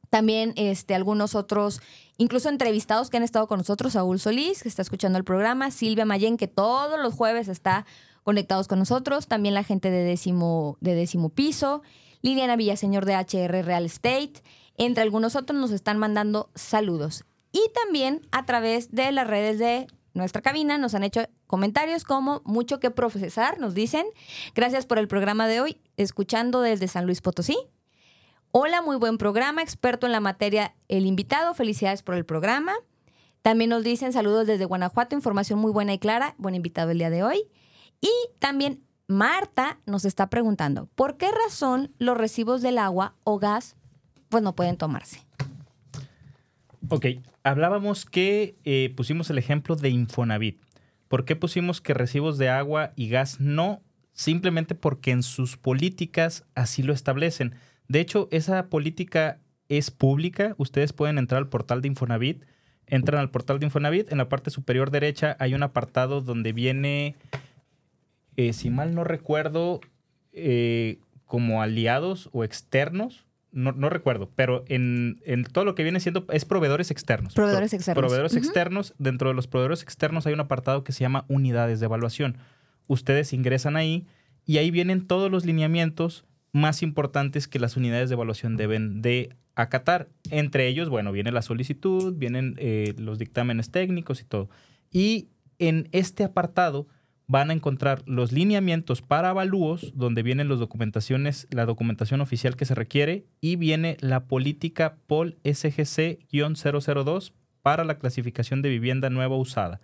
También 0.09 0.53
este, 0.55 0.95
algunos 0.95 1.35
otros, 1.35 1.81
incluso 2.17 2.47
entrevistados 2.49 3.09
que 3.09 3.17
han 3.17 3.23
estado 3.23 3.47
con 3.47 3.57
nosotros, 3.57 3.93
Saúl 3.93 4.19
Solís, 4.19 4.63
que 4.63 4.69
está 4.69 4.81
escuchando 4.81 5.17
el 5.17 5.23
programa, 5.23 5.71
Silvia 5.71 6.05
Mayen, 6.05 6.37
que 6.37 6.47
todos 6.47 6.99
los 6.99 7.13
jueves 7.13 7.47
está 7.47 7.85
conectados 8.29 8.67
con 8.67 8.77
nosotros, 8.77 9.25
también 9.25 9.55
la 9.55 9.63
gente 9.63 9.89
de 9.89 10.03
décimo, 10.03 10.77
de 10.81 10.93
décimo 10.93 11.29
piso, 11.29 11.81
Liliana 12.21 12.57
Villaseñor 12.57 13.05
de 13.05 13.15
HR 13.15 13.65
Real 13.65 13.85
Estate, 13.85 14.43
entre 14.77 15.01
algunos 15.01 15.35
otros 15.35 15.59
nos 15.59 15.71
están 15.71 15.97
mandando 15.97 16.51
saludos. 16.53 17.25
Y 17.51 17.61
también 17.73 18.21
a 18.31 18.45
través 18.45 18.91
de 18.91 19.11
las 19.11 19.25
redes 19.25 19.57
de 19.57 19.87
nuestra 20.13 20.43
cabina 20.43 20.77
nos 20.77 20.93
han 20.93 21.01
hecho 21.01 21.21
comentarios 21.47 22.03
como 22.03 22.43
mucho 22.45 22.79
que 22.79 22.91
procesar, 22.91 23.59
nos 23.59 23.73
dicen. 23.73 24.05
Gracias 24.53 24.85
por 24.85 24.99
el 24.99 25.07
programa 25.07 25.47
de 25.47 25.61
hoy, 25.61 25.81
escuchando 25.97 26.61
desde 26.61 26.87
San 26.87 27.07
Luis 27.07 27.21
Potosí. 27.21 27.57
Hola, 28.51 28.83
muy 28.83 28.97
buen 28.97 29.17
programa, 29.17 29.63
experto 29.63 30.05
en 30.05 30.11
la 30.11 30.19
materia 30.19 30.75
el 30.87 31.07
invitado, 31.07 31.55
felicidades 31.55 32.03
por 32.03 32.13
el 32.13 32.25
programa. 32.25 32.75
También 33.41 33.71
nos 33.71 33.83
dicen 33.83 34.13
saludos 34.13 34.45
desde 34.45 34.65
Guanajuato, 34.65 35.15
información 35.15 35.57
muy 35.57 35.71
buena 35.71 35.93
y 35.93 35.97
clara, 35.97 36.35
buen 36.37 36.53
invitado 36.53 36.91
el 36.91 36.99
día 36.99 37.09
de 37.09 37.23
hoy. 37.23 37.47
Y 38.01 38.11
también 38.39 38.83
Marta 39.07 39.79
nos 39.85 40.05
está 40.05 40.29
preguntando, 40.29 40.87
¿por 40.95 41.17
qué 41.17 41.27
razón 41.45 41.91
los 41.97 42.17
recibos 42.17 42.61
del 42.61 42.77
agua 42.77 43.15
o 43.23 43.39
gas 43.39 43.75
pues 44.29 44.43
no 44.43 44.55
pueden 44.55 44.77
tomarse? 44.77 45.25
Ok, 46.89 47.05
hablábamos 47.43 48.05
que 48.05 48.55
eh, 48.63 48.93
pusimos 48.95 49.29
el 49.29 49.37
ejemplo 49.37 49.75
de 49.75 49.89
Infonavit. 49.89 50.59
¿Por 51.07 51.25
qué 51.25 51.35
pusimos 51.35 51.81
que 51.81 51.93
recibos 51.93 52.37
de 52.37 52.49
agua 52.49 52.93
y 52.95 53.09
gas 53.09 53.39
no? 53.39 53.81
Simplemente 54.13 54.75
porque 54.75 55.11
en 55.11 55.23
sus 55.23 55.57
políticas 55.57 56.45
así 56.55 56.83
lo 56.83 56.93
establecen. 56.93 57.55
De 57.87 57.99
hecho, 57.99 58.27
esa 58.31 58.67
política 58.67 59.39
es 59.69 59.91
pública. 59.91 60.55
Ustedes 60.57 60.93
pueden 60.93 61.17
entrar 61.17 61.39
al 61.39 61.49
portal 61.49 61.81
de 61.81 61.87
Infonavit. 61.87 62.43
Entran 62.85 63.21
al 63.21 63.31
portal 63.31 63.59
de 63.59 63.65
Infonavit. 63.65 64.11
En 64.11 64.17
la 64.17 64.29
parte 64.29 64.51
superior 64.51 64.91
derecha 64.91 65.35
hay 65.39 65.53
un 65.53 65.63
apartado 65.63 66.21
donde 66.21 66.53
viene, 66.53 67.15
eh, 68.37 68.53
si 68.53 68.69
mal 68.69 68.95
no 68.95 69.03
recuerdo, 69.03 69.81
eh, 70.33 70.99
como 71.25 71.61
aliados 71.61 72.29
o 72.31 72.43
externos 72.43 73.25
no, 73.51 73.89
recuerdo, 73.89 74.29
pero 74.35 74.63
en, 74.67 75.19
todo 75.51 75.65
lo 75.65 75.73
que 75.73 75.81
viene 75.81 75.99
siendo 75.99 76.25
es 76.31 76.45
proveedores 76.45 76.91
externos. 76.91 77.33
Proveedores 77.33 77.73
externos. 77.73 77.99
Proveedores 77.99 78.35
externos. 78.35 78.93
Dentro 78.99 79.29
de 79.29 79.35
los 79.35 79.47
proveedores 79.47 79.81
externos 79.81 80.27
hay 80.27 80.33
un 80.33 80.39
apartado 80.39 80.83
que 80.83 80.91
se 80.91 81.01
llama 81.01 81.25
unidades 81.29 81.79
de 81.79 81.87
evaluación. 81.87 82.37
Ustedes 82.85 83.33
ingresan 83.33 83.75
ahí 83.75 84.05
y 84.45 84.59
ahí 84.59 84.69
vienen 84.69 85.07
todos 85.07 85.31
los 85.31 85.45
lineamientos 85.45 86.25
más 86.51 86.83
importantes 86.83 87.47
que 87.47 87.59
las 87.59 87.75
unidades 87.75 88.09
de 88.09 88.13
evaluación 88.13 88.55
deben 88.55 89.01
de 89.01 89.35
acatar. 89.55 90.09
Entre 90.29 90.67
ellos, 90.67 90.89
bueno, 90.89 91.11
viene 91.11 91.31
la 91.31 91.41
solicitud, 91.41 92.13
vienen 92.15 92.55
eh, 92.59 92.93
los 92.97 93.17
dictámenes 93.17 93.71
técnicos 93.71 94.21
y 94.21 94.25
todo. 94.25 94.49
Y 94.91 95.29
en 95.57 95.89
este 95.91 96.23
apartado 96.23 96.87
van 97.29 97.51
a 97.51 97.53
encontrar 97.53 98.01
los 98.07 98.31
lineamientos 98.31 99.03
para 99.03 99.29
avalúos, 99.29 99.93
donde 99.95 100.23
vienen 100.23 100.49
las 100.49 100.57
documentaciones, 100.57 101.47
la 101.51 101.67
documentación 101.67 102.21
oficial 102.21 102.55
que 102.55 102.65
se 102.65 102.73
requiere, 102.73 103.23
y 103.39 103.55
viene 103.55 103.97
la 103.99 104.25
política 104.25 104.95
POL 105.05 105.37
SGC-002 105.43 107.33
para 107.61 107.83
la 107.83 107.99
clasificación 107.99 108.63
de 108.63 108.69
vivienda 108.69 109.11
nueva 109.11 109.37
usada. 109.37 109.79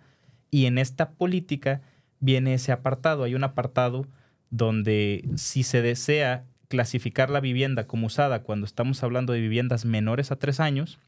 Y 0.50 0.66
en 0.66 0.76
esta 0.76 1.12
política 1.12 1.82
viene 2.18 2.52
ese 2.52 2.72
apartado. 2.72 3.22
Hay 3.22 3.36
un 3.36 3.44
apartado 3.44 4.08
donde 4.50 5.28
si 5.36 5.62
se 5.62 5.82
desea 5.82 6.46
clasificar 6.66 7.30
la 7.30 7.38
vivienda 7.38 7.86
como 7.86 8.08
usada 8.08 8.42
cuando 8.42 8.66
estamos 8.66 9.04
hablando 9.04 9.32
de 9.32 9.40
viviendas 9.40 9.84
menores 9.84 10.32
a 10.32 10.36
tres 10.36 10.58
años, 10.58 10.98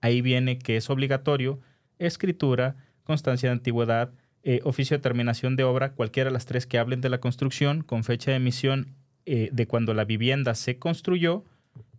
ahí 0.00 0.22
viene 0.22 0.60
que 0.60 0.76
es 0.76 0.90
obligatorio 0.90 1.58
escritura, 1.98 2.76
constancia 3.02 3.48
de 3.48 3.54
antigüedad, 3.54 4.12
eh, 4.50 4.62
oficio 4.64 4.96
de 4.96 5.02
terminación 5.02 5.56
de 5.56 5.64
obra, 5.64 5.92
cualquiera 5.92 6.30
de 6.30 6.32
las 6.32 6.46
tres 6.46 6.64
que 6.64 6.78
hablen 6.78 7.02
de 7.02 7.10
la 7.10 7.20
construcción, 7.20 7.82
con 7.82 8.02
fecha 8.02 8.30
de 8.30 8.38
emisión 8.38 8.94
eh, 9.26 9.50
de 9.52 9.66
cuando 9.66 9.92
la 9.92 10.06
vivienda 10.06 10.54
se 10.54 10.78
construyó, 10.78 11.44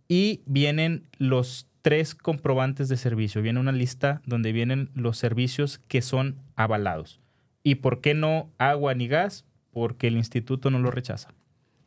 y 0.08 0.40
vienen 0.46 1.06
los 1.16 1.68
tres 1.80 2.16
comprobantes 2.16 2.88
de 2.88 2.96
servicio. 2.96 3.40
Viene 3.40 3.60
una 3.60 3.70
lista 3.70 4.20
donde 4.26 4.50
vienen 4.50 4.90
los 4.94 5.16
servicios 5.16 5.78
que 5.86 6.02
son 6.02 6.40
avalados. 6.56 7.20
¿Y 7.62 7.76
por 7.76 8.00
qué 8.00 8.14
no 8.14 8.50
agua 8.58 8.94
ni 8.94 9.06
gas? 9.06 9.44
Porque 9.70 10.08
el 10.08 10.16
instituto 10.16 10.70
no 10.70 10.80
lo 10.80 10.90
rechaza. 10.90 11.32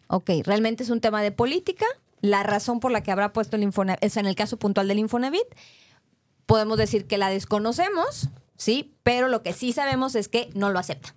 Ok, 0.07 0.30
realmente 0.45 0.84
es 0.84 0.89
un 0.89 1.01
tema 1.01 1.22
de 1.22 1.34
política. 1.34 1.86
La 2.22 2.41
razón 2.41 2.80
por 2.80 2.93
la 2.93 3.03
que 3.03 3.11
habrá 3.11 3.34
puesto 3.34 3.57
el 3.57 3.64
Infonavit, 3.64 4.01
es 4.01 4.16
en 4.16 4.28
el 4.28 4.36
caso 4.36 4.55
puntual 4.55 4.88
del 4.88 4.99
Infonavit, 4.99 5.43
podemos 6.45 6.78
decir 6.78 7.05
que 7.05 7.18
la 7.18 7.28
desconocemos, 7.28 8.30
¿sí? 8.64 8.95
Pero 9.03 9.28
lo 9.28 9.43
que 9.43 9.53
sí 9.53 9.74
sabemos 9.74 10.16
es 10.16 10.30
que 10.30 10.49
no 10.55 10.72
lo 10.72 10.80
acepta. 10.80 11.14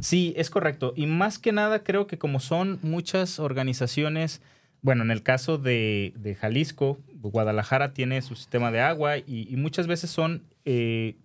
Sí, 0.00 0.34
es 0.36 0.50
correcto. 0.50 0.92
Y 0.96 1.06
más 1.06 1.38
que 1.38 1.52
nada 1.52 1.84
creo 1.84 2.06
que 2.06 2.18
como 2.18 2.40
son 2.40 2.78
muchas 2.82 3.38
organizaciones, 3.38 4.42
bueno, 4.82 5.02
en 5.02 5.10
el 5.10 5.22
caso 5.22 5.58
de, 5.58 6.36
Jalisco, 6.40 6.98
Guadalajara 7.14 7.92
tiene 7.92 8.20
su 8.22 8.34
sistema 8.34 8.70
de 8.70 8.80
agua 8.80 9.18
y, 9.18 9.54
muchas 9.56 9.86
veces 9.86 10.10
son 10.10 10.42
eh, 10.64 11.16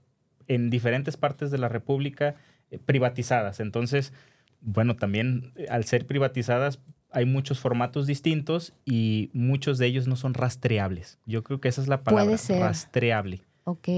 en 0.48 0.70
diferentes 0.70 1.18
partes 1.18 1.52
de 1.52 1.58
la 1.58 1.70
República 1.70 2.36
eh, 2.70 2.78
privatizadas. 2.78 3.60
Entonces, 3.60 4.14
bueno, 4.62 4.96
también 4.96 5.54
eh, 5.56 5.68
al 5.70 5.86
ser 5.86 6.06
privatizadas 6.06 6.80
hay 7.14 7.26
muchos 7.26 7.60
formatos 7.60 8.08
distintos 8.08 8.74
y 8.86 9.30
muchos 9.34 9.78
de 9.78 9.86
ellos 9.88 10.08
no 10.08 10.16
son 10.16 10.34
rastreables. 10.34 11.20
Yo 11.26 11.44
creo 11.44 11.60
que 11.60 11.68
esa 11.68 11.82
es 11.82 11.88
la 11.88 12.04
palabra, 12.04 12.26
Puede 12.26 12.38
ser. 12.38 12.62
rastreable. 12.62 13.42
Ok 13.66 13.90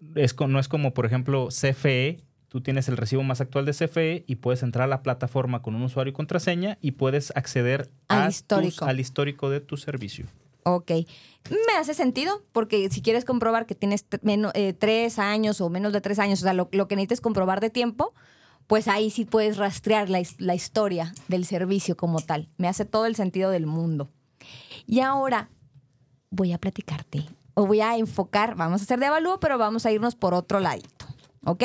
no 0.00 0.58
es 0.58 0.68
como, 0.68 0.94
por 0.94 1.06
ejemplo, 1.06 1.48
CFE. 1.48 2.20
Tú 2.48 2.60
tienes 2.60 2.88
el 2.88 2.96
recibo 2.96 3.22
más 3.22 3.40
actual 3.40 3.66
de 3.66 3.72
CFE 3.72 4.24
y 4.26 4.36
puedes 4.36 4.62
entrar 4.62 4.84
a 4.84 4.88
la 4.88 5.02
plataforma 5.02 5.62
con 5.62 5.74
un 5.74 5.82
usuario 5.82 6.10
y 6.10 6.14
contraseña 6.14 6.78
y 6.80 6.92
puedes 6.92 7.32
acceder 7.36 7.90
al, 8.08 8.30
histórico. 8.30 8.84
al 8.84 9.00
histórico 9.00 9.50
de 9.50 9.60
tu 9.60 9.76
servicio. 9.76 10.26
Ok. 10.62 10.90
Me 11.50 11.78
hace 11.78 11.94
sentido, 11.94 12.42
porque 12.52 12.88
si 12.90 13.02
quieres 13.02 13.24
comprobar 13.24 13.66
que 13.66 13.74
tienes 13.74 14.04
eh, 14.54 14.72
tres 14.72 15.18
años 15.18 15.60
o 15.60 15.70
menos 15.70 15.92
de 15.92 16.00
tres 16.00 16.18
años, 16.18 16.40
o 16.40 16.42
sea, 16.42 16.54
lo, 16.54 16.68
que 16.68 16.96
necesites 16.96 17.20
comprobar 17.20 17.60
de 17.60 17.70
tiempo, 17.70 18.14
pues 18.66 18.88
ahí 18.88 19.10
sí 19.10 19.24
puedes 19.24 19.58
rastrear 19.58 20.08
la, 20.08 20.20
la, 20.38 20.54
historia 20.54 21.14
del 21.28 21.44
servicio 21.44 21.96
como 21.96 22.20
tal. 22.20 22.48
Me 22.58 22.68
hace 22.68 22.84
todo 22.84 23.06
el 23.06 23.14
sentido 23.14 23.50
del 23.50 23.66
mundo. 23.66 24.10
Y 24.86 25.00
ahora 25.00 25.50
voy 26.30 26.52
a 26.52 26.58
platicarte 26.58 27.24
o 27.58 27.66
voy 27.66 27.80
a 27.80 27.96
enfocar, 27.96 28.54
vamos 28.54 28.82
a 28.82 28.84
hacer 28.84 29.00
de 29.00 29.06
avalúo, 29.06 29.40
pero 29.40 29.56
vamos 29.56 29.86
a 29.86 29.90
irnos 29.90 30.14
por 30.14 30.34
otro 30.34 30.60
ladito, 30.60 31.06
¿ok? 31.42 31.64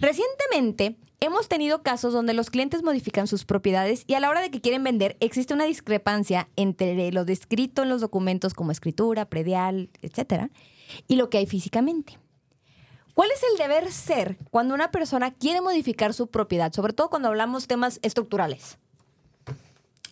Recientemente 0.00 0.96
hemos 1.20 1.48
tenido 1.48 1.84
casos 1.84 2.12
donde 2.12 2.34
los 2.34 2.50
clientes 2.50 2.82
modifican 2.82 3.28
sus 3.28 3.44
propiedades 3.44 4.02
y 4.08 4.14
a 4.14 4.20
la 4.20 4.28
hora 4.28 4.40
de 4.40 4.50
que 4.50 4.60
quieren 4.60 4.82
vender 4.82 5.16
existe 5.20 5.54
una 5.54 5.66
discrepancia 5.66 6.48
entre 6.56 7.12
lo 7.12 7.24
descrito 7.24 7.84
en 7.84 7.90
los 7.90 8.00
documentos 8.00 8.54
como 8.54 8.72
escritura, 8.72 9.26
predial, 9.26 9.88
etcétera, 10.02 10.50
y 11.06 11.14
lo 11.14 11.30
que 11.30 11.38
hay 11.38 11.46
físicamente. 11.46 12.18
¿Cuál 13.14 13.30
es 13.30 13.40
el 13.52 13.56
deber 13.56 13.92
ser 13.92 14.36
cuando 14.50 14.74
una 14.74 14.90
persona 14.90 15.32
quiere 15.32 15.60
modificar 15.60 16.12
su 16.12 16.26
propiedad? 16.26 16.72
Sobre 16.72 16.92
todo 16.92 17.08
cuando 17.08 17.28
hablamos 17.28 17.68
temas 17.68 18.00
estructurales. 18.02 18.78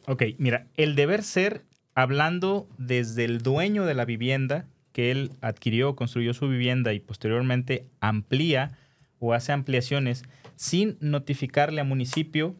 Ok, 0.06 0.22
mira, 0.38 0.68
el 0.76 0.94
deber 0.94 1.24
ser, 1.24 1.64
hablando 1.96 2.68
desde 2.78 3.24
el 3.24 3.42
dueño 3.42 3.84
de 3.84 3.94
la 3.94 4.04
vivienda, 4.04 4.68
que 4.92 5.10
él 5.10 5.32
adquirió, 5.40 5.96
construyó 5.96 6.34
su 6.34 6.48
vivienda 6.48 6.92
y 6.92 7.00
posteriormente 7.00 7.88
amplía 8.00 8.78
o 9.18 9.32
hace 9.32 9.52
ampliaciones 9.52 10.24
sin 10.56 10.96
notificarle 11.00 11.80
a 11.80 11.84
municipio, 11.84 12.56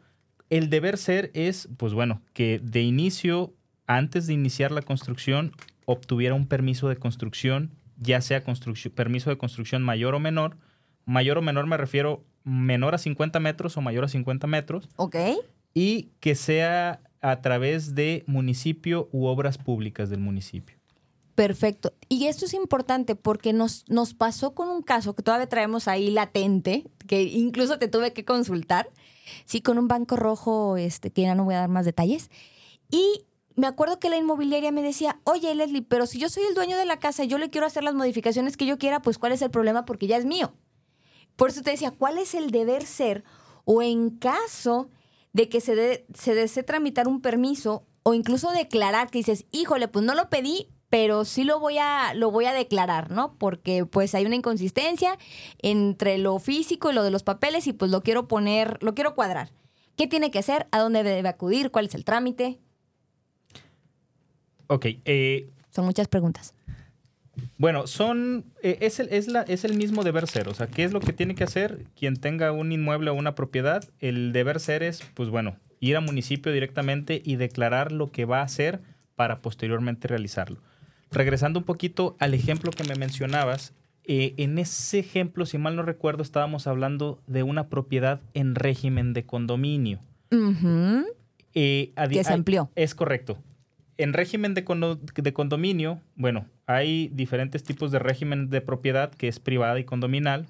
el 0.51 0.70
deber 0.70 0.99
ser 0.99 1.30
es, 1.35 1.68
pues 1.76 1.95
bueno, 1.95 2.20
que 2.35 2.61
de 2.62 2.83
inicio, 2.83 3.55
antes 3.87 4.26
de 4.26 4.35
iniciar 4.35 4.70
la 4.70 4.83
construcción, 4.83 5.53
obtuviera 5.87 6.35
un 6.35 6.47
permiso 6.47 6.89
de 6.89 6.97
construcción, 6.97 7.72
ya 7.97 8.20
sea 8.20 8.43
permiso 8.95 9.30
de 9.30 9.39
construcción 9.39 9.83
mayor 9.83 10.14
o 10.14 10.20
menor. 10.20 10.57
Mayor 11.05 11.39
o 11.39 11.43
menor 11.43 11.66
me 11.66 11.76
refiero 11.76 12.24
menor 12.45 12.95
a 12.95 12.99
50 12.99 13.41
metros 13.41 13.76
o 13.76 13.80
mayor 13.80 14.05
a 14.05 14.09
50 14.09 14.47
metros. 14.47 14.89
Ok. 14.97 15.16
Y 15.74 16.11
que 16.20 16.35
sea 16.35 17.01
a 17.20 17.41
través 17.41 17.95
de 17.95 18.24
municipio 18.26 19.09
u 19.12 19.26
obras 19.26 19.57
públicas 19.59 20.11
del 20.11 20.20
municipio. 20.20 20.82
Perfecto. 21.35 21.95
Y 22.09 22.26
esto 22.26 22.45
es 22.45 22.53
importante 22.53 23.14
porque 23.14 23.53
nos, 23.53 23.89
nos 23.89 24.12
pasó 24.12 24.55
con 24.55 24.68
un 24.68 24.83
caso 24.83 25.14
que 25.14 25.22
todavía 25.22 25.49
traemos 25.49 25.89
ahí 25.89 26.11
latente, 26.11 26.85
que 27.07 27.22
incluso 27.22 27.78
te 27.78 27.89
tuve 27.89 28.12
que 28.12 28.24
consultar, 28.24 28.91
sí, 29.47 29.62
con 29.62 29.78
un 29.78 29.89
banco 29.89 30.16
rojo, 30.16 30.76
este, 30.76 31.11
que 31.11 31.22
ya 31.22 31.35
no 31.35 31.45
voy 31.45 31.55
a 31.55 31.61
dar 31.61 31.68
más 31.70 31.87
detalles. 31.87 32.30
Y 32.91 33.24
me 33.55 33.66
acuerdo 33.66 33.99
que 33.99 34.11
la 34.11 34.18
inmobiliaria 34.18 34.72
me 34.72 34.83
decía, 34.83 35.20
oye 35.24 35.55
Leslie, 35.55 35.83
pero 35.83 36.07
si 36.07 36.18
yo 36.18 36.28
soy 36.28 36.45
el 36.45 36.55
dueño 36.55 36.76
de 36.76 36.85
la 36.85 36.99
casa 36.99 37.24
y 37.24 37.28
yo 37.28 37.39
le 37.39 37.51
quiero 37.51 37.66
hacer 37.66 37.83
las 37.83 37.95
modificaciones 37.95 38.57
que 38.57 38.66
yo 38.66 38.78
quiera, 38.78 39.01
pues 39.01 39.18
¿cuál 39.18 39.33
es 39.33 39.41
el 39.43 39.51
problema? 39.51 39.85
Porque 39.87 40.07
ya 40.07 40.18
es 40.18 40.26
mío. 40.26 40.55
Por 41.37 41.49
eso 41.49 41.62
te 41.62 41.70
decía, 41.70 41.93
¿cuál 41.93 42.18
es 42.18 42.35
el 42.35 42.51
deber 42.51 42.85
ser? 42.85 43.24
O 43.64 43.80
en 43.80 44.11
caso 44.11 44.91
de 45.33 45.49
que 45.49 45.62
se, 45.62 46.07
se 46.12 46.35
desee 46.35 46.62
tramitar 46.62 47.09
un 47.09 47.22
permiso 47.22 47.87
o 48.03 48.14
incluso 48.14 48.51
declarar 48.51 49.11
que 49.11 49.18
dices, 49.18 49.47
híjole, 49.51 49.89
pues 49.89 50.05
no 50.05 50.14
lo 50.14 50.28
pedí, 50.28 50.68
pero 50.93 51.24
sí 51.24 51.45
lo 51.45 51.59
voy 51.59 51.78
a 51.78 52.12
lo 52.12 52.30
voy 52.30 52.45
a 52.45 52.53
declarar, 52.53 53.11
¿no? 53.11 53.34
Porque 53.38 53.86
pues 53.86 54.14
hay 54.14 54.26
una 54.26 54.36
inconsistencia 54.36 55.16
entre 55.62 56.18
lo 56.18 56.38
físico 56.38 56.90
y 56.90 56.95
lo 56.95 57.03
de 57.03 57.11
los 57.11 57.22
papeles 57.22 57.66
y 57.66 57.72
pues 57.72 57.90
lo 57.90 58.03
quiero 58.03 58.28
poner, 58.28 58.76
lo 58.82 58.95
quiero 58.95 59.14
cuadrar. 59.14 59.49
¿Qué 59.97 60.07
tiene 60.07 60.30
que 60.30 60.38
hacer? 60.38 60.66
¿A 60.70 60.80
dónde 60.80 61.03
debe 61.03 61.30
acudir? 61.30 61.70
¿Cuál 61.70 61.86
es 61.86 61.95
el 61.95 62.05
trámite? 62.05 62.59
Ok. 64.66 64.84
Eh, 65.07 65.49
son 65.70 65.86
muchas 65.86 66.09
preguntas. 66.09 66.53
Bueno, 67.57 67.86
son 67.86 68.53
eh, 68.62 68.76
es, 68.82 69.01
el, 69.01 69.09
es, 69.14 69.28
la, 69.28 69.40
es 69.45 69.64
el 69.64 69.72
mismo 69.78 70.05
deber 70.05 70.26
ser. 70.26 70.47
O 70.49 70.53
sea, 70.53 70.66
¿qué 70.66 70.84
es 70.84 70.93
lo 70.93 71.01
que 71.01 71.14
tiene 71.14 71.34
que 71.34 71.45
hacer 71.45 71.86
quien 71.99 72.16
tenga 72.16 72.53
un 72.53 72.70
inmueble 72.70 73.09
o 73.09 73.14
una 73.14 73.34
propiedad? 73.34 73.82
El 74.01 74.34
deber 74.34 74.61
ser 74.61 74.82
es, 74.82 75.01
pues 75.14 75.30
bueno, 75.30 75.57
ir 75.80 75.97
al 75.97 76.05
municipio 76.05 76.53
directamente 76.53 77.22
y 77.24 77.36
declarar 77.36 77.93
lo 77.93 78.12
que 78.12 78.26
va 78.26 78.40
a 78.40 78.45
hacer 78.45 78.82
para 79.16 79.40
posteriormente 79.40 80.07
realizarlo 80.07 80.61
regresando 81.12 81.58
un 81.58 81.64
poquito 81.64 82.16
al 82.18 82.34
ejemplo 82.34 82.70
que 82.70 82.84
me 82.84 82.94
mencionabas, 82.94 83.74
eh, 84.04 84.34
en 84.36 84.58
ese 84.58 84.98
ejemplo, 84.98 85.46
si 85.46 85.58
mal 85.58 85.76
no 85.76 85.82
recuerdo, 85.82 86.22
estábamos 86.22 86.66
hablando 86.66 87.20
de 87.26 87.42
una 87.42 87.68
propiedad 87.68 88.20
en 88.34 88.54
régimen 88.54 89.12
de 89.12 89.24
condominio. 89.24 90.00
Eh, 91.54 91.92
que 92.10 92.24
se 92.24 92.32
amplió. 92.32 92.70
Es 92.74 92.94
correcto. 92.94 93.38
En 93.98 94.12
régimen 94.12 94.54
de, 94.54 94.64
de, 95.14 95.32
condominio, 95.32 96.00
bueno, 96.16 96.46
hay 96.66 97.08
diferentes 97.12 97.62
tipos 97.62 97.92
de 97.92 97.98
régimen 97.98 98.48
de 98.48 98.60
propiedad 98.60 99.12
que 99.12 99.28
es 99.28 99.38
privada 99.38 99.78
y 99.78 99.84
condominal. 99.84 100.46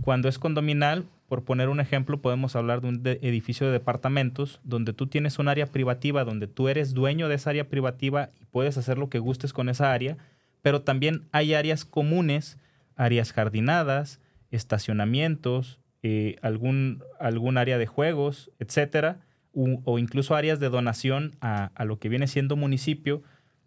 Cuando 0.00 0.28
es 0.28 0.38
condominal, 0.38 1.04
por 1.28 1.44
poner 1.44 1.68
un 1.68 1.80
ejemplo, 1.80 2.20
podemos 2.20 2.54
hablar 2.54 2.80
de 2.80 2.88
un 2.88 3.02
edificio 3.04 3.66
de 3.66 3.72
departamentos 3.72 4.60
donde 4.62 4.92
tú 4.92 5.06
tienes 5.06 5.38
un 5.38 5.48
área 5.48 5.66
privativa, 5.66 6.24
donde 6.24 6.46
tú 6.46 6.68
eres 6.68 6.94
dueño 6.94 7.28
de 7.28 7.36
esa 7.36 7.50
área 7.50 7.68
privativa 7.68 8.30
y 8.40 8.44
puedes 8.44 8.76
hacer 8.76 8.98
lo 8.98 9.08
que 9.08 9.18
gustes 9.18 9.52
con 9.52 9.68
esa 9.68 9.92
área, 9.92 10.18
pero 10.62 10.82
también 10.82 11.26
hay 11.32 11.54
áreas 11.54 11.84
comunes, 11.84 12.58
áreas 12.96 13.32
jardinadas, 13.32 14.20
estacionamientos, 14.50 15.80
eh, 16.02 16.36
algún, 16.42 17.02
algún 17.18 17.56
área 17.56 17.78
de 17.78 17.86
juegos, 17.86 18.50
etcétera, 18.58 19.20
o, 19.54 19.98
incluso 19.98 20.34
áreas 20.34 20.58
de 20.58 20.68
donación 20.68 21.36
a, 21.40 21.70
lo 21.84 21.98
que 21.98 22.08
viene 22.08 22.26
siendo 22.26 22.56
municipio, 22.56 23.22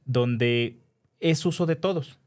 donde 0.05 0.77
es 1.19 1.45
uso 1.45 1.65
de 1.65 1.75
todos. 1.77 2.19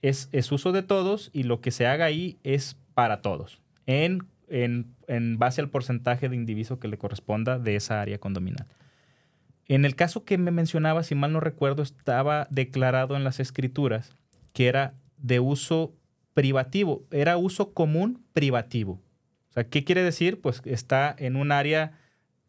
Es, 0.00 0.28
es 0.32 0.52
uso 0.52 0.72
de 0.72 0.82
todos 0.82 1.30
y 1.32 1.42
lo 1.42 1.60
que 1.60 1.70
se 1.72 1.86
haga 1.86 2.04
ahí 2.04 2.38
es 2.44 2.76
para 2.94 3.20
todos, 3.20 3.60
en 3.86 4.26
en, 4.48 5.38
base 5.38 5.60
al 5.60 5.70
porcentaje 5.70 6.28
de 6.28 6.36
indiviso 6.36 6.78
que 6.78 6.88
le 6.88 6.98
corresponda 6.98 7.58
de 7.58 7.76
esa 7.76 8.00
área 8.00 8.18
condominal. 8.18 8.66
En 9.66 9.84
el 9.84 9.96
caso 9.96 10.24
que 10.24 10.36
me 10.36 10.50
mencionaba, 10.50 11.02
si 11.02 11.14
mal 11.14 11.32
no 11.32 11.40
recuerdo, 11.40 11.82
estaba 11.82 12.46
declarado 12.50 13.16
en 13.16 13.24
las 13.24 13.40
escrituras 13.40 14.14
que 14.52 14.68
era 14.68 14.94
de 15.16 15.40
uso 15.40 15.94
privativo, 16.34 17.06
era 17.10 17.36
uso 17.36 17.72
común 17.72 18.24
privativo. 18.32 19.00
O 19.50 19.52
sea, 19.54 19.64
¿qué 19.64 19.84
quiere 19.84 20.02
decir? 20.02 20.40
Pues 20.40 20.60
está 20.64 21.14
en 21.18 21.36
un 21.36 21.50
área 21.52 21.92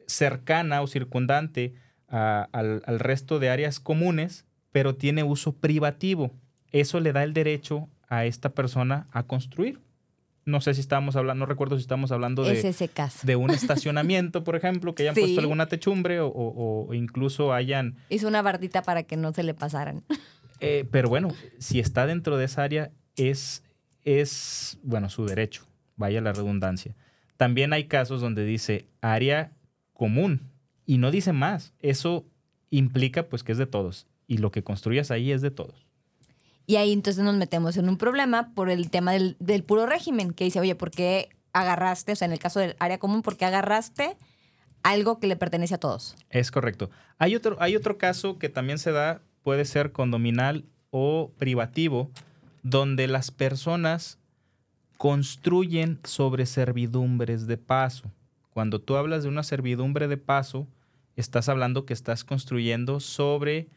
cercana 0.08 0.82
o 0.82 0.88
circundante 0.88 1.74
al, 2.08 2.82
al 2.86 3.00
resto 3.00 3.39
de 3.39 3.50
áreas 3.50 3.80
comunes, 3.80 4.46
pero 4.72 4.96
tiene 4.96 5.24
uso 5.24 5.54
privativo. 5.54 6.32
Eso 6.72 7.00
le 7.00 7.14
da 7.14 7.24
el 7.24 7.34
derecho 7.34 7.88
a 8.10 8.26
esta 8.26 8.50
persona 8.50 9.08
a 9.12 9.24
construir 9.24 9.85
no 10.46 10.62
sé 10.62 10.76
si 10.76 10.82
estábamos 10.82 11.16
hablando, 11.16 11.39
no 11.39 11.46
recuerdo 11.48 11.76
si 11.76 11.82
estamos 11.82 12.12
hablando 12.12 12.43
de, 12.43 12.60
ese 12.60 12.88
caso. 12.88 13.26
de 13.26 13.36
un 13.36 13.50
estacionamiento, 13.50 14.43
por 14.43 14.56
ejemplo, 14.56 14.93
que 14.93 15.04
hayan 15.04 15.16
puesto 15.16 15.41
alguna 15.41 15.68
techumbre 15.68 16.20
o, 16.22 16.88
incluso 16.93 17.52
hayan... 17.52 17.98
Hizo 18.10 18.28
una 18.28 18.43
bardita 18.43 18.84
para 18.84 19.04
que 19.04 19.18
no 19.18 19.34
se 19.34 19.43
le 19.43 19.54
pasaran. 19.54 20.04
Eh, 20.62 20.88
pero 20.89 21.10
bueno, 21.10 21.28
si 21.60 21.82
está 21.82 22.08
dentro 22.08 22.38
de 22.38 22.46
esa 22.46 22.64
área, 22.64 22.89
es, 23.18 23.62
es, 24.06 24.80
bueno, 24.84 25.10
su 25.10 25.26
derecho, 25.26 25.68
vaya 25.98 26.22
la 26.22 26.32
redundancia. 26.32 26.96
También 27.36 27.74
hay 27.74 27.88
casos 27.88 28.22
donde 28.22 28.46
dice 28.46 28.88
área 29.02 29.52
común 29.91 30.50
y 30.86 30.98
no 30.98 31.12
dice 31.12 31.34
más. 31.34 31.74
Eso 31.82 32.26
implica 32.70 33.28
pues 33.28 33.43
que 33.43 33.52
es 33.52 33.58
de 33.58 33.66
todos 33.66 34.08
y 34.28 34.38
lo 34.38 34.52
que 34.52 34.64
construyas 34.64 35.12
ahí 35.12 35.34
es 35.34 35.41
de 35.41 35.52
todos. 35.52 35.85
Y 36.68 36.78
ahí 36.78 36.93
entonces 36.93 37.24
nos 37.24 37.36
metemos 37.36 37.78
en 37.78 37.89
un 37.89 37.97
problema 37.97 38.53
por 38.55 38.70
el 38.70 38.89
tema 38.89 39.11
del, 39.13 39.63
puro 39.66 39.86
régimen, 39.86 40.34
que 40.34 40.45
dice, 40.45 40.59
oye, 40.59 40.76
¿por 40.76 40.91
qué 40.91 41.30
agarraste, 41.53 42.13
o 42.13 42.16
sea, 42.16 42.26
en 42.26 42.34
el 42.34 42.39
caso 42.39 42.59
del 42.59 42.76
área 42.80 42.97
común, 42.97 43.22
¿por 43.22 43.38
qué 43.38 43.45
agarraste 43.45 44.18
algo 44.84 45.20
que 45.20 45.28
le 45.28 45.36
pertenece 45.36 45.76
a 45.76 45.80
todos? 45.80 46.16
Es 46.30 46.51
correcto. 46.51 46.89
Hay 47.18 47.36
otro, 47.36 47.57
hay 47.59 47.76
otro 47.76 47.97
caso 47.97 48.39
que 48.39 48.49
también 48.49 48.78
se 48.78 48.91
da, 48.91 49.22
puede 49.43 49.66
ser 49.66 49.91
condominal 49.91 50.66
o 50.89 51.32
privativo, 51.38 52.09
donde 52.63 53.07
las 53.07 53.32
personas 53.32 54.18
construyen 54.97 55.99
sobre 56.03 56.45
servidumbres 56.45 57.47
de 57.47 57.57
paso. 57.57 58.11
Cuando 58.49 58.82
tú 58.82 58.95
hablas 58.95 59.24
de 59.24 59.30
una 59.30 59.43
servidumbre 59.43 60.07
de 60.07 60.18
paso, 60.18 60.68
estás 61.16 61.47
hablando 61.47 61.86
que 61.86 61.93
estás 61.93 62.24
construyendo 62.24 62.99
sobre 62.99 63.68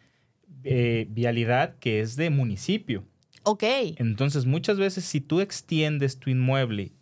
eh, 0.65 1.07
vialidad 1.11 1.77
que 1.79 2.01
es 2.01 2.17
de 2.17 2.31
municipio. 2.31 3.05
Ok. 3.45 3.63
Entonces, 3.97 4.45
muchas 4.45 4.79
veces 4.79 5.05
si 5.05 5.21
tú 5.21 5.41
extiendes 5.41 6.19
tu 6.19 6.31
inmueble 6.31 6.93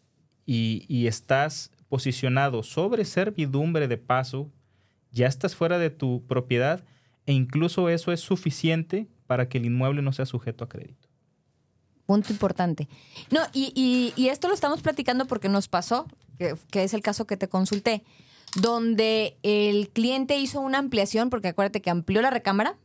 y, 0.45 1.07
estás 1.07 1.73
posicionado 1.89 2.63
sobre 2.63 3.05
servidumbre 3.05 3.89
de 3.89 3.97
paso, 3.97 4.51
ya 5.11 5.27
estás 5.27 5.57
fuera 5.57 5.79
de 5.79 5.91
tu 5.91 6.25
propiedad 6.27 6.85
e 7.27 7.33
incluso 7.33 7.89
eso 7.89 8.13
es 8.13 8.21
suficiente 8.21 9.09
para 9.27 9.49
que 9.49 9.59
el 9.59 9.67
inmueble 9.67 10.03
no 10.03 10.13
sea 10.13 10.27
sujeto 10.27 10.65
a 10.65 10.69
crédito. 10.69 11.09
Punto 12.07 12.33
importante. 12.33 12.89
No, 13.31 13.41
y, 13.53 14.13
esto 14.29 14.47
lo 14.47 14.55
estamos 14.55 14.83
platicando 14.83 15.27
porque 15.27 15.49
nos 15.49 15.67
pasó, 15.67 16.07
que, 16.39 16.55
que, 16.71 16.85
es 16.85 16.95
el 16.95 17.03
caso 17.03 17.27
que 17.27 17.37
te 17.37 17.49
consulté, 17.49 18.05
donde 18.55 19.37
el 19.43 19.89
cliente 19.89 20.39
hizo 20.39 20.61
una 20.61 20.79
ampliación, 20.79 21.31
porque 21.31 21.49
acuérdate 21.49 21.83
que 21.83 21.91
amplió 21.91 22.23
la 22.23 22.31
recámara, 22.31 22.77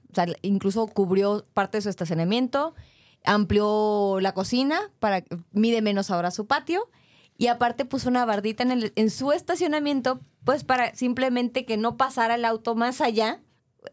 incluso 0.41 0.87
cubrió 0.87 1.45
parte 1.53 1.77
de 1.77 1.81
su 1.81 1.89
estacionamiento, 1.89 2.75
amplió 3.23 4.19
la 4.19 4.33
cocina 4.33 4.79
para 4.99 5.23
mide 5.51 5.81
menos 5.81 6.11
ahora 6.11 6.31
su 6.31 6.47
patio 6.47 6.89
y 7.37 7.47
aparte 7.47 7.85
puso 7.85 8.09
una 8.09 8.25
bardita 8.25 8.63
en, 8.63 8.71
el, 8.71 8.93
en 8.95 9.09
su 9.09 9.31
estacionamiento, 9.31 10.21
pues 10.43 10.63
para 10.63 10.93
simplemente 10.95 11.65
que 11.65 11.77
no 11.77 11.97
pasara 11.97 12.35
el 12.35 12.45
auto 12.45 12.75
más 12.75 13.01
allá. 13.01 13.41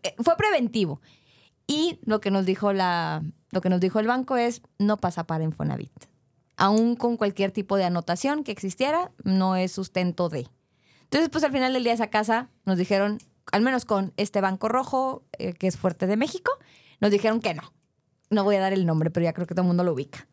Eh, 0.03 0.15
fue 0.19 0.37
preventivo. 0.37 1.01
Y 1.67 1.99
lo 2.05 2.21
que 2.21 2.31
nos 2.31 2.45
dijo 2.45 2.73
la, 2.73 3.23
lo 3.51 3.61
que 3.61 3.71
nos 3.71 3.81
dijo 3.81 4.01
el 4.01 4.07
banco 4.07 4.37
es 4.37 4.63
no 4.79 4.99
pasa 4.99 5.27
para 5.27 5.45
Infonavit. 5.45 5.93
Aún 6.57 6.97
con 6.97 7.17
cualquier 7.17 7.51
tipo 7.51 7.77
de 7.77 7.85
anotación 7.85 8.45
que 8.45 8.53
existiera, 8.53 9.13
no 9.25 9.57
es 9.57 9.73
sustento 9.73 10.29
de. 10.29 10.49
Entonces, 11.05 11.31
pues 11.31 11.45
al 11.45 11.53
final 11.53 11.73
del 11.73 11.85
día 11.85 11.95
esa 11.95 12.11
casa 12.11 12.51
nos 12.67 12.77
dijeron, 12.77 13.19
al 13.53 13.63
menos 13.63 13.85
con 13.85 14.13
este 14.17 14.41
Banco 14.41 14.69
Rojo, 14.69 15.25
eh, 15.39 15.53
que 15.55 15.67
es 15.67 15.77
fuerte 15.77 16.07
de 16.07 16.17
México, 16.17 16.51
nos 17.01 17.11
dijeron 17.11 17.41
que 17.41 17.55
no. 17.55 17.73
No 18.31 18.45
voy 18.45 18.57
a 18.57 18.61
dar 18.61 18.73
el 18.73 18.85
nombre, 18.87 19.11
pero 19.11 19.25
ya 19.25 19.33
creo 19.33 19.47
que 19.47 19.55
todo 19.55 19.63
el 19.63 19.69
mundo 19.69 19.85
lo 19.85 19.93
ubica. 19.93 20.27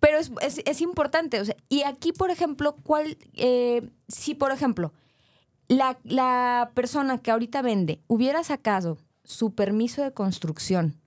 Pero 0.00 0.18
es, 0.18 0.30
es- 0.64 0.80
importante. 0.80 1.42
y 1.68 1.82
aquí, 1.82 2.12
por 2.12 2.30
ejemplo, 2.30 2.76
¿cuál, 2.82 3.18
eh, 3.34 3.90
si, 4.06 4.34
por 4.34 4.52
ejemplo, 4.52 4.92
la, 5.66 5.98
la 6.04 6.70
persona 6.74 7.18
que 7.18 7.30
ahorita 7.30 7.62
vende 7.62 8.00
hubiera 8.06 8.42
sacado 8.44 8.98
su 9.24 9.54
permiso 9.54 10.02
de 10.02 10.12
construcción, 10.14 11.00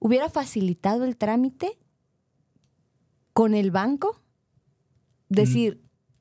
hubiera 0.00 0.28
facilitado 0.28 1.04
el 1.04 1.16
trámite 1.16 1.78
con 3.32 3.54
el 3.54 3.70
banco, 3.70 4.20
decir, 5.28 5.80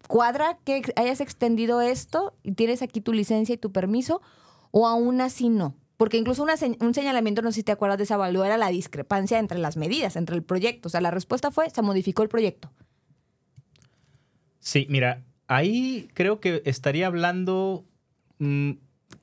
cuadra 0.10 0.58
que 0.66 0.82
hayas 0.96 1.22
extendido 1.22 1.82
esto 1.82 2.34
y 2.42 2.54
tienes 2.54 2.82
aquí 2.82 3.00
tu 3.00 3.14
licencia 3.14 3.54
y 3.54 3.60
tu 3.60 3.72
permiso, 3.72 4.24
o 4.72 4.88
aún 4.88 5.22
así 5.22 5.50
no. 5.50 5.76
Porque 5.98 6.18
incluso 6.18 6.42
una 6.42 6.56
un 6.80 6.96
señalamiento, 6.96 7.44
no 7.44 7.52
sé 7.52 7.58
si 7.58 7.64
te 7.64 7.72
acuerdas 7.72 8.00
de 8.00 8.06
esa 8.06 8.16
evaluación, 8.16 8.48
era 8.48 8.58
la 8.58 8.70
discrepancia 8.70 9.38
entre 9.38 9.60
las 9.60 9.78
medidas, 9.78 10.16
entre 10.16 10.36
el 10.36 10.42
proyecto. 10.42 10.88
O 10.88 10.90
sea, 10.90 11.00
la 11.00 11.12
respuesta 11.12 11.52
fue, 11.52 11.70
se 11.70 11.84
modificó 11.84 12.24
el 12.24 12.30
proyecto. 12.30 12.72
Sí, 14.58 14.88
mira, 14.90 15.24
ahí 15.46 16.10
creo 16.16 16.40
que 16.40 16.64
estaría 16.66 17.06
hablando, 17.06 17.86
mm, 18.40 18.72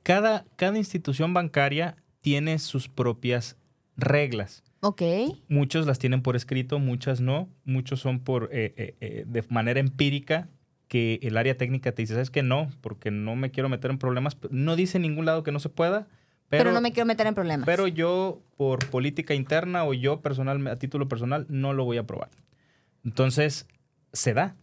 cada, 0.03 0.45
cada 0.55 0.77
institución 0.77 1.33
bancaria 1.33 1.97
tiene 2.21 2.59
sus 2.59 2.87
propias 2.87 3.57
reglas. 3.97 4.63
Ok. 4.79 5.01
Muchos 5.49 5.85
las 5.85 5.99
tienen 5.99 6.21
por 6.21 6.37
escrito, 6.37 6.79
muchas 6.79 7.19
no. 7.19 7.49
Muchos 7.65 7.99
son 7.99 8.21
por 8.21 8.49
eh, 8.53 8.73
eh, 8.77 8.95
eh, 9.01 9.23
de 9.27 9.43
manera 9.49 9.81
empírica 9.81 10.47
que 10.87 11.19
el 11.21 11.35
área 11.37 11.57
técnica 11.57 11.91
te 11.91 12.01
dice, 12.03 12.13
¿sabes 12.13 12.29
que 12.29 12.43
No, 12.43 12.69
porque 12.81 13.11
no 13.11 13.35
me 13.35 13.51
quiero 13.51 13.69
meter 13.69 13.91
en 13.91 13.97
problemas. 13.97 14.37
No 14.51 14.75
dice 14.75 14.97
en 14.97 15.01
ningún 15.03 15.25
lado 15.25 15.43
que 15.43 15.51
no 15.51 15.59
se 15.59 15.69
pueda, 15.69 16.07
Pero, 16.49 16.63
pero, 16.63 16.71
no 16.71 16.79
me 16.81 16.91
quiero 16.93 17.05
meter 17.05 17.27
en 17.27 17.35
problemas. 17.35 17.65
pero 17.65 17.87
yo 17.87 18.41
por 18.55 18.89
política 18.89 19.33
interna 19.33 19.83
o 19.83 19.93
yo 19.93 20.21
personal, 20.21 20.65
a 20.67 20.77
título 20.77 21.07
personal, 21.09 21.45
no 21.49 21.73
lo 21.73 21.83
voy 21.83 21.97
a 21.97 22.01
aprobar. 22.01 22.29
Entonces, 23.03 23.67
se 24.13 24.33
da. 24.33 24.55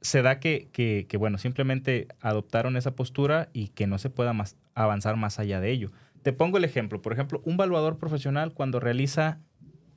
Se 0.00 0.22
da 0.22 0.38
que, 0.40 0.68
que- 0.72 1.06
que, 1.08 1.16
bueno, 1.16 1.36
simplemente 1.38 2.08
adoptaron 2.20 2.76
esa 2.76 2.94
postura 2.94 3.48
y 3.52 3.68
que 3.68 3.86
no 3.86 3.98
se 3.98 4.08
pueda 4.10 4.32
más, 4.32 4.56
avanzar 4.74 5.16
más 5.16 5.38
allá 5.38 5.60
de 5.60 5.70
ello. 5.72 5.90
Te 6.22 6.32
pongo 6.32 6.58
el 6.58 6.64
ejemplo. 6.64 7.02
Por 7.02 7.12
ejemplo, 7.12 7.40
un 7.44 7.56
valuador 7.56 7.98
profesional 7.98 8.52
cuando 8.52 8.78
realiza 8.80 9.40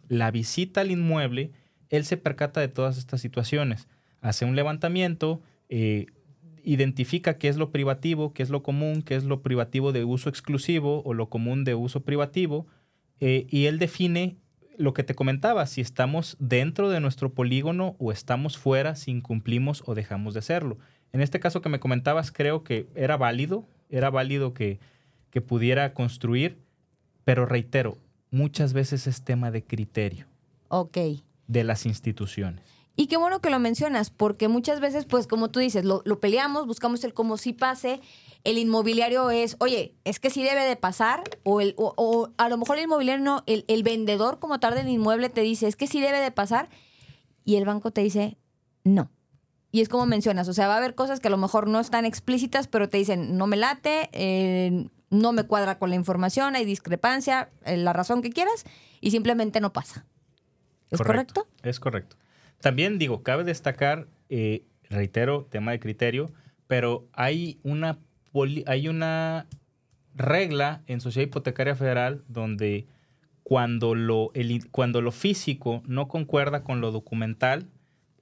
la 0.07 0.31
visita 0.31 0.81
al 0.81 0.91
inmueble, 0.91 1.51
él 1.89 2.05
se 2.05 2.17
percata 2.17 2.59
de 2.59 2.67
todas 2.69 2.97
estas 2.97 3.21
situaciones. 3.21 3.87
Hace 4.22 4.45
un 4.45 4.55
levantamiento, 4.55 5.41
eh, 5.70 6.07
identifica 6.63 7.38
qué 7.38 7.47
es 7.47 7.57
lo 7.57 7.72
privativo, 7.72 8.34
qué 8.34 8.43
es 8.43 8.49
lo 8.49 8.63
común, 8.63 9.01
qué 9.01 9.15
es 9.15 9.24
lo 9.24 9.41
privativo 9.41 9.91
de 9.91 10.03
uso 10.03 10.30
exclusivo 10.30 11.01
o 11.03 11.13
lo 11.13 11.30
común 11.30 11.63
de 11.63 11.76
uso 11.76 12.01
privativo, 12.01 12.67
eh, 13.20 13.47
y 13.49 13.65
él 13.65 13.80
define 13.80 14.38
lo 14.78 14.93
que 14.93 15.03
te 15.03 15.15
comentaba, 15.15 15.65
si 15.65 15.82
estamos 15.82 16.38
dentro 16.39 16.89
de 16.89 17.01
nuestro 17.01 17.34
polígono 17.34 17.95
o 17.99 18.11
estamos 18.11 18.57
fuera, 18.57 18.95
si 18.95 19.11
incumplimos 19.11 19.84
o 19.86 19.93
dejamos 19.93 20.34
de 20.34 20.39
hacerlo. 20.39 20.78
En 21.11 21.22
este 21.22 21.39
caso 21.39 21.61
que 21.61 21.70
me 21.70 21.80
comentabas, 21.80 22.32
creo 22.32 22.63
que 22.63 22.88
era 22.95 23.17
válido, 23.17 23.67
era 23.89 24.09
válido 24.09 24.53
que, 24.53 24.80
que 25.32 25.41
pudiera 25.41 25.93
construir, 25.93 26.59
pero 27.26 27.45
reitero, 27.45 27.97
muchas 28.32 28.74
veces 28.74 29.07
es 29.07 29.24
tema 29.24 29.51
de 29.51 29.63
criterio 29.63 30.28
Ok. 30.70 30.97
de 31.47 31.63
las 31.63 31.86
instituciones. 31.86 32.63
Y 32.99 33.07
qué 33.07 33.15
bueno 33.15 33.39
que 33.39 33.49
lo 33.49 33.59
mencionas, 33.59 34.09
porque 34.09 34.49
muchas 34.49 34.81
veces, 34.81 35.05
pues 35.05 35.25
como 35.25 35.49
tú 35.49 35.61
dices, 35.61 35.85
lo, 35.85 36.01
lo 36.03 36.19
peleamos, 36.19 36.67
buscamos 36.67 37.01
el 37.05 37.13
como 37.13 37.37
si 37.37 37.53
pase. 37.53 38.01
El 38.43 38.57
inmobiliario 38.57 39.31
es, 39.31 39.55
oye, 39.59 39.95
es 40.03 40.19
que 40.19 40.29
sí 40.29 40.43
debe 40.43 40.65
de 40.65 40.75
pasar, 40.75 41.23
o, 41.43 41.61
el, 41.61 41.75
o, 41.77 41.93
o 41.95 42.33
a 42.37 42.49
lo 42.49 42.57
mejor 42.57 42.77
el 42.77 42.83
inmobiliario 42.83 43.23
no, 43.23 43.43
el, 43.45 43.63
el 43.69 43.83
vendedor 43.83 44.39
como 44.39 44.59
tal 44.59 44.75
del 44.75 44.89
inmueble 44.89 45.29
te 45.29 45.39
dice, 45.39 45.69
es 45.69 45.77
que 45.77 45.87
sí 45.87 46.01
debe 46.01 46.19
de 46.19 46.29
pasar, 46.31 46.67
y 47.45 47.55
el 47.55 47.63
banco 47.63 47.91
te 47.91 48.01
dice, 48.01 48.37
no. 48.83 49.09
Y 49.71 49.79
es 49.79 49.87
como 49.87 50.05
mencionas, 50.05 50.49
o 50.49 50.53
sea, 50.53 50.67
va 50.67 50.73
a 50.73 50.77
haber 50.79 50.93
cosas 50.93 51.21
que 51.21 51.29
a 51.29 51.31
lo 51.31 51.37
mejor 51.37 51.69
no 51.69 51.79
están 51.79 52.03
explícitas, 52.03 52.67
pero 52.67 52.89
te 52.89 52.97
dicen, 52.97 53.37
no 53.37 53.47
me 53.47 53.55
late, 53.55 54.09
eh, 54.11 54.89
no 55.09 55.31
me 55.31 55.45
cuadra 55.45 55.79
con 55.79 55.89
la 55.89 55.95
información, 55.95 56.57
hay 56.57 56.65
discrepancia, 56.65 57.49
eh, 57.63 57.77
la 57.77 57.93
razón 57.93 58.21
que 58.21 58.31
quieras, 58.31 58.65
y 58.99 59.11
simplemente 59.11 59.61
no 59.61 59.71
pasa. 59.71 60.05
¿Es 60.91 60.99
correcto? 60.99 61.47
Es 61.63 61.79
correcto. 61.79 62.17
También 62.62 62.97
digo, 62.99 63.24
cabe 63.24 63.43
destacar, 63.43 64.07
eh, 64.30 64.64
reitero, 64.89 65.45
tema 65.49 65.72
de 65.72 65.80
criterio, 65.80 66.32
pero 66.68 67.07
hay 67.14 67.60
una, 67.64 67.97
poli- 68.32 68.64
hay 68.68 68.88
una 68.88 69.47
regla 70.16 70.82
en 70.88 71.01
Sociedad 71.01 71.28
Hipotecaria 71.28 71.76
Federal 71.76 72.24
donde 72.28 72.88
cuando 73.43 73.95
lo, 73.95 74.32
el 74.34 74.70
cuando 74.70 75.01
lo 75.01 75.12
físico 75.12 75.82
no 75.86 76.07
concuerda 76.07 76.64
con 76.64 76.82
lo 76.82 76.91
documental, 76.91 77.68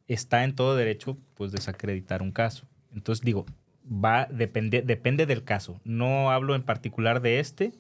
está 0.08 0.44
en 0.44 0.56
todo 0.56 0.76
derecho 0.76 1.18
pues 1.34 1.52
desacreditar 1.52 2.22
un 2.22 2.32
caso. 2.32 2.66
Entonces 2.94 3.26
digo, 3.26 3.46
va 3.92 4.28
depende, 4.32 4.82
depende 4.82 5.26
del 5.26 5.44
caso. 5.44 5.82
No 5.84 6.32
hablo 6.32 6.56
en 6.56 6.64
particular 6.64 7.22
de 7.22 7.40
este 7.40 7.74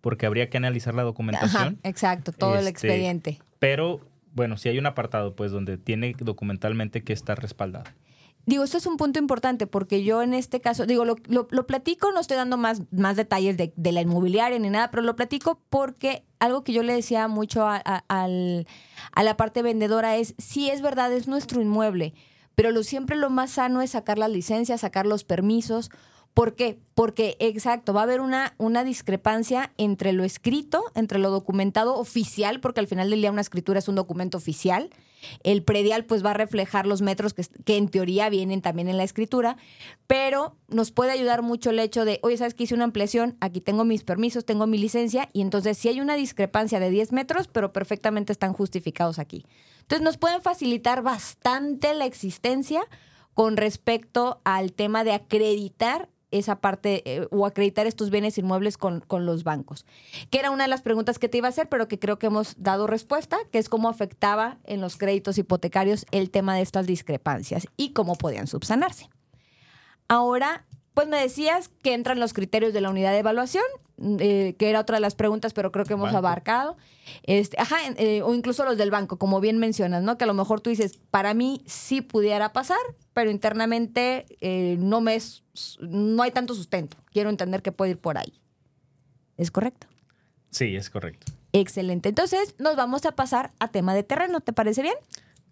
porque 0.00 0.26
habría 0.26 0.48
que 0.50 0.56
analizar 0.56 0.94
la 0.94 1.02
Ajá, 1.02 1.08
documentación. 1.10 1.78
exacto, 1.82 2.32
todo 2.32 2.52
el 2.54 2.58
Este, 2.60 2.70
expediente. 2.70 3.38
Pero 3.58 4.00
bueno, 4.34 4.56
sí 4.56 4.68
hay 4.68 4.78
un 4.78 4.86
apartado, 4.86 5.34
pues, 5.34 5.52
donde 5.52 5.78
tiene 5.78 6.14
documentalmente 6.18 7.02
que 7.02 7.12
estar 7.12 7.40
respaldado. 7.40 7.84
Digo, 8.46 8.62
esto 8.62 8.76
es 8.76 8.84
un 8.86 8.98
punto 8.98 9.18
importante 9.18 9.66
porque 9.66 10.04
yo 10.04 10.20
en 10.22 10.34
este 10.34 10.60
caso, 10.60 10.84
digo, 10.84 11.06
lo, 11.06 11.16
lo- 11.28 11.48
lo 11.50 11.66
platico, 11.66 12.12
no 12.12 12.20
estoy 12.20 12.36
dando 12.36 12.58
más, 12.58 12.82
más 12.90 13.16
detalles 13.16 13.56
de, 13.56 13.72
de 13.74 13.92
la 13.92 14.02
inmobiliaria 14.02 14.58
ni 14.58 14.68
nada, 14.68 14.90
pero 14.90 15.02
lo 15.02 15.16
platico 15.16 15.62
porque 15.70 16.24
algo 16.40 16.62
que 16.62 16.74
yo 16.74 16.82
le 16.82 16.92
decía 16.92 17.26
mucho 17.26 17.66
a, 17.66 17.80
a- 17.82 18.04
al- 18.08 18.66
a 19.12 19.22
la 19.22 19.38
parte 19.38 19.62
vendedora 19.62 20.16
es, 20.16 20.34
sí 20.36 20.68
es 20.68 20.82
verdad, 20.82 21.10
es 21.14 21.26
nuestro 21.26 21.62
inmueble, 21.62 22.12
pero 22.54 22.70
lo, 22.70 22.82
siempre 22.82 23.16
lo 23.16 23.30
más 23.30 23.52
sano 23.52 23.80
es 23.80 23.92
sacar 23.92 24.18
las 24.18 24.30
licencias, 24.30 24.82
sacar 24.82 25.06
los 25.06 25.24
permisos. 25.24 25.90
¿Por 26.34 26.56
qué? 26.56 26.80
Porque, 26.96 27.36
exacto, 27.38 27.94
va 27.94 28.00
a 28.00 28.02
haber 28.02 28.20
una, 28.20 28.54
una 28.58 28.82
discrepancia 28.82 29.72
entre 29.78 30.12
lo 30.12 30.24
escrito, 30.24 30.82
entre 30.96 31.20
lo 31.20 31.30
documentado 31.30 31.96
oficial, 31.96 32.58
porque 32.58 32.80
al 32.80 32.88
final 32.88 33.08
del 33.08 33.20
día 33.20 33.30
una 33.30 33.40
escritura 33.40 33.78
es 33.78 33.86
un 33.86 33.94
documento 33.94 34.36
oficial. 34.36 34.90
El 35.44 35.62
predial 35.62 36.04
pues 36.04 36.24
va 36.24 36.32
a 36.32 36.34
reflejar 36.34 36.86
los 36.88 37.02
metros 37.02 37.34
que, 37.34 37.46
que 37.64 37.76
en 37.76 37.88
teoría 37.88 38.28
vienen 38.30 38.62
también 38.62 38.88
en 38.88 38.96
la 38.96 39.04
escritura, 39.04 39.56
pero 40.08 40.56
nos 40.66 40.90
puede 40.90 41.12
ayudar 41.12 41.42
mucho 41.42 41.70
el 41.70 41.78
hecho 41.78 42.04
de, 42.04 42.18
oye, 42.22 42.36
¿sabes 42.36 42.54
que 42.54 42.64
hice 42.64 42.74
una 42.74 42.84
ampliación? 42.84 43.36
Aquí 43.40 43.60
tengo 43.60 43.84
mis 43.84 44.02
permisos, 44.02 44.44
tengo 44.44 44.66
mi 44.66 44.76
licencia, 44.76 45.28
y 45.32 45.40
entonces 45.40 45.78
si 45.78 45.88
hay 45.88 46.00
una 46.00 46.16
discrepancia 46.16 46.80
de 46.80 46.90
10 46.90 47.12
metros, 47.12 47.46
pero 47.46 47.72
perfectamente 47.72 48.32
están 48.32 48.52
justificados 48.54 49.20
aquí. 49.20 49.46
Entonces 49.82 50.02
nos 50.02 50.18
pueden 50.18 50.42
facilitar 50.42 51.02
bastante 51.02 51.94
la 51.94 52.06
existencia 52.06 52.82
con 53.34 53.56
respecto 53.56 54.40
al 54.44 54.72
tema 54.72 55.04
de 55.04 55.12
acreditar 55.12 56.08
esa 56.38 56.56
parte 56.56 57.02
eh, 57.04 57.26
o 57.30 57.46
acreditar 57.46 57.86
estos 57.86 58.10
bienes 58.10 58.38
inmuebles 58.38 58.76
con, 58.76 59.00
con 59.00 59.26
los 59.26 59.44
bancos. 59.44 59.86
Que 60.30 60.38
era 60.38 60.50
una 60.50 60.64
de 60.64 60.68
las 60.68 60.82
preguntas 60.82 61.18
que 61.18 61.28
te 61.28 61.38
iba 61.38 61.48
a 61.48 61.50
hacer, 61.50 61.68
pero 61.68 61.88
que 61.88 61.98
creo 61.98 62.18
que 62.18 62.26
hemos 62.26 62.60
dado 62.62 62.86
respuesta, 62.86 63.38
que 63.52 63.58
es 63.58 63.68
cómo 63.68 63.88
afectaba 63.88 64.58
en 64.64 64.80
los 64.80 64.96
créditos 64.96 65.38
hipotecarios 65.38 66.06
el 66.10 66.30
tema 66.30 66.56
de 66.56 66.62
estas 66.62 66.86
discrepancias 66.86 67.66
y 67.76 67.92
cómo 67.92 68.16
podían 68.16 68.46
subsanarse. 68.46 69.08
Ahora, 70.08 70.64
pues 70.94 71.08
me 71.08 71.20
decías 71.20 71.70
que 71.82 71.94
entran 71.94 72.20
los 72.20 72.32
criterios 72.32 72.72
de 72.72 72.80
la 72.80 72.90
unidad 72.90 73.12
de 73.12 73.18
evaluación, 73.18 73.64
eh, 73.98 74.54
que 74.58 74.70
era 74.70 74.80
otra 74.80 74.96
de 74.96 75.00
las 75.00 75.14
preguntas, 75.14 75.52
pero 75.52 75.70
creo 75.70 75.84
que 75.84 75.92
hemos 75.92 76.06
Banco. 76.06 76.18
abarcado. 76.18 76.76
Este, 77.22 77.60
ajá, 77.60 77.76
eh, 77.96 78.22
o 78.22 78.34
incluso 78.34 78.64
los 78.64 78.76
del 78.76 78.90
banco, 78.90 79.18
como 79.18 79.40
bien 79.40 79.58
mencionas, 79.58 80.02
¿no? 80.02 80.18
Que 80.18 80.24
a 80.24 80.26
lo 80.26 80.34
mejor 80.34 80.60
tú 80.60 80.70
dices, 80.70 80.98
para 81.10 81.34
mí 81.34 81.62
sí 81.66 82.00
pudiera 82.00 82.52
pasar, 82.52 82.78
pero 83.12 83.30
internamente 83.30 84.26
eh, 84.40 84.76
no 84.78 85.00
me 85.00 85.14
es, 85.14 85.44
no 85.80 86.22
hay 86.22 86.32
tanto 86.32 86.54
sustento. 86.54 86.96
Quiero 87.12 87.30
entender 87.30 87.62
que 87.62 87.72
puede 87.72 87.92
ir 87.92 87.98
por 87.98 88.18
ahí. 88.18 88.40
¿Es 89.36 89.50
correcto? 89.50 89.86
Sí, 90.50 90.74
es 90.76 90.90
correcto. 90.90 91.32
Excelente. 91.52 92.08
Entonces, 92.08 92.54
nos 92.58 92.74
vamos 92.76 93.06
a 93.06 93.12
pasar 93.12 93.52
a 93.58 93.68
tema 93.68 93.94
de 93.94 94.02
terreno. 94.02 94.40
¿Te 94.40 94.52
parece 94.52 94.82
bien? 94.82 94.96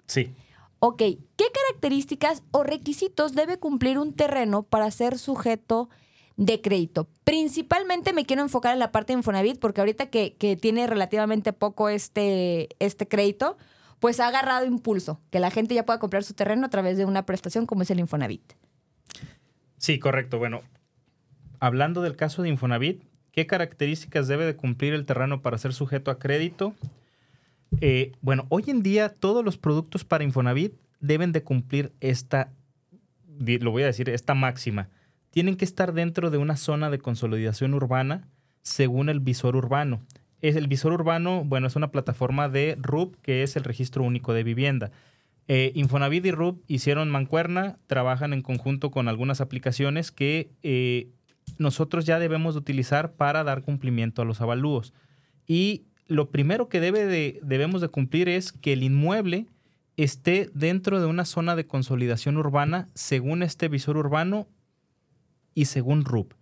Sí. 0.07 0.34
Ok, 0.80 0.99
¿qué 0.99 1.45
características 1.55 2.43
o 2.51 2.64
requisitos 2.64 3.34
debe 3.34 3.59
cumplir 3.59 3.99
un 3.99 4.12
terreno 4.14 4.64
para 4.64 4.90
ser 4.90 5.16
sujeto 5.16 5.88
de 6.37 6.61
crédito? 6.61 7.09
Principalmente 7.24 8.12
me 8.12 8.24
quiero 8.24 8.43
enfocar 8.43 8.72
en 8.72 8.78
la 8.78 8.93
parte 8.93 9.12
de 9.12 9.18
Infonavit, 9.18 9.59
porque 9.59 9.80
ahorita 9.80 10.07
que, 10.07 10.35
que 10.35 10.57
tiene 10.57 10.87
relativamente 10.87 11.53
poco 11.53 11.89
este, 11.89 12.68
este 12.78 13.07
crédito, 13.09 13.57
pues 14.03 14.18
ha 14.18 14.26
agarrado 14.28 14.66
impulso, 14.66 15.20
que 15.30 15.39
la 15.39 15.51
gente 15.51 15.74
ya 15.74 15.87
pueda 15.87 16.01
comprar 16.01 16.24
su 16.24 16.35
terreno 16.35 16.66
a 16.66 16.70
través 16.70 16.99
de 16.99 17.05
una 17.05 17.24
prestación 17.24 17.66
como 17.66 17.83
es 17.83 17.91
el 17.91 18.01
Infonavit. 18.01 18.55
Sí, 19.76 19.99
correcto. 19.99 20.39
Bueno, 20.39 20.62
hablando 21.61 22.03
del 22.03 22.16
caso 22.16 22.43
de 22.43 22.49
Infonavit, 22.49 23.05
¿qué 23.30 23.47
características 23.47 24.26
debe 24.26 24.45
de 24.45 24.57
cumplir 24.57 24.95
el 24.95 25.07
terreno 25.07 25.43
para 25.43 25.57
ser 25.59 25.72
sujeto 25.72 26.11
a 26.11 26.18
crédito? 26.18 26.74
Eh, 27.80 28.12
bueno, 28.20 28.47
hoy 28.49 28.64
en 28.66 28.83
día 28.83 29.09
todos 29.09 29.45
los 29.45 29.57
productos 29.57 30.05
para 30.05 30.24
Infonavit 30.24 30.74
deben 31.01 31.33
de 31.33 31.43
cumplir 31.43 31.93
esta, 32.01 32.53
lo 33.39 33.70
voy 33.70 33.85
a 33.85 33.87
decir, 33.87 34.09
esta 34.09 34.35
máxima. 34.35 34.89
Tienen 35.33 35.57
que 35.57 35.64
estar 35.64 35.95
dentro 35.95 36.30
de 36.30 36.37
una 36.37 36.57
zona 36.57 36.91
de 36.91 36.99
consolidación 36.99 37.72
urbana 37.72 38.28
según 38.61 39.09
el 39.09 39.18
visor 39.18 39.57
urbano. 39.57 40.03
es 40.43 40.57
el 40.57 40.68
visor 40.68 40.93
urbano, 40.93 41.43
bueno, 41.45 41.68
es 41.68 41.74
una 41.74 41.91
plataforma 41.91 42.49
de 42.49 42.76
RUB, 42.78 43.16
que 43.22 43.43
es 43.43 43.57
el 43.57 43.64
registro 43.64 44.05
único 44.05 44.35
de 44.35 44.45
vivienda. 44.45 44.91
Eh, 45.49 45.72
Infonavit 45.74 46.26
y 46.26 46.33
RUB 46.33 46.62
hicieron 46.66 47.11
mancuerna, 47.11 47.78
trabajan 47.87 48.33
en 48.33 48.43
conjunto 48.43 48.91
con 48.91 49.09
algunas 49.09 49.41
aplicaciones 49.41 50.12
que 50.12 50.51
eh, 50.62 51.09
nosotros 51.59 52.05
ya 52.05 52.18
debemos 52.18 52.55
de 52.55 52.61
utilizar 52.61 53.12
para 53.12 53.43
dar 53.43 53.62
cumplimiento 53.62 54.20
a 54.20 54.24
los 54.26 54.43
avalúos. 54.43 54.93
Y 55.47 55.85
lo 56.09 56.30
primero 56.30 56.68
que 56.68 56.80
debe 56.80 57.07
de, 57.07 57.41
debemos 57.43 57.80
de 57.80 57.89
cumplir 57.89 58.28
es 58.28 58.53
que 58.53 58.74
el 58.74 58.83
inmueble 58.83 59.47
esté 59.97 60.51
dentro 60.53 61.01
de 61.01 61.07
una 61.07 61.24
zona 61.24 61.57
de 61.57 61.66
consolidación 61.66 62.37
urbana 62.37 62.89
según 62.95 63.43
este 63.43 63.68
visor 63.68 63.97
urbano 63.97 64.47
y 65.55 65.66
según 65.66 66.05
RUB. 66.05 66.34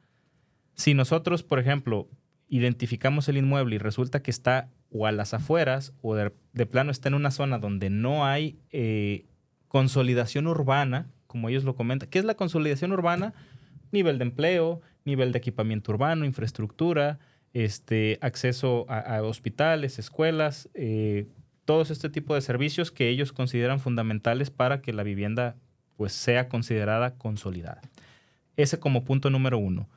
Si 0.74 0.94
nosotros, 0.94 1.42
por 1.42 1.58
ejemplo, 1.58 2.08
identificamos 2.48 3.28
el 3.28 3.36
inmueble 3.36 3.76
y 3.76 3.78
resulta 3.78 4.22
que 4.22 4.30
está 4.30 4.70
o 4.90 5.06
a 5.06 5.12
las 5.12 5.34
afueras 5.34 5.92
o 6.02 6.14
de, 6.14 6.30
plano 6.66 6.90
está 6.90 7.08
en 7.08 7.14
una 7.14 7.30
zona 7.30 7.58
donde 7.58 7.90
no 7.90 8.26
hay 8.26 8.58
eh, 8.70 9.26
consolidación 9.68 10.46
urbana, 10.46 11.08
como 11.26 11.48
ellos 11.48 11.64
lo 11.64 11.76
comentan. 11.76 12.08
¿Qué 12.08 12.18
es 12.18 12.24
la 12.24 12.34
consolidación 12.34 12.92
urbana? 12.92 13.34
Nivel 13.92 14.18
de 14.18 14.24
empleo, 14.24 14.80
nivel 15.04 15.32
de 15.32 15.38
equipamiento 15.38 15.92
urbano, 15.92 16.24
infraestructura, 16.24 17.20
este, 17.52 18.18
acceso 18.20 18.86
a, 18.88 19.22
hospitales, 19.22 19.98
escuelas, 19.98 20.68
eh, 20.74 21.28
todos 21.64 21.90
este 21.90 22.10
tipo 22.10 22.34
de 22.34 22.40
servicios 22.40 22.90
que 22.90 23.08
ellos 23.08 23.32
consideran 23.32 23.78
fundamentales 23.78 24.50
para 24.50 24.82
que 24.82 24.92
la 24.92 25.04
vivienda 25.04 25.56
pues, 25.96 26.12
sea 26.12 26.48
considerada 26.48 27.14
consolidada. 27.16 27.80
Ese 28.62 28.78
como 28.78 29.04
punto 29.04 29.30
número 29.30 29.58
uno. 29.58 29.88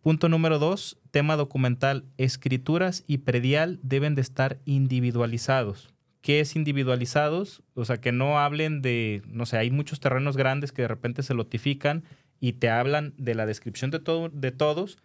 Punto 0.00 0.30
número 0.30 0.58
dos, 0.58 0.98
tema 1.10 1.36
documental. 1.36 2.04
Escrituras 2.16 3.04
y 3.06 3.18
predial 3.18 3.78
deben 3.82 4.14
de 4.14 4.22
estar 4.22 4.58
individualizados. 4.64 5.92
¿Qué 6.22 6.40
es 6.40 6.56
individualizados? 6.56 7.62
O 7.74 7.84
sea, 7.84 8.00
que 8.00 8.12
no 8.12 8.38
hablen 8.38 8.80
de, 8.80 9.20
no 9.26 9.44
sé, 9.44 9.58
hay 9.58 9.70
muchos 9.70 10.00
terrenos 10.00 10.36
grandes 10.36 10.72
que 10.72 10.82
de 10.82 10.88
repente 10.88 11.22
se 11.22 11.34
lotifican 11.34 12.04
y 12.40 12.54
te 12.54 12.70
hablan 12.70 13.12
de 13.18 13.34
la 13.34 13.44
descripción 13.44 13.90
de, 13.90 13.98
todo, 13.98 14.30
de 14.30 14.50
todos, 14.50 14.98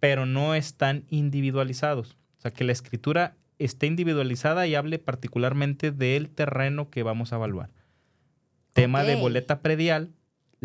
pero 0.00 0.26
no 0.26 0.56
están 0.56 1.04
individualizados. 1.08 2.16
O 2.38 2.40
sea, 2.40 2.50
que 2.50 2.64
la 2.64 2.72
escritura 2.72 3.36
esté 3.60 3.86
individualizada 3.86 4.66
y 4.66 4.74
hable 4.74 4.98
particularmente 4.98 5.92
del 5.92 6.30
terreno 6.30 6.90
que 6.90 7.04
vamos 7.04 7.32
a 7.32 7.36
evaluar. 7.36 7.70
Tema 8.72 9.04
de 9.04 9.14
boleta 9.14 9.60
predial, 9.60 10.10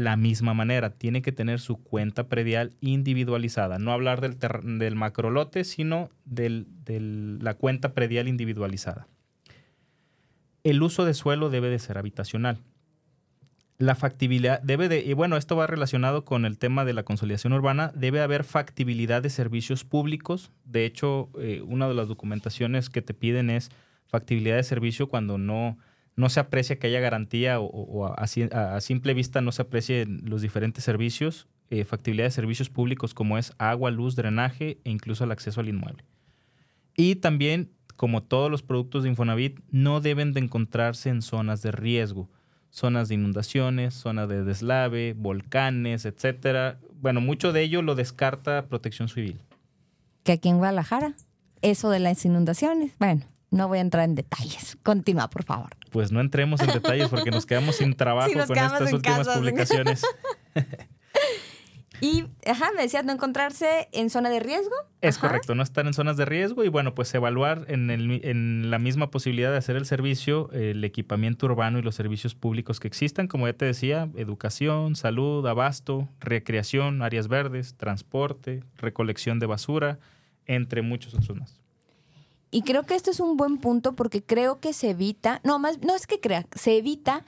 la 0.04 0.18
misma 0.18 0.54
manera. 0.54 0.92
Tiene 0.92 1.22
que 1.22 1.32
tener 1.32 1.60
su 1.60 1.78
cuenta 1.78 2.28
predial 2.28 2.72
individualizada. 2.82 3.80
No 3.80 3.92
hablar 3.92 4.22
del, 4.22 4.38
del 4.80 4.96
macrolote, 4.96 5.64
sino 5.64 6.10
de 6.26 6.66
la 7.40 7.54
cuenta 7.54 7.94
predial 7.94 8.28
individualizada. 8.28 9.08
El 10.64 10.84
uso 10.84 11.06
de 11.06 11.14
suelo 11.14 11.50
debe 11.50 11.70
de 11.70 11.80
ser 11.80 11.98
habitacional. 11.98 12.60
La 13.78 13.96
factibilidad 13.96 14.62
debe 14.62 14.90
de, 14.90 15.00
y 15.00 15.14
bueno, 15.14 15.38
esto 15.38 15.56
va 15.56 15.66
relacionado 15.66 16.24
con 16.24 16.46
el 16.46 16.60
tema 16.60 16.86
de 16.86 16.94
la 16.94 17.02
consolidación 17.02 17.54
urbana, 17.54 17.92
debe 17.96 18.22
haber 18.22 18.44
factibilidad 18.44 19.24
de 19.24 19.32
servicios 19.32 19.84
públicos. 19.84 20.52
De 20.66 20.86
hecho, 20.86 21.30
eh, 21.40 21.64
una 21.66 21.88
de 21.88 21.96
las 21.96 22.08
documentaciones 22.08 22.92
que 22.92 23.02
te 23.02 23.16
piden 23.16 23.50
es 23.50 23.72
factibilidad 24.06 24.58
de 24.58 24.64
servicio 24.64 25.10
cuando 25.10 25.40
no, 25.40 25.80
no 26.22 26.30
se 26.30 26.40
aprecia 26.40 26.78
que 26.78 26.86
haya 26.86 27.00
garantía 27.00 27.60
o, 27.60 28.06
a, 28.06 28.80
simple 28.80 29.16
vista 29.16 29.42
no 29.42 29.52
se 29.52 29.64
aprecien 29.64 30.22
los 30.24 30.44
diferentes 30.44 30.84
servicios, 30.84 31.48
eh, 31.72 31.84
factibilidad 31.84 32.28
de 32.28 32.32
servicios 32.32 32.70
públicos 32.70 33.16
como 33.16 33.40
es 33.40 33.54
agua, 33.58 33.90
luz, 33.90 34.16
drenaje 34.16 34.78
e 34.84 34.92
incluso 34.92 35.24
el 35.24 35.32
acceso 35.32 35.62
al 35.62 35.70
inmueble. 35.70 36.06
Y 36.96 37.16
también, 37.16 37.72
como 37.96 38.22
todos 38.22 38.52
los 38.52 38.62
productos 38.62 39.02
de 39.02 39.10
Infonavit, 39.10 39.62
no 39.72 40.00
deben 40.00 40.32
de 40.34 40.42
encontrarse 40.42 41.10
en 41.10 41.24
zonas 41.24 41.64
de 41.64 41.72
riesgo, 41.72 42.30
zonas 42.70 43.10
de 43.10 43.16
inundaciones, 43.16 43.96
zonas 43.96 44.30
de 44.30 44.44
deslave, 44.44 45.16
volcanes, 45.18 46.06
etcétera. 46.06 46.80
Bueno, 46.94 47.20
mucho 47.20 47.52
de 47.52 47.64
ello 47.64 47.82
lo 47.82 47.96
descarta 47.96 48.68
Protección 48.68 49.10
Civil. 49.10 49.42
Que 50.22 50.34
aquí 50.34 50.50
en 50.50 50.60
Guadalajara, 50.60 51.16
eso 51.64 51.90
de 51.90 52.00
las 52.00 52.24
inundaciones, 52.26 52.92
bueno, 53.00 53.24
no 53.52 53.68
voy 53.68 53.78
a 53.78 53.82
entrar 53.82 54.06
en 54.06 54.16
detalles. 54.16 54.78
Continúa, 54.82 55.30
por 55.30 55.44
favor. 55.44 55.70
Pues 55.92 56.12
no 56.12 56.22
entremos 56.22 56.62
en 56.62 56.68
detalles 56.68 57.10
porque 57.10 57.32
nos 57.32 57.46
quedamos 57.46 57.76
sin 57.76 57.94
trabajo 57.98 58.32
con 58.48 58.58
estas 58.58 58.94
últimas 58.94 59.28
publicaciones. 59.28 60.04
Y, 62.04 62.26
ajá, 62.48 62.72
me 62.76 62.82
decías 62.82 63.06
no 63.06 63.12
encontrarse 63.14 63.88
en 63.92 64.10
zona 64.10 64.32
de 64.32 64.40
riesgo. 64.40 64.74
Es 65.02 65.20
correcto, 65.20 65.54
no 65.54 65.62
estar 65.62 65.86
en 65.86 65.94
zonas 65.94 66.18
de 66.18 66.26
riesgo 66.26 66.64
y 66.64 66.68
bueno, 66.68 66.96
pues 66.96 67.14
evaluar 67.14 67.66
en, 67.68 67.92
el, 67.92 68.26
en, 68.26 68.72
la 68.72 68.80
misma 68.80 69.12
posibilidad 69.12 69.52
de 69.52 69.58
hacer 69.58 69.76
el 69.76 69.86
servicio, 69.86 70.50
el 70.52 70.84
equipamiento 70.84 71.46
urbano 71.46 71.78
y 71.78 71.84
los 71.84 71.94
servicios 71.94 72.34
públicos 72.34 72.80
que 72.80 72.88
existan, 72.88 73.28
como 73.28 73.46
ya 73.46 73.54
te 73.54 73.66
decía, 73.66 74.10
educación, 74.16 74.96
salud, 74.96 75.46
abasto, 75.46 76.10
recreación, 76.20 77.04
áreas 77.04 77.28
verdes, 77.28 77.76
transporte, 77.76 78.64
recolección 78.78 79.38
de 79.38 79.46
basura, 79.46 80.00
entre 80.48 80.82
muchos 80.82 81.14
otros 81.14 81.38
más. 81.38 81.61
Y 82.52 82.64
creo 82.64 82.84
que 82.84 82.96
esto 82.96 83.10
es 83.10 83.22
un 83.22 83.38
buen 83.38 83.58
punto 83.58 83.96
porque 83.96 84.22
creo 84.22 84.60
que 84.60 84.74
se 84.74 84.90
evita, 84.90 85.40
no, 85.44 85.58
más, 85.58 85.80
no 85.82 85.96
es 85.96 86.06
que 86.06 86.20
crea, 86.20 86.46
se 86.54 86.78
evita 86.78 87.26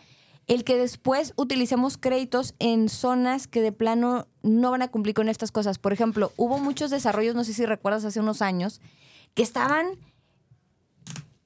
el 0.47 0.65
que 0.65 0.77
después 0.77 1.33
utilicemos 1.37 1.97
créditos 1.97 2.53
en 2.59 2.89
zonas 2.89 3.47
que 3.47 3.61
de 3.61 3.71
plano 3.71 4.27
no 4.41 4.71
van 4.71 4.81
a 4.81 4.89
cumplir 4.89 5.15
con 5.15 5.29
estas 5.29 5.53
cosas. 5.53 5.79
Por 5.79 5.93
ejemplo, 5.93 6.33
hubo 6.35 6.59
muchos 6.59 6.91
desarrollos, 6.91 7.35
no 7.35 7.45
sé 7.45 7.53
si 7.53 7.65
recuerdas 7.65 8.03
hace 8.03 8.19
unos 8.19 8.41
años, 8.41 8.81
que 9.33 9.43
estaban 9.43 9.97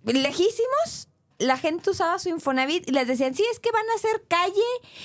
lejísimos. 0.04 1.10
La 1.40 1.58
gente 1.58 1.92
usaba 1.92 2.18
su 2.20 2.30
Infonavit 2.30 2.88
y 2.90 2.92
les 2.92 3.08
decían, 3.08 3.36
sí, 3.36 3.44
es 3.52 3.60
que 3.60 3.72
van 3.72 3.86
a 3.94 3.96
hacer 3.96 4.24
calle 4.28 4.54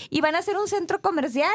y 0.08 0.20
van 0.20 0.34
a 0.34 0.38
hacer 0.38 0.56
un 0.56 0.66
centro 0.66 1.00
comercial 1.00 1.50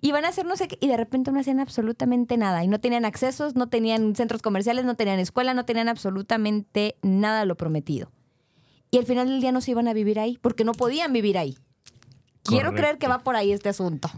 y 0.00 0.12
van 0.12 0.24
a 0.24 0.28
hacer 0.28 0.44
no 0.44 0.56
sé 0.56 0.68
qué, 0.68 0.78
y 0.80 0.88
de 0.88 0.96
repente 0.96 1.32
no 1.32 1.40
hacían 1.40 1.60
absolutamente 1.60 2.36
nada, 2.36 2.62
y 2.62 2.68
no 2.68 2.78
tenían 2.78 3.04
accesos, 3.04 3.56
no 3.56 3.68
tenían 3.68 4.14
centros 4.14 4.42
comerciales, 4.42 4.84
no 4.84 4.94
tenían 4.94 5.18
escuela, 5.18 5.54
no 5.54 5.64
tenían 5.64 5.88
absolutamente 5.88 6.96
nada 7.02 7.40
de 7.40 7.46
lo 7.46 7.56
prometido. 7.56 8.10
Y 8.90 8.98
al 8.98 9.06
final 9.06 9.28
del 9.28 9.40
día 9.40 9.52
no 9.52 9.60
se 9.60 9.72
iban 9.72 9.88
a 9.88 9.92
vivir 9.92 10.20
ahí, 10.20 10.38
porque 10.40 10.64
no 10.64 10.72
podían 10.72 11.12
vivir 11.12 11.36
ahí. 11.36 11.58
Quiero 12.44 12.72
creer 12.72 12.96
que 12.98 13.08
va 13.08 13.18
por 13.18 13.36
ahí 13.36 13.52
este 13.52 13.68
asunto. 13.68 14.08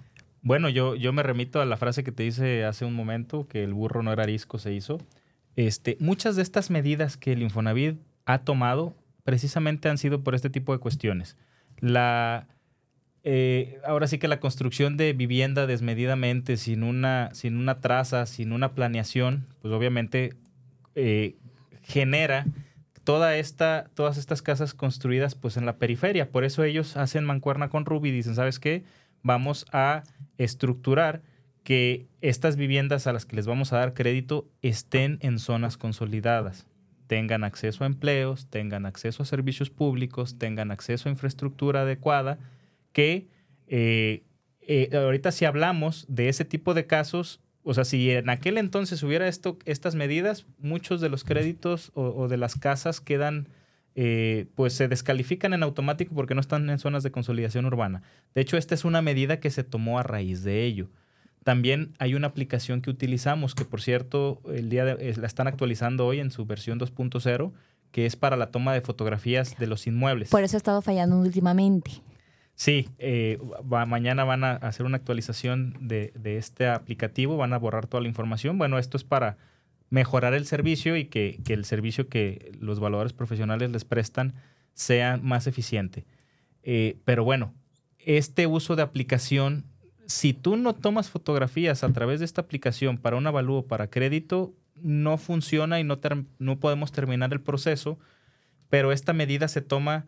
Bueno, 0.43 0.69
yo, 0.69 0.95
yo 0.95 1.13
me 1.13 1.23
remito 1.23 1.61
a 1.61 1.67
la 1.67 1.77
frase 1.77 2.05
que 2.05 2.13
te 2.13 2.25
hice 2.25 2.65
hace 2.65 2.85
un 2.85 2.95
momento, 2.95 3.49
que 3.49 3.65
el 3.65 3.75
burro 3.75 4.03
no 4.03 4.13
era 4.13 4.23
arisco, 4.23 4.59
se 4.59 4.73
hizo. 4.73 4.99
Este, 5.57 5.97
muchas 5.99 6.37
de 6.37 6.43
estas 6.43 6.71
medidas 6.71 7.17
que 7.17 7.33
el 7.33 7.43
Infonavit 7.43 7.99
ha 8.27 8.39
tomado 8.39 8.95
precisamente 9.31 9.89
han 9.89 9.97
sido 9.97 10.25
por 10.25 10.35
este 10.35 10.51
tipo 10.51 10.73
de 10.73 10.81
cuestiones. 10.81 11.37
La, 11.79 12.49
eh, 13.23 13.79
ahora 13.87 14.09
sí 14.09 14.19
que 14.19 14.27
la 14.27 14.41
construcción 14.41 14.97
de 14.97 15.13
vivienda 15.13 15.69
desmedidamente, 15.69 16.57
sin 16.57 16.83
una, 16.83 17.31
sin 17.33 17.57
una 17.57 17.81
traza, 17.81 18.27
sin 18.27 18.51
una 18.51 18.73
planeación, 18.73 19.47
pues 19.63 19.73
obviamente 19.73 20.35
eh, 20.97 21.37
genera 21.85 22.45
toda 23.05 23.37
esta, 23.37 23.89
todas 23.95 24.19
estas 24.19 24.43
casas 24.43 24.75
construidas 24.75 25.37
pues 25.37 25.57
en 25.57 25.65
la 25.65 25.77
periferia. 25.77 26.33
Por 26.33 26.43
eso 26.43 26.65
ellos 26.65 26.97
hacen 26.97 27.25
mancuerna 27.25 27.69
con 27.69 27.85
Ruby 27.85 28.09
y 28.09 28.13
dicen, 28.13 28.35
¿sabes 28.35 28.59
qué? 28.59 28.83
Vamos 29.23 29.65
a 29.71 30.03
estructurar 30.39 31.23
que 31.63 32.09
estas 32.21 32.57
viviendas 32.57 33.07
a 33.07 33.13
las 33.13 33.27
que 33.27 33.37
les 33.37 33.47
vamos 33.47 33.73
a 33.73 33.79
dar 33.79 33.95
crédito 33.95 34.49
estén 34.61 35.19
en 35.21 35.39
zonas 35.39 35.77
consolidadas, 35.77 36.67
tengan 37.11 37.43
acceso 37.43 37.83
a 37.83 37.89
empleos, 37.89 38.47
tengan 38.51 38.87
acceso 38.87 39.25
a 39.25 39.27
servicios 39.27 39.69
públicos, 39.69 40.39
tengan 40.39 40.71
acceso 40.71 41.09
a 41.09 41.13
infraestructura 41.13 41.83
adecuada 41.83 42.39
que 42.93 43.27
eh, 43.67 44.23
eh, 44.61 44.91
ahorita 44.97 45.33
si 45.33 45.45
hablamos 45.45 46.07
de 46.09 46.29
ese 46.29 46.45
tipo 46.45 46.73
de 46.73 46.87
casos, 46.87 47.41
o 47.65 47.75
sea, 47.75 47.85
si 47.85 48.13
en 48.13 48.31
aquel 48.31 48.59
entonces 48.59 49.03
hubiera 49.03 49.27
esto, 49.27 49.59
estas 49.65 49.97
medidas, 49.97 50.47
muchos 50.59 51.01
de 51.01 51.09
los 51.09 51.25
créditos 51.25 51.91
o, 51.95 52.29
de 52.29 52.37
las 52.37 52.55
casas 52.55 53.01
quedan, 53.01 53.49
eh, 53.97 54.47
pues 54.55 54.75
se 54.75 54.87
descalifican 54.87 55.53
en 55.53 55.65
automático 55.65 56.15
porque 56.15 56.37
no 56.37 56.41
están 56.41 56.71
en 56.71 56.79
zonas 56.79 57.03
de 57.03 57.11
consolidación 57.11 57.67
urbana. 57.67 58.03
De 58.37 58.43
hecho, 58.43 58.57
esta 58.57 58.77
es 58.77 58.85
una 58.85 59.03
medida 59.03 59.41
que 59.41 59.51
se 59.51 59.65
tomó 59.65 59.99
a 59.99 60.05
raíz 60.05 60.45
de 60.45 60.63
ello. 60.63 60.91
También 61.45 61.95
hay 61.99 62.15
una 62.15 62.27
aplicación 62.27 62.83
que 62.83 62.91
utilizamos, 62.91 63.55
que 63.55 63.65
por 63.65 63.81
cierto, 63.81 64.41
el 64.53 64.69
día 64.69 64.85
la 64.85 65.27
están 65.27 65.47
actualizando 65.47 66.07
hoy 66.07 66.21
en 66.21 66.31
su 66.31 66.45
versión 66.45 66.79
2.0, 66.79 67.53
que 67.93 68.07
es 68.07 68.17
para 68.17 68.37
la 68.37 68.51
toma 68.51 68.75
de 68.75 68.81
fotografías 68.83 69.57
de 69.59 69.67
los 69.67 69.87
inmuebles. 69.87 70.31
Por 70.31 70.45
eso 70.45 70.57
ha 70.57 70.59
estado 70.59 70.83
fallando 70.83 71.19
últimamente. 71.19 72.03
Sí, 72.61 72.91
eh, 72.99 73.39
mañana 73.65 74.25
van 74.25 74.45
a 74.45 74.53
hacer 74.57 74.85
una 74.85 74.99
actualización 74.99 75.77
de, 75.81 76.13
este 76.23 76.69
aplicativo, 76.69 77.39
van 77.39 77.55
a 77.55 77.59
borrar 77.59 77.87
toda 77.87 78.03
la 78.03 78.09
información. 78.09 78.59
Bueno, 78.59 78.79
esto 78.79 78.99
es 78.99 79.05
para 79.05 79.39
mejorar 79.89 80.35
el 80.35 80.45
servicio 80.45 80.95
y 80.99 81.07
que, 81.07 81.41
el 81.49 81.65
servicio 81.65 82.11
que 82.11 82.53
los 82.61 82.79
valores 82.79 83.15
profesionales 83.15 83.71
les 83.71 83.87
prestan 83.87 84.35
sea 84.75 85.17
más 85.17 85.47
eficiente. 85.47 86.05
Eh, 86.63 86.99
pero 87.07 87.25
bueno, 87.25 87.55
este 87.99 88.47
uso 88.47 88.77
de 88.77 88.83
aplicación, 88.83 89.65
si 90.11 90.35
tú 90.35 90.57
no 90.57 90.75
tomas 90.75 91.09
fotografías 91.09 91.85
a 91.85 91.93
través 91.93 92.19
de 92.19 92.25
esta 92.25 92.41
aplicación 92.41 92.99
para 92.99 93.17
un 93.17 93.29
avalúo 93.29 93.67
para 93.67 93.91
crédito, 93.91 94.53
no 94.83 95.19
funciona 95.19 95.79
y 95.79 95.85
no, 95.85 96.01
no 96.39 96.59
podemos 96.59 96.91
terminar 96.91 97.33
el 97.33 97.41
proceso, 97.41 97.97
pero 98.69 98.91
esta 98.91 99.13
medida 99.13 99.47
se 99.47 99.61
toma 99.61 100.07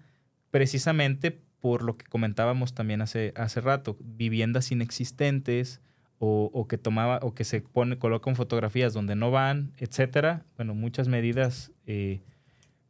precisamente 0.51 1.41
por 1.61 1.85
lo 1.85 1.97
que 1.97 2.07
comentábamos 2.07 2.75
también 2.75 3.01
hace, 3.01 3.33
hace 3.37 3.61
rato, 3.61 3.97
viviendas 4.01 4.73
inexistentes 4.73 5.81
o, 6.19 6.67
que 6.69 6.79
tomaba 6.79 7.19
o 7.23 7.35
que 7.35 7.43
se 7.43 7.61
pone, 7.61 7.99
colocan 7.99 8.37
fotografías 8.37 8.93
donde 8.93 9.17
no 9.17 9.33
van, 9.33 9.73
etcétera. 9.79 10.45
Bueno, 10.57 10.73
muchas 10.73 11.09
medidas 11.09 11.73
eh, 11.87 12.21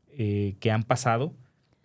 eh, 0.09 0.57
que 0.61 0.71
han 0.71 0.83
pasado. 0.83 1.33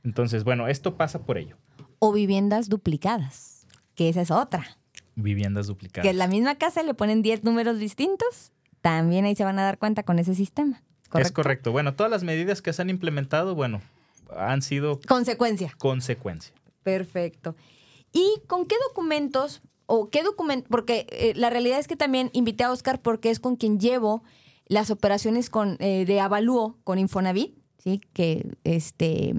Entonces, 0.04 0.44
bueno, 0.44 0.68
esto 0.68 0.98
pasa 0.98 1.24
por 1.24 1.38
ello. 1.38 1.56
O 2.00 2.12
viviendas 2.12 2.68
duplicadas, 2.68 3.66
que 3.96 4.10
esa 4.10 4.22
es 4.22 4.32
otra. 4.32 4.78
Viviendas 5.18 5.68
duplicadas. 5.68 6.04
Que 6.04 6.12
en 6.12 6.18
la 6.18 6.28
misma 6.28 6.56
casa 6.56 6.84
le 6.84 6.94
ponen 6.94 7.22
10 7.22 7.44
números 7.44 7.80
distintos, 7.80 8.54
también 8.82 9.26
ahí 9.26 9.36
se 9.36 9.44
van 9.44 9.60
a 9.60 9.64
dar 9.64 9.78
cuenta 9.78 10.04
con 10.04 10.20
ese 10.20 10.36
sistema. 10.36 10.84
Es 11.16 11.32
correcto. 11.32 11.72
Bueno, 11.72 11.96
todas 11.96 12.12
las 12.12 12.24
medidas 12.24 12.62
que 12.62 12.72
se 12.72 12.82
han 12.82 12.90
implementado, 12.90 13.56
bueno, 13.56 13.82
han 14.36 14.62
sido... 14.62 15.00
Consecuencia. 15.08 15.74
Consecuencia. 15.78 16.54
Perfecto. 16.84 17.56
¿Y 18.14 18.42
con 18.48 18.66
qué 18.66 18.76
documentos 18.88 19.62
o 19.86 20.10
qué 20.10 20.24
documento? 20.24 20.68
Porque 20.70 21.08
eh, 21.10 21.34
la 21.36 21.50
realidad 21.50 21.80
es 21.80 21.88
que 21.88 21.96
también 21.96 22.30
invité 22.34 22.64
a 22.64 22.72
Oscar 22.72 23.02
porque 23.02 23.30
es 23.30 23.40
con 23.40 23.56
quien 23.56 23.80
llevo 23.80 24.24
las 24.68 24.92
operaciones 24.92 25.50
con, 25.50 25.78
eh, 25.80 26.06
de 26.06 26.20
avalúo 26.20 26.78
con 26.84 27.00
Infonavit, 27.00 27.58
¿sí? 27.78 28.02
Que, 28.14 28.50
este, 28.64 29.34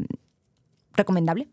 recomendable 0.94 1.48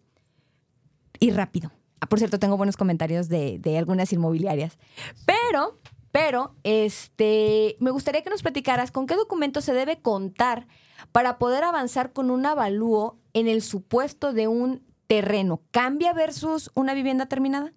y 1.19 1.32
rápido. 1.32 1.71
Ah, 2.06 2.08
por 2.08 2.20
cierto, 2.20 2.38
tengo 2.38 2.56
buenos 2.56 2.78
comentarios 2.78 3.30
de, 3.30 3.58
de 3.58 3.80
algunas 3.80 4.14
inmobiliarias. 4.14 4.78
Pero, 5.26 5.80
pero, 6.12 6.53
este, 6.62 7.78
me 7.80 7.89
gustaría 7.89 8.22
que 8.22 8.30
nos 8.30 8.43
platicaras 8.43 8.91
con 8.91 9.08
qué 9.08 9.16
documentos 9.16 9.66
se 9.66 9.74
debe 9.74 9.99
contar 9.99 10.68
para 11.12 11.39
poder 11.39 11.64
avanzar 11.64 12.14
con 12.14 12.30
un 12.30 12.45
avalúo 12.45 13.18
en 13.34 13.47
el 13.47 13.64
supuesto 13.64 14.34
de 14.34 14.47
un 14.47 14.84
terreno. 15.08 15.64
¿Cambia 15.72 16.14
versus 16.14 16.70
una 16.76 16.93
vivienda 16.93 17.26
terminada? 17.26 17.74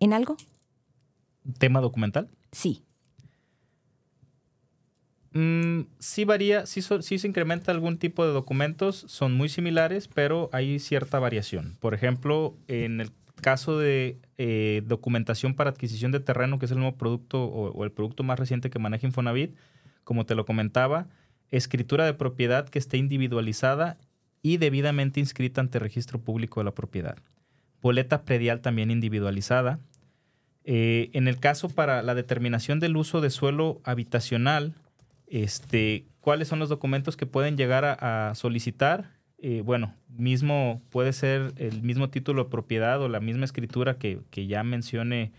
¿En 0.00 0.12
algo? 0.12 0.36
¿Tema 1.60 1.80
documental? 1.80 2.28
Sí. 2.50 2.82
Mm, 5.34 5.82
sí 6.00 6.24
varía, 6.24 6.66
sí, 6.66 6.82
sí, 6.82 7.18
se 7.20 7.28
incrementa 7.28 7.70
algún 7.70 7.98
tipo 7.98 8.26
de 8.26 8.32
documentos, 8.32 9.04
son 9.06 9.34
muy 9.34 9.48
similares, 9.48 10.08
pero 10.08 10.50
hay 10.52 10.80
cierta 10.80 11.20
variación. 11.20 11.76
Por 11.78 11.94
ejemplo, 11.94 12.56
en 12.66 13.00
el 13.00 13.12
caso 13.40 13.78
de 13.78 14.18
eh, 14.38 14.82
documentación 14.86 15.54
para 15.54 15.70
adquisición 15.70 16.12
de 16.12 16.20
terreno, 16.20 16.58
que 16.58 16.66
es 16.66 16.72
el 16.72 16.78
nuevo 16.78 16.96
producto 16.96 17.44
o, 17.44 17.84
el 17.84 17.92
producto 17.92 18.22
más 18.22 18.38
reciente 18.38 18.70
que 18.70 18.78
maneja 18.78 19.06
Infonavit, 19.06 19.54
como 20.04 20.26
te 20.26 20.34
lo 20.34 20.44
comentaba, 20.44 21.06
escritura 21.50 22.04
de 22.04 22.14
propiedad 22.14 22.68
que 22.68 22.78
esté 22.78 22.96
individualizada 22.96 23.98
y 24.42 24.58
debidamente 24.58 25.20
inscrita 25.20 25.60
ante 25.60 25.78
registro 25.78 26.20
público 26.20 26.60
de 26.60 26.64
la 26.64 26.74
propiedad. 26.74 27.16
Boleta 27.82 28.22
predial 28.22 28.60
también 28.60 28.90
individualizada. 28.90 29.78
Eh, 30.64 31.10
en 31.12 31.28
el 31.28 31.38
caso 31.38 31.68
para 31.68 32.02
la 32.02 32.14
determinación 32.14 32.80
del 32.80 32.96
uso 32.96 33.20
de 33.20 33.30
suelo 33.30 33.80
habitacional, 33.84 34.74
este, 35.26 36.06
¿cuáles 36.20 36.48
son 36.48 36.58
los 36.58 36.68
documentos 36.68 37.16
que 37.16 37.26
pueden 37.26 37.56
llegar 37.56 37.84
a, 37.84 38.32
solicitar? 38.34 39.15
Eh, 39.38 39.62
bueno, 39.64 39.94
mismo 40.08 40.82
puede 40.90 41.12
ser 41.12 41.52
el 41.56 41.82
mismo 41.82 42.10
título 42.10 42.44
de 42.44 42.50
propiedad 42.50 43.00
o 43.02 43.08
la 43.08 43.20
misma 43.20 43.44
escritura 43.44 43.98
que, 43.98 44.22
ya 44.46 44.62
mencione 44.62 45.32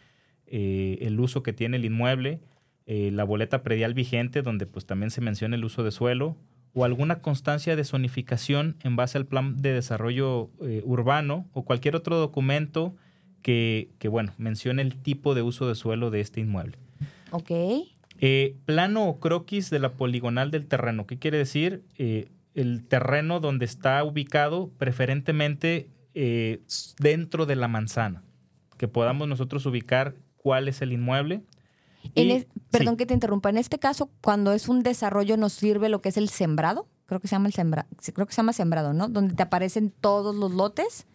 eh, 0.46 1.00
el 1.02 1.20
uso 1.20 1.44
que 1.44 1.54
tiene 1.54 1.78
el 1.78 1.86
inmueble, 1.86 2.40
la 2.86 3.26
boleta 3.26 3.64
predial 3.64 3.94
vigente, 3.94 4.42
donde 4.42 4.66
pues 4.66 4.86
también 4.86 5.12
se 5.12 5.20
menciona 5.20 5.58
el 5.58 5.66
uso 5.66 5.84
de 5.84 5.92
suelo, 5.92 6.38
o 6.78 6.86
alguna 6.86 7.22
constancia 7.22 7.76
de 7.76 7.84
zonificación 7.84 8.76
en 8.84 8.96
base 8.96 9.18
al 9.18 9.26
plan 9.26 9.58
de 9.58 9.74
desarrollo 9.74 10.52
eh, 10.62 10.84
urbano 10.86 11.48
o 11.54 11.64
cualquier 11.64 11.96
otro 11.96 12.18
documento 12.18 12.96
que, 13.42 13.90
bueno, 14.12 14.34
mencione 14.38 14.82
el 14.82 14.98
tipo 14.98 15.34
de 15.34 15.42
uso 15.42 15.68
de 15.70 15.76
suelo 15.76 16.12
de 16.12 16.20
este 16.20 16.42
inmueble. 16.42 16.78
Ok. 17.32 17.50
Eh, 18.20 18.56
plano 18.66 19.08
o 19.08 19.20
croquis 19.20 19.70
de 19.70 19.80
la 19.80 19.94
poligonal 19.94 20.52
del 20.52 20.68
terreno. 20.68 21.08
¿Qué 21.08 21.18
quiere 21.18 21.38
decir? 21.38 21.82
Eh, 22.58 22.62
el 22.62 22.84
terreno 22.88 23.40
donde 23.40 23.66
está 23.66 24.04
ubicado, 24.04 24.72
preferentemente 24.78 25.90
dentro 27.00 27.46
de 27.46 27.56
la 27.56 27.68
manzana. 27.68 28.24
Que 28.78 28.88
podamos 28.88 29.28
nosotros 29.28 29.66
ubicar 29.68 30.16
cuál 30.36 30.68
es 30.68 30.82
el 30.82 30.92
inmueble 30.92 31.44
perdón 32.72 32.98
que 32.98 33.06
te 33.06 33.14
interrumpa. 33.14 33.50
En 33.50 33.58
este 33.58 33.80
caso, 33.80 34.10
cuando 34.22 34.54
es 34.54 34.68
un 34.68 34.84
desarrollo, 34.84 35.38
nos 35.38 35.54
sirve 35.54 35.90
lo 35.90 36.02
que 36.02 36.10
es 36.10 36.18
el 36.18 36.30
sembrado. 36.30 36.88
Creo 37.06 37.20
que 37.20 37.28
se 37.28 37.36
llama 37.36 37.48
el 37.48 37.54
sembrado. 37.54 37.88
Creo 38.14 38.26
que 38.26 38.34
se 38.34 38.38
llama 38.38 38.54
sembrado, 38.54 38.94
¿no? 38.94 39.08
Donde 39.08 39.34
te 39.34 39.44
aparecen 39.44 39.92
todos 39.92 40.36
los 40.36 40.52
lotes. 40.52 41.06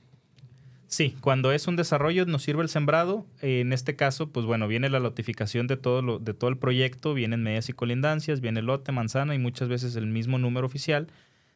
Sí, 0.87 1.17
cuando 1.21 1.53
es 1.53 1.67
un 1.69 1.77
desarrollo 1.77 2.27
nos 2.27 2.43
sirve 2.43 2.63
el 2.63 2.69
sembrado. 2.69 3.27
En 3.41 3.73
este 3.73 3.97
caso, 3.97 4.31
pues 4.31 4.45
bueno, 4.45 4.69
viene 4.69 4.91
la 4.91 5.01
notificación 5.01 5.67
de 5.67 5.77
todo, 5.77 6.03
lo, 6.03 6.19
de 6.19 6.35
todo 6.35 6.51
el 6.51 6.59
proyecto, 6.59 7.15
vienen 7.15 7.43
medias 7.43 7.69
y 7.69 7.73
colindancias, 7.73 8.41
viene 8.41 8.61
lote, 8.61 8.93
manzana 8.93 9.35
y 9.35 9.39
muchas 9.39 9.69
veces 9.69 9.97
el 9.97 10.07
mismo 10.07 10.39
número 10.39 10.67
oficial. 10.67 11.09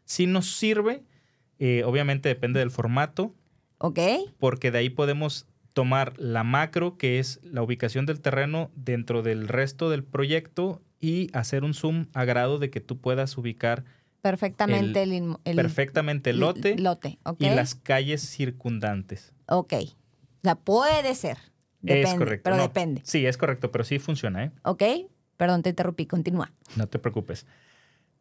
Si 0.06 0.26
nos 0.26 0.56
sirve, 0.56 1.02
eh, 1.58 1.82
obviamente 1.84 2.30
depende 2.30 2.60
del 2.60 2.70
formato. 2.70 3.34
Ok. 3.78 3.98
Porque 4.38 4.70
de 4.70 4.78
ahí 4.78 4.88
podemos 4.88 5.46
tomar 5.74 6.18
la 6.18 6.42
macro, 6.42 6.96
que 6.96 7.18
es 7.18 7.40
la 7.42 7.62
ubicación 7.62 8.06
del 8.06 8.20
terreno 8.20 8.70
dentro 8.74 9.22
del 9.22 9.46
resto 9.46 9.90
del 9.90 10.04
proyecto 10.04 10.80
y 11.00 11.28
hacer 11.34 11.64
un 11.64 11.74
zoom 11.74 12.06
a 12.14 12.24
grado 12.24 12.58
de 12.58 12.70
que 12.70 12.80
tú 12.80 12.98
puedas 12.98 13.36
ubicar 13.36 13.84
perfectamente 14.22 15.02
el, 15.02 15.36
perfectamente 15.44 16.30
el 16.30 16.40
lote, 16.40 16.76
y 17.38 17.50
las 17.50 17.74
calles 17.74 18.22
circundantes. 18.22 19.32
Ok. 19.48 19.74
O 19.74 20.40
sea, 20.42 20.54
puede 20.54 21.14
ser. 21.14 21.36
Depende, 21.82 22.08
es 22.08 22.14
correcto. 22.14 22.50
Pero 22.50 22.62
depende. 22.62 23.02
Sí, 23.04 23.26
es 23.26 23.36
correcto, 23.36 23.70
pero 23.70 23.84
sí 23.84 23.98
funciona, 23.98 24.44
¿eh? 24.44 24.52
Ok. 24.64 24.82
Perdón, 25.36 25.62
te 25.62 25.70
interrumpí. 25.70 26.06
Continúa. 26.06 26.52
No 26.76 26.88
te 26.88 26.98
preocupes. 26.98 27.46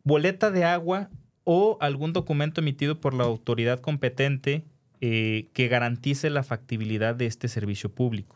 Boleta 0.04 0.52
de 0.52 0.66
agua 0.66 1.10
o 1.46 1.78
algún 1.80 2.12
documento 2.12 2.60
emitido 2.60 3.00
por 3.00 3.14
la 3.14 3.24
autoridad 3.24 3.80
competente 3.80 4.66
eh, 5.00 5.48
que 5.54 5.70
garantice 5.70 6.30
la 6.30 6.44
factibilidad 6.44 7.16
de 7.16 7.28
este 7.28 7.48
servicio 7.48 7.90
público. 7.90 8.36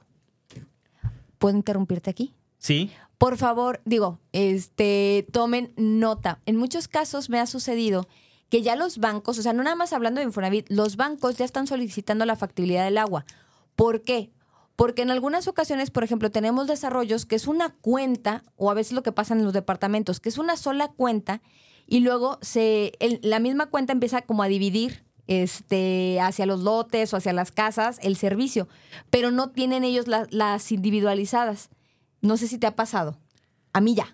¿Puedo 1.37 1.57
interrumpirte 1.57 2.09
aquí? 2.09 2.33
Sí. 2.57 2.91
Por 3.17 3.37
favor, 3.37 3.81
digo, 3.83 4.19
este, 4.31 5.27
tomen 5.31 5.73
nota. 5.75 6.39
En 6.45 6.55
muchos 6.55 6.87
casos 6.87 7.29
me 7.29 7.39
ha 7.39 7.47
sucedido 7.47 8.07
que 8.49 8.61
ya 8.61 8.75
los 8.75 8.97
bancos, 8.97 9.37
o 9.37 9.41
sea, 9.41 9.53
no 9.53 9.63
nada 9.63 9.75
más 9.75 9.93
hablando 9.93 10.19
de 10.19 10.25
Infonavit, 10.25 10.69
los 10.69 10.95
bancos 10.95 11.37
ya 11.37 11.45
están 11.45 11.67
solicitando 11.67 12.25
la 12.25 12.35
factibilidad 12.35 12.85
del 12.85 12.97
agua. 12.97 13.25
¿Por 13.75 14.03
qué? 14.03 14.31
Porque 14.75 15.01
en 15.01 15.11
algunas 15.11 15.47
ocasiones, 15.47 15.91
por 15.91 16.03
ejemplo, 16.03 16.31
tenemos 16.31 16.67
desarrollos 16.67 17.25
que 17.25 17.35
es 17.35 17.47
una 17.47 17.69
cuenta, 17.81 18.43
o 18.55 18.71
a 18.71 18.73
veces 18.73 18.93
lo 18.93 19.03
que 19.03 19.11
pasa 19.11 19.33
en 19.33 19.43
los 19.43 19.53
departamentos, 19.53 20.19
que 20.19 20.29
es 20.29 20.37
una 20.37 20.55
sola 20.55 20.87
cuenta, 20.89 21.41
y 21.89 22.01
luego 22.01 22.37
se, 22.41 22.93
la 23.23 23.39
misma 23.39 23.65
cuenta 23.65 23.93
empieza 23.93 24.21
como 24.21 24.43
a 24.43 24.47
dividir 24.47 25.03
este, 25.27 26.19
hacia 26.21 26.45
los 26.45 26.61
lotes 26.61 27.13
o 27.13 27.17
hacia 27.17 27.33
las 27.33 27.51
casas 27.51 27.99
el 28.03 28.15
servicio, 28.15 28.69
pero 29.09 29.31
no 29.31 29.49
tienen 29.49 29.83
ellos 29.83 30.05
las 30.07 30.71
individualizadas. 30.71 31.69
No 32.21 32.37
sé 32.37 32.47
si 32.47 32.59
te 32.59 32.67
ha 32.67 32.75
pasado. 32.75 33.17
A 33.73 33.81
mí 33.81 33.95
ya. 33.95 34.13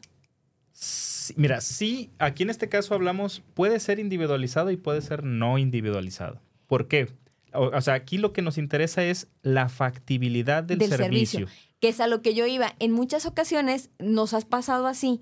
mira, 1.35 1.59
sí, 1.59 2.11
aquí 2.17 2.43
en 2.43 2.49
este 2.49 2.69
caso 2.69 2.93
hablamos, 2.93 3.43
puede 3.53 3.79
ser 3.81 3.99
individualizado 3.99 4.71
y 4.71 4.77
puede 4.77 5.01
ser 5.01 5.23
no 5.23 5.57
individualizado. 5.57 6.41
¿Por 6.67 6.87
qué? 6.87 7.11
O, 7.51 7.81
sea, 7.81 7.93
aquí 7.93 8.17
lo 8.17 8.31
que 8.31 8.41
nos 8.41 8.57
interesa 8.57 9.03
es 9.03 9.27
la 9.41 9.67
factibilidad 9.67 10.63
del, 10.63 10.81
servicio. 10.81 11.47
Que 11.79 11.89
es 11.89 11.99
a 11.99 12.07
lo 12.07 12.21
que 12.21 12.33
yo 12.33 12.45
iba. 12.45 12.73
En 12.79 12.91
muchas 12.91 13.25
ocasiones 13.25 13.89
nos 13.99 14.33
has 14.33 14.45
pasado 14.45 14.87
así 14.87 15.21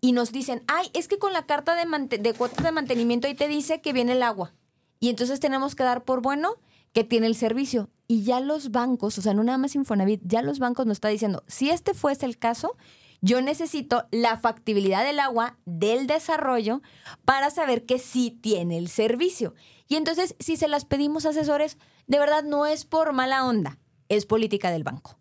y 0.00 0.12
nos 0.12 0.32
dicen, 0.32 0.62
ay, 0.68 0.90
es 0.94 1.08
que 1.08 1.18
con 1.18 1.32
la 1.32 1.46
carta 1.46 1.74
de, 1.74 2.34
cuotas 2.34 2.64
de 2.64 2.72
mantenimiento 2.72 3.26
ahí 3.26 3.34
te 3.34 3.48
dice 3.48 3.80
que 3.80 3.92
viene 3.92 4.12
el 4.12 4.22
agua. 4.22 4.54
Y 5.00 5.08
entonces 5.08 5.40
tenemos 5.40 5.74
que 5.74 5.84
dar 5.84 6.04
por 6.04 6.22
bueno 6.22 6.54
que 6.92 7.04
tiene 7.04 7.26
el 7.26 7.34
servicio. 7.34 7.90
Y 8.06 8.22
ya 8.22 8.40
los 8.40 8.70
bancos, 8.70 9.18
o 9.18 9.22
sea, 9.22 9.34
no 9.34 9.44
nada 9.44 9.58
más 9.58 9.74
Infonavit, 9.74 10.22
ya 10.24 10.42
los 10.42 10.58
bancos 10.58 10.86
nos 10.86 10.96
está 10.96 11.08
diciendo, 11.08 11.42
si 11.46 11.70
este 11.70 11.94
fuese 11.94 12.26
el 12.26 12.38
caso, 12.38 12.76
yo 13.20 13.40
necesito 13.42 14.06
la 14.10 14.38
factibilidad 14.38 15.04
del 15.04 15.20
agua 15.20 15.58
del 15.64 16.06
desarrollo 16.06 16.80
para 17.24 17.50
saber 17.50 17.84
que 17.84 17.98
sí 17.98 18.30
tiene 18.30 18.78
el 18.78 18.88
servicio. 18.88 19.54
Y 19.88 19.96
entonces, 19.96 20.36
si 20.38 20.56
se 20.56 20.68
las 20.68 20.84
pedimos 20.84 21.26
asesores, 21.26 21.76
de 22.06 22.18
verdad 22.18 22.44
no 22.44 22.66
es 22.66 22.84
por 22.84 23.12
mala 23.12 23.44
onda, 23.44 23.78
es 24.08 24.26
política 24.26 24.70
del 24.70 24.84
banco 24.84 25.18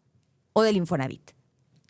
o 0.53 0.61
del 0.61 0.78
Infonavit. 0.78 1.32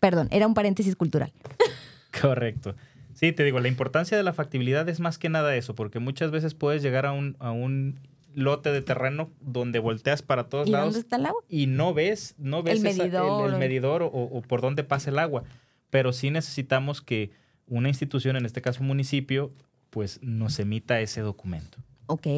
Perdón, 0.00 0.28
era 0.30 0.46
un 0.46 0.54
paréntesis 0.54 0.96
cultural. 0.96 1.32
Correcto. 2.20 2.74
Sí, 3.14 3.32
te 3.32 3.42
digo, 3.42 3.58
la 3.58 3.68
importancia 3.68 4.16
de 4.16 4.22
la 4.22 4.32
factibilidad 4.32 4.88
es 4.88 5.00
más 5.00 5.18
que 5.18 5.28
nada 5.28 5.56
eso, 5.56 5.74
porque 5.74 5.98
muchas 5.98 6.30
veces 6.30 6.54
puedes 6.54 6.82
llegar 6.82 7.04
a 7.04 7.12
un, 7.12 7.36
a 7.40 7.50
un 7.50 7.98
lote 8.34 8.70
de 8.70 8.82
terreno 8.82 9.30
donde 9.40 9.80
volteas 9.80 10.22
para 10.22 10.44
todos 10.44 10.68
lados 10.68 10.94
dónde 10.94 11.00
está 11.00 11.16
el 11.16 11.26
agua? 11.26 11.42
y 11.48 11.66
no 11.66 11.92
ves, 11.94 12.36
no 12.38 12.62
ves 12.62 12.84
el 12.84 12.96
medidor, 12.96 13.52
el, 13.52 13.58
medidor 13.58 14.02
o, 14.04 14.42
por 14.46 14.60
dónde 14.60 14.84
pasa 14.84 15.10
el 15.10 15.18
agua. 15.18 15.42
Pero 15.90 16.12
sí 16.12 16.30
necesitamos 16.30 17.00
que 17.00 17.32
una 17.66 17.88
institución, 17.88 18.36
en 18.36 18.46
este 18.46 18.62
caso 18.62 18.82
municipio, 18.82 19.52
pues 19.90 20.20
nos 20.22 20.58
emita 20.60 21.00
ese 21.00 21.20
documento. 21.20 21.78
Ok. 22.06 22.28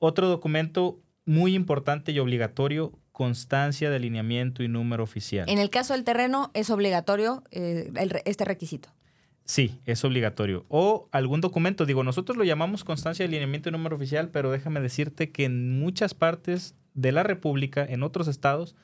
Otro 0.00 0.28
documento 0.28 0.98
muy 1.24 1.54
importante 1.54 2.12
y 2.12 2.18
obligatorio, 2.18 2.92
constancia 3.14 3.90
de 3.90 3.96
alineamiento 3.96 4.64
y 4.64 4.68
número 4.68 5.04
oficial. 5.04 5.48
En 5.48 5.60
el 5.60 5.70
caso 5.70 5.94
del 5.94 6.02
terreno 6.02 6.50
es 6.52 6.68
obligatorio 6.68 7.44
eh, 7.52 7.92
el 7.94 8.20
este 8.24 8.44
requisito. 8.44 8.88
Sí, 9.44 9.80
es 9.86 10.04
obligatorio. 10.04 10.66
O 10.68 11.08
algún 11.12 11.40
documento, 11.40 11.86
digo, 11.86 12.02
nosotros 12.02 12.36
lo 12.36 12.42
llamamos 12.42 12.82
constancia 12.82 13.22
de 13.22 13.28
alineamiento 13.28 13.68
y 13.68 13.72
número 13.72 13.94
oficial, 13.94 14.30
pero 14.30 14.50
déjame 14.50 14.80
decirte 14.80 15.30
que 15.30 15.44
en 15.44 15.78
muchas 15.78 16.12
partes 16.12 16.74
de 16.94 17.12
la 17.12 17.22
República, 17.22 17.86
en 17.88 18.02
otros 18.02 18.26
estados, 18.26 18.74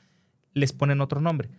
les 0.55 0.72
ponen 0.72 1.01
otro 1.01 1.20
nombre. 1.20 1.51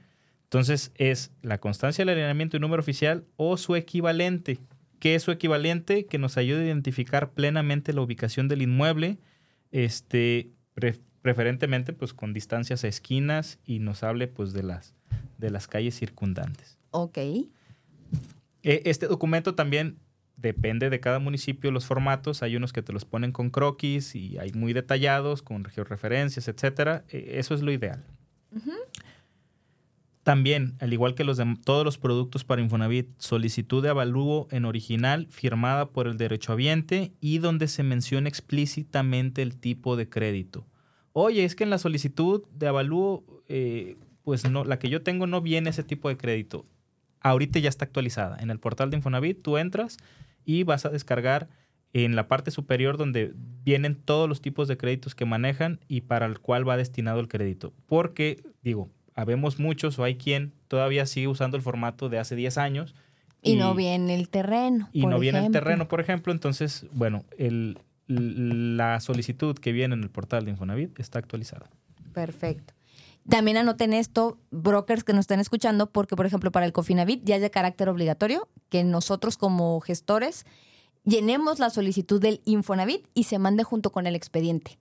Entonces 0.44 0.94
es 0.96 1.34
la 1.42 1.60
constancia 1.60 2.06
de 2.06 2.12
alineamiento 2.14 2.56
y 2.56 2.62
número 2.62 2.80
oficial 2.80 3.26
o 3.36 3.58
su 3.58 3.76
equivalente. 3.76 4.60
¿Qué 5.00 5.16
es 5.16 5.24
su 5.24 5.32
equivalente? 5.32 6.06
Que 6.06 6.20
nos 6.20 6.38
ayude 6.38 6.62
a 6.62 6.68
identificar 6.68 7.32
plenamente 7.32 7.92
la 7.92 8.00
ubicación 8.00 8.48
del 8.48 8.62
inmueble, 8.62 9.18
este, 9.72 10.52
preferentemente 11.22 11.94
pues 11.94 12.14
con 12.14 12.34
distancias 12.34 12.84
a 12.84 12.88
esquinas 12.88 13.60
y 13.66 13.80
nos 13.80 14.04
hable 14.04 14.28
pues 14.28 14.54
de 14.54 14.64
las, 14.64 14.94
de 15.38 15.50
las 15.50 15.68
calles 15.68 15.96
circundantes. 15.96 16.78
Ok. 16.92 17.18
Eh, 17.18 17.50
Este 18.64 19.08
documento 19.08 19.56
también 19.56 19.98
depende 20.38 20.90
de 20.90 21.00
cada 21.00 21.20
municipio 21.20 21.72
los 21.72 21.86
formatos. 21.86 22.44
Hay 22.44 22.56
unos 22.56 22.74
que 22.74 22.82
te 22.82 22.94
los 22.94 23.06
ponen 23.06 23.32
con 23.32 23.50
croquis 23.50 24.16
y 24.16 24.38
hay 24.38 24.52
muy 24.54 24.74
detallados, 24.74 25.42
con 25.42 25.64
georreferencias, 25.66 26.48
etcétera. 26.48 27.06
Eh, 27.10 27.36
Eso 27.38 27.54
es 27.54 27.62
lo 27.62 27.72
ideal. 27.72 28.04
También, 30.24 30.76
al 30.80 30.94
igual 30.94 31.16
que 31.16 31.24
los 31.24 31.38
de 31.38 31.58
todos 31.64 31.84
los 31.84 31.98
productos 31.98 32.44
para 32.44 32.62
Infonavit, 32.62 33.08
solicitud 33.18 33.82
de 33.82 33.90
avalúo 33.90 34.48
en 34.52 34.66
original 34.66 35.28
firmada 35.32 35.90
por 35.90 36.08
el 36.08 36.18
derechohabiente 36.18 37.12
y 37.22 37.40
donde 37.40 37.68
se 37.68 37.82
menciona 37.82 38.30
explícitamente 38.30 39.42
el 39.42 39.56
tipo 39.56 39.96
de 39.96 40.10
crédito. 40.10 40.68
Oye, 41.14 41.44
es 41.44 41.56
que 41.56 41.64
en 41.64 41.70
la 41.70 41.78
solicitud 41.78 42.44
de 42.54 42.68
avalúo, 42.68 43.24
eh, 43.48 43.98
pues 44.24 44.50
no, 44.50 44.64
la 44.64 44.80
que 44.80 44.90
yo 44.90 45.02
tengo 45.02 45.28
no 45.28 45.42
viene 45.42 45.70
ese 45.70 45.84
tipo 45.84 46.10
de 46.10 46.18
crédito. 46.18 46.66
Ahorita 47.20 47.60
ya 47.60 47.70
está 47.70 47.86
actualizada. 47.86 48.38
En 48.40 48.50
el 48.50 48.60
portal 48.60 48.90
de 48.90 48.98
Infonavit 48.98 49.42
tú 49.42 49.58
entras 49.58 49.98
y 50.46 50.64
vas 50.64 50.86
a 50.86 50.90
descargar 50.90 51.50
en 51.94 52.16
la 52.16 52.28
parte 52.28 52.52
superior 52.52 52.98
donde 52.98 53.34
vienen 53.64 53.96
todos 53.96 54.30
los 54.30 54.42
tipos 54.42 54.68
de 54.68 54.78
créditos 54.78 55.14
que 55.14 55.26
manejan 55.26 55.80
y 55.88 56.02
para 56.02 56.26
el 56.26 56.40
cual 56.40 56.68
va 56.68 56.78
destinado 56.78 57.20
el 57.20 57.28
crédito. 57.28 57.74
Porque, 57.86 58.42
digo, 58.64 58.90
habemos 59.14 59.60
muchos 59.60 60.00
o 60.00 60.04
hay 60.04 60.16
quien 60.16 60.54
todavía 60.68 61.06
sigue 61.06 61.28
usando 61.28 61.58
el 61.58 61.64
formato 61.64 62.08
de 62.10 62.20
hace 62.20 62.36
10 62.36 62.58
años. 62.58 62.96
Y, 63.42 63.56
no 63.56 63.76
viene 63.76 64.16
el 64.16 64.30
terreno. 64.30 64.90
Y 64.94 65.02
por 65.02 65.12
no 65.12 65.20
viene 65.20 65.46
el 65.46 65.52
terreno, 65.52 65.88
por 65.88 66.00
ejemplo. 66.00 66.32
Entonces, 66.32 66.86
bueno, 66.94 67.26
el- 67.38 67.78
la 68.12 69.00
solicitud 69.00 69.56
que 69.58 69.72
viene 69.72 69.96
en 69.96 70.04
el 70.04 70.10
portal 70.10 70.46
de 70.46 70.52
Infonavit 70.52 71.00
está 71.00 71.20
actualizada. 71.20 71.70
Perfecto. 72.14 72.74
También 73.30 73.58
anoten 73.58 73.94
esto, 73.94 74.40
brokers 74.50 75.04
que 75.04 75.14
nos 75.14 75.24
estén 75.24 75.40
escuchando, 75.40 75.92
porque, 75.92 76.16
por 76.16 76.26
ejemplo, 76.26 76.52
para 76.52 76.66
el 76.66 76.74
Cofinavit 76.74 77.24
ya 77.24 77.36
es 77.36 77.42
de 77.42 77.52
carácter 77.52 77.88
obligatorio 77.90 78.50
que 78.70 78.84
nosotros 78.84 79.38
como 79.38 79.80
gestores 79.80 80.46
llenemos 81.04 81.60
la 81.60 81.70
solicitud 81.70 82.20
del 82.20 82.42
Infonavit 82.46 83.08
y 83.14 83.24
se 83.24 83.40
mande 83.40 83.64
junto 83.64 83.92
con 83.92 84.08
el 84.08 84.16
expediente. 84.16 84.80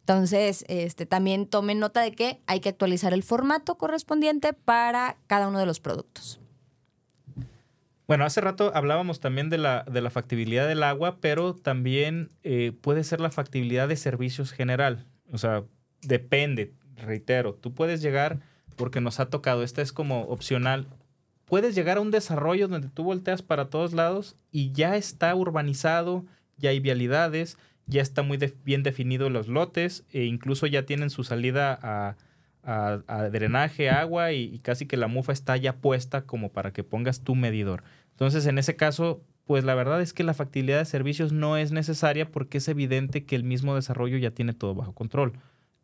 Entonces, 0.00 0.64
este, 0.68 1.06
también 1.06 1.46
tomen 1.46 1.78
nota 1.78 2.02
de 2.02 2.12
que 2.12 2.40
hay 2.46 2.60
que 2.60 2.68
actualizar 2.68 3.14
el 3.14 3.22
formato 3.22 3.76
correspondiente 3.76 4.52
para 4.52 5.16
cada 5.26 5.48
uno 5.48 5.58
de 5.58 5.66
los 5.66 5.80
productos. 5.80 6.40
Bueno, 8.06 8.24
hace 8.24 8.40
rato 8.40 8.70
hablábamos 8.74 9.20
también 9.20 9.48
de 9.48 9.58
la, 9.58 9.84
de 9.90 10.00
la 10.02 10.10
factibilidad 10.10 10.68
del 10.68 10.82
agua, 10.82 11.18
pero 11.20 11.54
también 11.54 12.30
eh, 12.42 12.72
puede 12.80 13.02
ser 13.02 13.20
la 13.20 13.30
factibilidad 13.30 13.88
de 13.88 13.96
servicios 13.96 14.52
general. 14.52 15.06
O 15.32 15.38
sea, 15.38 15.64
depende, 16.02 16.74
reitero, 16.96 17.54
tú 17.54 17.72
puedes 17.72 18.02
llegar, 18.02 18.40
porque 18.76 19.00
nos 19.00 19.20
ha 19.20 19.30
tocado, 19.30 19.62
esta 19.62 19.80
es 19.80 19.92
como 19.92 20.22
opcional, 20.24 20.86
puedes 21.46 21.74
llegar 21.74 21.96
a 21.96 22.00
un 22.02 22.10
desarrollo 22.10 22.68
donde 22.68 22.88
tú 22.88 23.04
volteas 23.04 23.40
para 23.40 23.70
todos 23.70 23.94
lados 23.94 24.36
y 24.50 24.72
ya 24.72 24.96
está 24.96 25.34
urbanizado, 25.34 26.26
ya 26.58 26.70
hay 26.70 26.80
vialidades, 26.80 27.56
ya 27.86 28.02
está 28.02 28.22
muy 28.22 28.36
de- 28.36 28.54
bien 28.64 28.82
definido 28.82 29.30
los 29.30 29.48
lotes 29.48 30.04
e 30.12 30.24
incluso 30.24 30.66
ya 30.66 30.84
tienen 30.84 31.08
su 31.10 31.24
salida 31.24 31.78
a, 31.82 32.16
a- 32.64 33.02
a 33.06 33.28
drenaje, 33.30 33.90
agua 33.90 34.32
y, 34.32 34.42
y 34.54 34.58
casi 34.60 34.86
que 34.86 34.96
la 34.96 35.06
mufa 35.08 35.32
está 35.32 35.56
ya 35.56 35.76
puesta 35.76 36.22
como 36.26 36.50
para 36.52 36.72
que 36.72 36.84
pongas 36.84 37.20
tu 37.22 37.34
medidor. 37.34 37.82
Entonces, 38.10 38.46
en 38.46 38.58
ese 38.58 38.76
caso, 38.76 39.22
pues 39.44 39.64
la 39.64 39.74
verdad 39.74 40.00
es 40.00 40.12
que 40.12 40.24
la 40.24 40.34
factibilidad 40.34 40.78
de 40.78 40.84
servicios 40.84 41.32
no 41.32 41.56
es 41.56 41.72
necesaria 41.72 42.30
porque 42.30 42.58
es 42.58 42.68
evidente 42.68 43.24
que 43.24 43.36
el 43.36 43.44
mismo 43.44 43.74
desarrollo 43.74 44.16
ya 44.18 44.30
tiene 44.30 44.52
todo 44.54 44.74
bajo 44.74 44.92
control. 44.94 45.32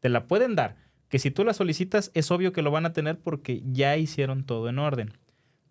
Te 0.01 0.09
la 0.09 0.24
pueden 0.26 0.55
dar, 0.55 0.76
que 1.09 1.18
si 1.18 1.31
tú 1.31 1.45
la 1.45 1.53
solicitas 1.53 2.11
es 2.14 2.31
obvio 2.31 2.53
que 2.53 2.62
lo 2.62 2.70
van 2.70 2.87
a 2.87 2.93
tener 2.93 3.18
porque 3.18 3.62
ya 3.72 3.97
hicieron 3.97 4.45
todo 4.45 4.68
en 4.68 4.78
orden. 4.78 5.12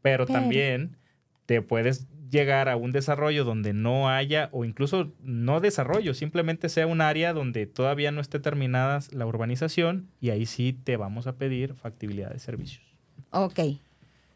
Pero, 0.01 0.25
Pero- 0.27 0.39
también 0.39 0.97
te 1.45 1.61
puedes 1.63 2.07
llegar 2.29 2.69
a 2.69 2.75
un 2.75 2.91
desarrollo 2.91 3.43
donde 3.43 3.73
no 3.73 4.09
haya, 4.09 4.49
o 4.51 4.65
incluso 4.65 5.11
no 5.23 5.59
desarrollo, 5.59 6.13
simplemente 6.13 6.69
sea 6.69 6.85
un 6.87 7.01
área 7.01 7.33
donde 7.33 7.65
todavía 7.65 8.11
no 8.11 8.21
esté 8.21 8.39
terminada 8.39 8.99
la 9.11 9.25
urbanización 9.25 10.07
y 10.21 10.29
ahí 10.29 10.45
sí 10.45 10.73
te 10.83 10.97
vamos 10.97 11.27
a 11.27 11.33
pedir 11.37 11.73
factibilidad 11.73 12.31
de 12.31 12.39
servicios. 12.39 12.83
Ok, 13.31 13.59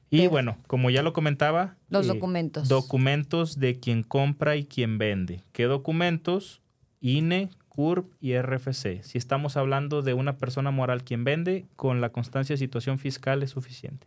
Y 0.09 0.17
Pero- 0.19 0.29
bueno, 0.29 0.57
como 0.67 0.89
ya 0.91 1.01
lo 1.01 1.11
comentaba, 1.13 1.75
los 1.89 2.05
eh, 2.05 2.09
documentos. 2.09 2.67
documentos 2.69 3.57
de 3.59 3.79
quien 3.79 4.03
compra 4.03 4.55
y 4.55 4.63
quien 4.65 4.97
vende. 4.99 5.41
¿Qué 5.53 5.63
documentos? 5.63 6.61
INE, 7.01 7.49
CURP 7.67 8.13
y 8.21 8.33
RFC. 8.35 9.01
Si 9.01 9.17
estamos 9.17 9.57
hablando 9.57 10.03
de 10.03 10.13
una 10.13 10.37
persona 10.37 10.69
moral 10.69 11.03
quien 11.03 11.23
vende, 11.23 11.65
con 11.75 11.99
la 11.99 12.09
constancia 12.09 12.53
de 12.53 12.57
situación 12.59 12.99
fiscal 12.99 13.41
es 13.41 13.49
suficiente. 13.49 14.05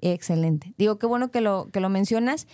Excelente. 0.00 0.72
Digo, 0.76 0.98
qué 0.98 1.06
bueno 1.06 1.30
que 1.30 1.40
lo, 1.40 1.68
que 1.72 1.80
lo 1.80 1.88
mencionas. 1.88 2.46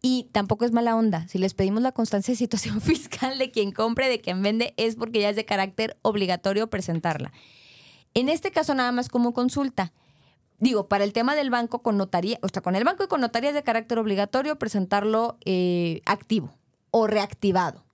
Y 0.00 0.28
tampoco 0.32 0.64
es 0.64 0.72
mala 0.72 0.94
onda. 0.96 1.26
Si 1.28 1.38
les 1.38 1.54
pedimos 1.54 1.82
la 1.82 1.92
constancia 1.92 2.32
de 2.32 2.36
situación 2.38 2.80
fiscal 2.82 3.38
de 3.38 3.50
quien 3.50 3.72
compre, 3.72 4.08
de 4.08 4.20
quien 4.20 4.42
vende, 4.42 4.74
es 4.76 4.96
porque 4.96 5.20
ya 5.20 5.30
es 5.30 5.36
de 5.36 5.44
carácter 5.44 5.96
obligatorio 6.02 6.70
presentarla. 6.70 7.32
En 8.14 8.28
este 8.28 8.50
caso, 8.50 8.74
nada 8.74 8.92
más 8.92 9.08
como 9.08 9.32
consulta. 9.32 9.92
Digo, 10.60 10.88
para 10.88 11.04
el 11.04 11.12
tema 11.12 11.36
del 11.36 11.50
banco 11.50 11.82
con 11.82 11.96
notaría, 11.96 12.38
o 12.42 12.48
sea, 12.48 12.62
con 12.62 12.74
el 12.74 12.84
banco 12.84 13.04
y 13.04 13.06
con 13.06 13.20
notaría 13.20 13.50
es 13.50 13.54
de 13.54 13.62
carácter 13.62 13.98
obligatorio 13.98 14.58
presentarlo 14.58 15.38
eh, 15.44 16.00
activo 16.04 16.52
o 16.90 17.06
reactivado. 17.06 17.84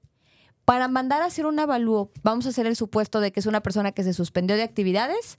Para 0.65 0.89
mandar 0.89 1.21
a 1.21 1.27
hacer 1.27 1.45
un 1.45 1.59
avalúo, 1.59 2.11
vamos 2.23 2.47
a 2.47 2.49
hacer 2.49 2.67
el 2.67 2.75
supuesto 2.75 3.21
de 3.21 3.33
que 3.33 3.41
es 3.41 3.47
una 3.47 3.63
persona 3.63 3.93
que 3.93 4.03
se 4.03 4.15
suspendió 4.15 4.57
de 4.57 4.63
actividades. 4.63 5.39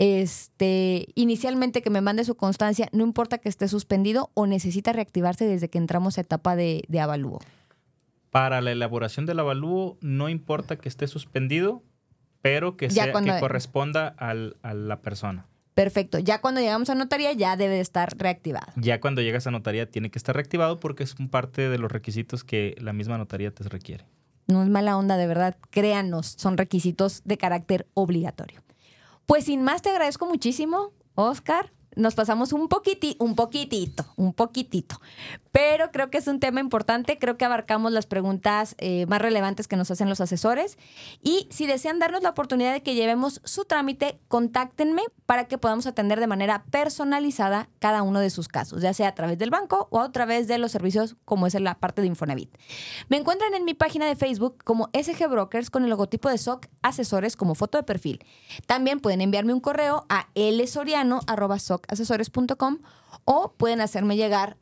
Este, 0.00 1.08
inicialmente 1.14 1.82
que 1.82 1.90
me 1.90 2.00
mande 2.00 2.24
su 2.24 2.34
constancia, 2.34 2.88
no 2.90 3.04
importa 3.04 3.36
que 3.36 3.50
esté 3.50 3.68
suspendido 3.68 4.30
o 4.32 4.46
necesita 4.46 4.94
reactivarse 4.94 5.44
desde 5.46 5.68
que 5.68 5.76
entramos 5.76 6.16
a 6.16 6.22
etapa 6.22 6.56
de, 6.56 6.82
de 6.88 7.00
avalúo. 7.00 7.38
Para 8.30 8.62
la 8.62 8.72
elaboración 8.72 9.26
del 9.26 9.40
avalúo, 9.40 9.98
no 10.00 10.30
importa 10.30 10.76
que 10.76 10.88
esté 10.88 11.06
suspendido, 11.06 11.82
pero 12.40 12.78
que, 12.78 12.88
sea, 12.88 13.12
cuando- 13.12 13.34
que 13.34 13.40
corresponda 13.40 14.08
al- 14.16 14.56
a 14.62 14.72
la 14.72 15.00
persona. 15.02 15.46
Perfecto. 15.74 16.18
Ya 16.18 16.40
cuando 16.40 16.60
llegamos 16.62 16.88
a 16.88 16.94
notaría 16.94 17.32
ya 17.34 17.56
debe 17.56 17.74
de 17.74 17.80
estar 17.80 18.16
reactivado. 18.16 18.72
Ya 18.76 19.00
cuando 19.00 19.20
llegas 19.20 19.46
a 19.46 19.50
notaría 19.50 19.90
tiene 19.90 20.10
que 20.10 20.18
estar 20.18 20.34
reactivado 20.34 20.80
porque 20.80 21.04
es 21.04 21.14
un 21.20 21.28
parte 21.28 21.68
de 21.68 21.76
los 21.78 21.92
requisitos 21.92 22.42
que 22.42 22.74
la 22.80 22.92
misma 22.94 23.18
notaría 23.18 23.50
te 23.50 23.68
requiere. 23.68 24.04
No 24.46 24.62
es 24.62 24.68
mala 24.70 24.96
onda, 24.96 25.18
de 25.18 25.26
verdad. 25.26 25.56
Créanos, 25.70 26.26
son 26.38 26.56
requisitos 26.56 27.20
de 27.24 27.36
carácter 27.38 27.86
obligatorio. 27.94 28.62
Pues 29.30 29.44
sin 29.44 29.62
más, 29.62 29.80
te 29.80 29.90
agradezco 29.90 30.26
muchísimo, 30.26 30.90
Oscar. 31.14 31.70
Nos 31.96 32.14
pasamos 32.14 32.52
un 32.52 32.68
poquitito, 32.68 33.24
un 33.24 33.34
poquitito, 33.34 34.04
un 34.16 34.32
poquitito. 34.32 35.00
Pero 35.52 35.90
creo 35.90 36.10
que 36.10 36.18
es 36.18 36.26
un 36.28 36.38
tema 36.38 36.60
importante. 36.60 37.18
Creo 37.18 37.36
que 37.36 37.44
abarcamos 37.44 37.92
las 37.92 38.06
preguntas 38.06 38.76
eh, 38.78 39.06
más 39.06 39.20
relevantes 39.20 39.66
que 39.66 39.76
nos 39.76 39.90
hacen 39.90 40.08
los 40.08 40.20
asesores. 40.20 40.78
Y 41.22 41.48
si 41.50 41.66
desean 41.66 41.98
darnos 41.98 42.22
la 42.22 42.30
oportunidad 42.30 42.72
de 42.72 42.82
que 42.82 42.94
llevemos 42.94 43.40
su 43.44 43.64
trámite, 43.64 44.20
contáctenme 44.28 45.02
para 45.26 45.48
que 45.48 45.58
podamos 45.58 45.86
atender 45.86 46.20
de 46.20 46.26
manera 46.26 46.64
personalizada 46.70 47.68
cada 47.80 48.02
uno 48.02 48.20
de 48.20 48.30
sus 48.30 48.48
casos, 48.48 48.82
ya 48.82 48.92
sea 48.94 49.08
a 49.08 49.14
través 49.14 49.38
del 49.38 49.50
banco 49.50 49.88
o 49.90 50.00
a 50.00 50.12
través 50.12 50.46
de 50.46 50.58
los 50.58 50.72
servicios 50.72 51.16
como 51.24 51.46
es 51.46 51.54
la 51.54 51.74
parte 51.78 52.00
de 52.02 52.08
Infonavit. 52.08 52.56
Me 53.08 53.16
encuentran 53.16 53.54
en 53.54 53.64
mi 53.64 53.74
página 53.74 54.06
de 54.06 54.16
Facebook 54.16 54.62
como 54.64 54.88
SG 54.92 55.28
Brokers 55.28 55.70
con 55.70 55.84
el 55.84 55.90
logotipo 55.90 56.28
de 56.28 56.38
SOC 56.38 56.68
Asesores 56.82 57.36
como 57.36 57.54
foto 57.54 57.78
de 57.78 57.84
perfil. 57.84 58.24
También 58.66 59.00
pueden 59.00 59.20
enviarme 59.20 59.52
un 59.52 59.60
correo 59.60 60.06
a 60.08 60.28
lsoriano.socasesores.com 61.88 62.78
o 63.24 63.52
pueden 63.56 63.80
hacerme 63.80 64.16
llegar 64.16 64.56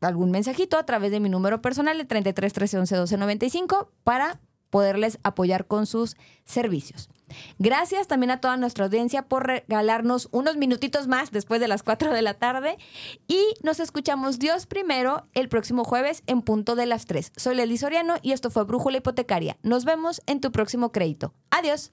algún 0.00 0.30
mensajito 0.30 0.78
a 0.78 0.84
través 0.84 1.10
de 1.10 1.20
mi 1.20 1.28
número 1.28 1.62
personal 1.62 1.96
de 1.98 2.04
33 2.04 2.52
13 2.52 2.78
11 2.78 2.96
12 2.96 3.16
95 3.16 3.90
para 4.04 4.40
poderles 4.70 5.18
apoyar 5.22 5.66
con 5.66 5.86
sus 5.86 6.16
servicios. 6.44 7.08
Gracias 7.58 8.06
también 8.06 8.30
a 8.30 8.40
toda 8.40 8.56
nuestra 8.56 8.84
audiencia 8.84 9.22
por 9.22 9.46
regalarnos 9.46 10.28
unos 10.32 10.56
minutitos 10.56 11.08
más 11.08 11.30
después 11.30 11.60
de 11.60 11.68
las 11.68 11.82
4 11.82 12.12
de 12.12 12.22
la 12.22 12.34
tarde 12.34 12.76
y 13.26 13.40
nos 13.62 13.80
escuchamos 13.80 14.38
Dios 14.38 14.66
primero 14.66 15.26
el 15.34 15.48
próximo 15.48 15.84
jueves 15.84 16.22
en 16.26 16.42
punto 16.42 16.76
de 16.76 16.86
las 16.86 17.06
3. 17.06 17.32
Soy 17.36 17.56
Lely 17.56 17.78
Soriano 17.78 18.16
y 18.22 18.32
esto 18.32 18.50
fue 18.50 18.64
Brújula 18.64 18.98
Hipotecaria. 18.98 19.56
Nos 19.62 19.84
vemos 19.84 20.22
en 20.26 20.40
tu 20.40 20.52
próximo 20.52 20.92
crédito. 20.92 21.32
Adiós. 21.50 21.92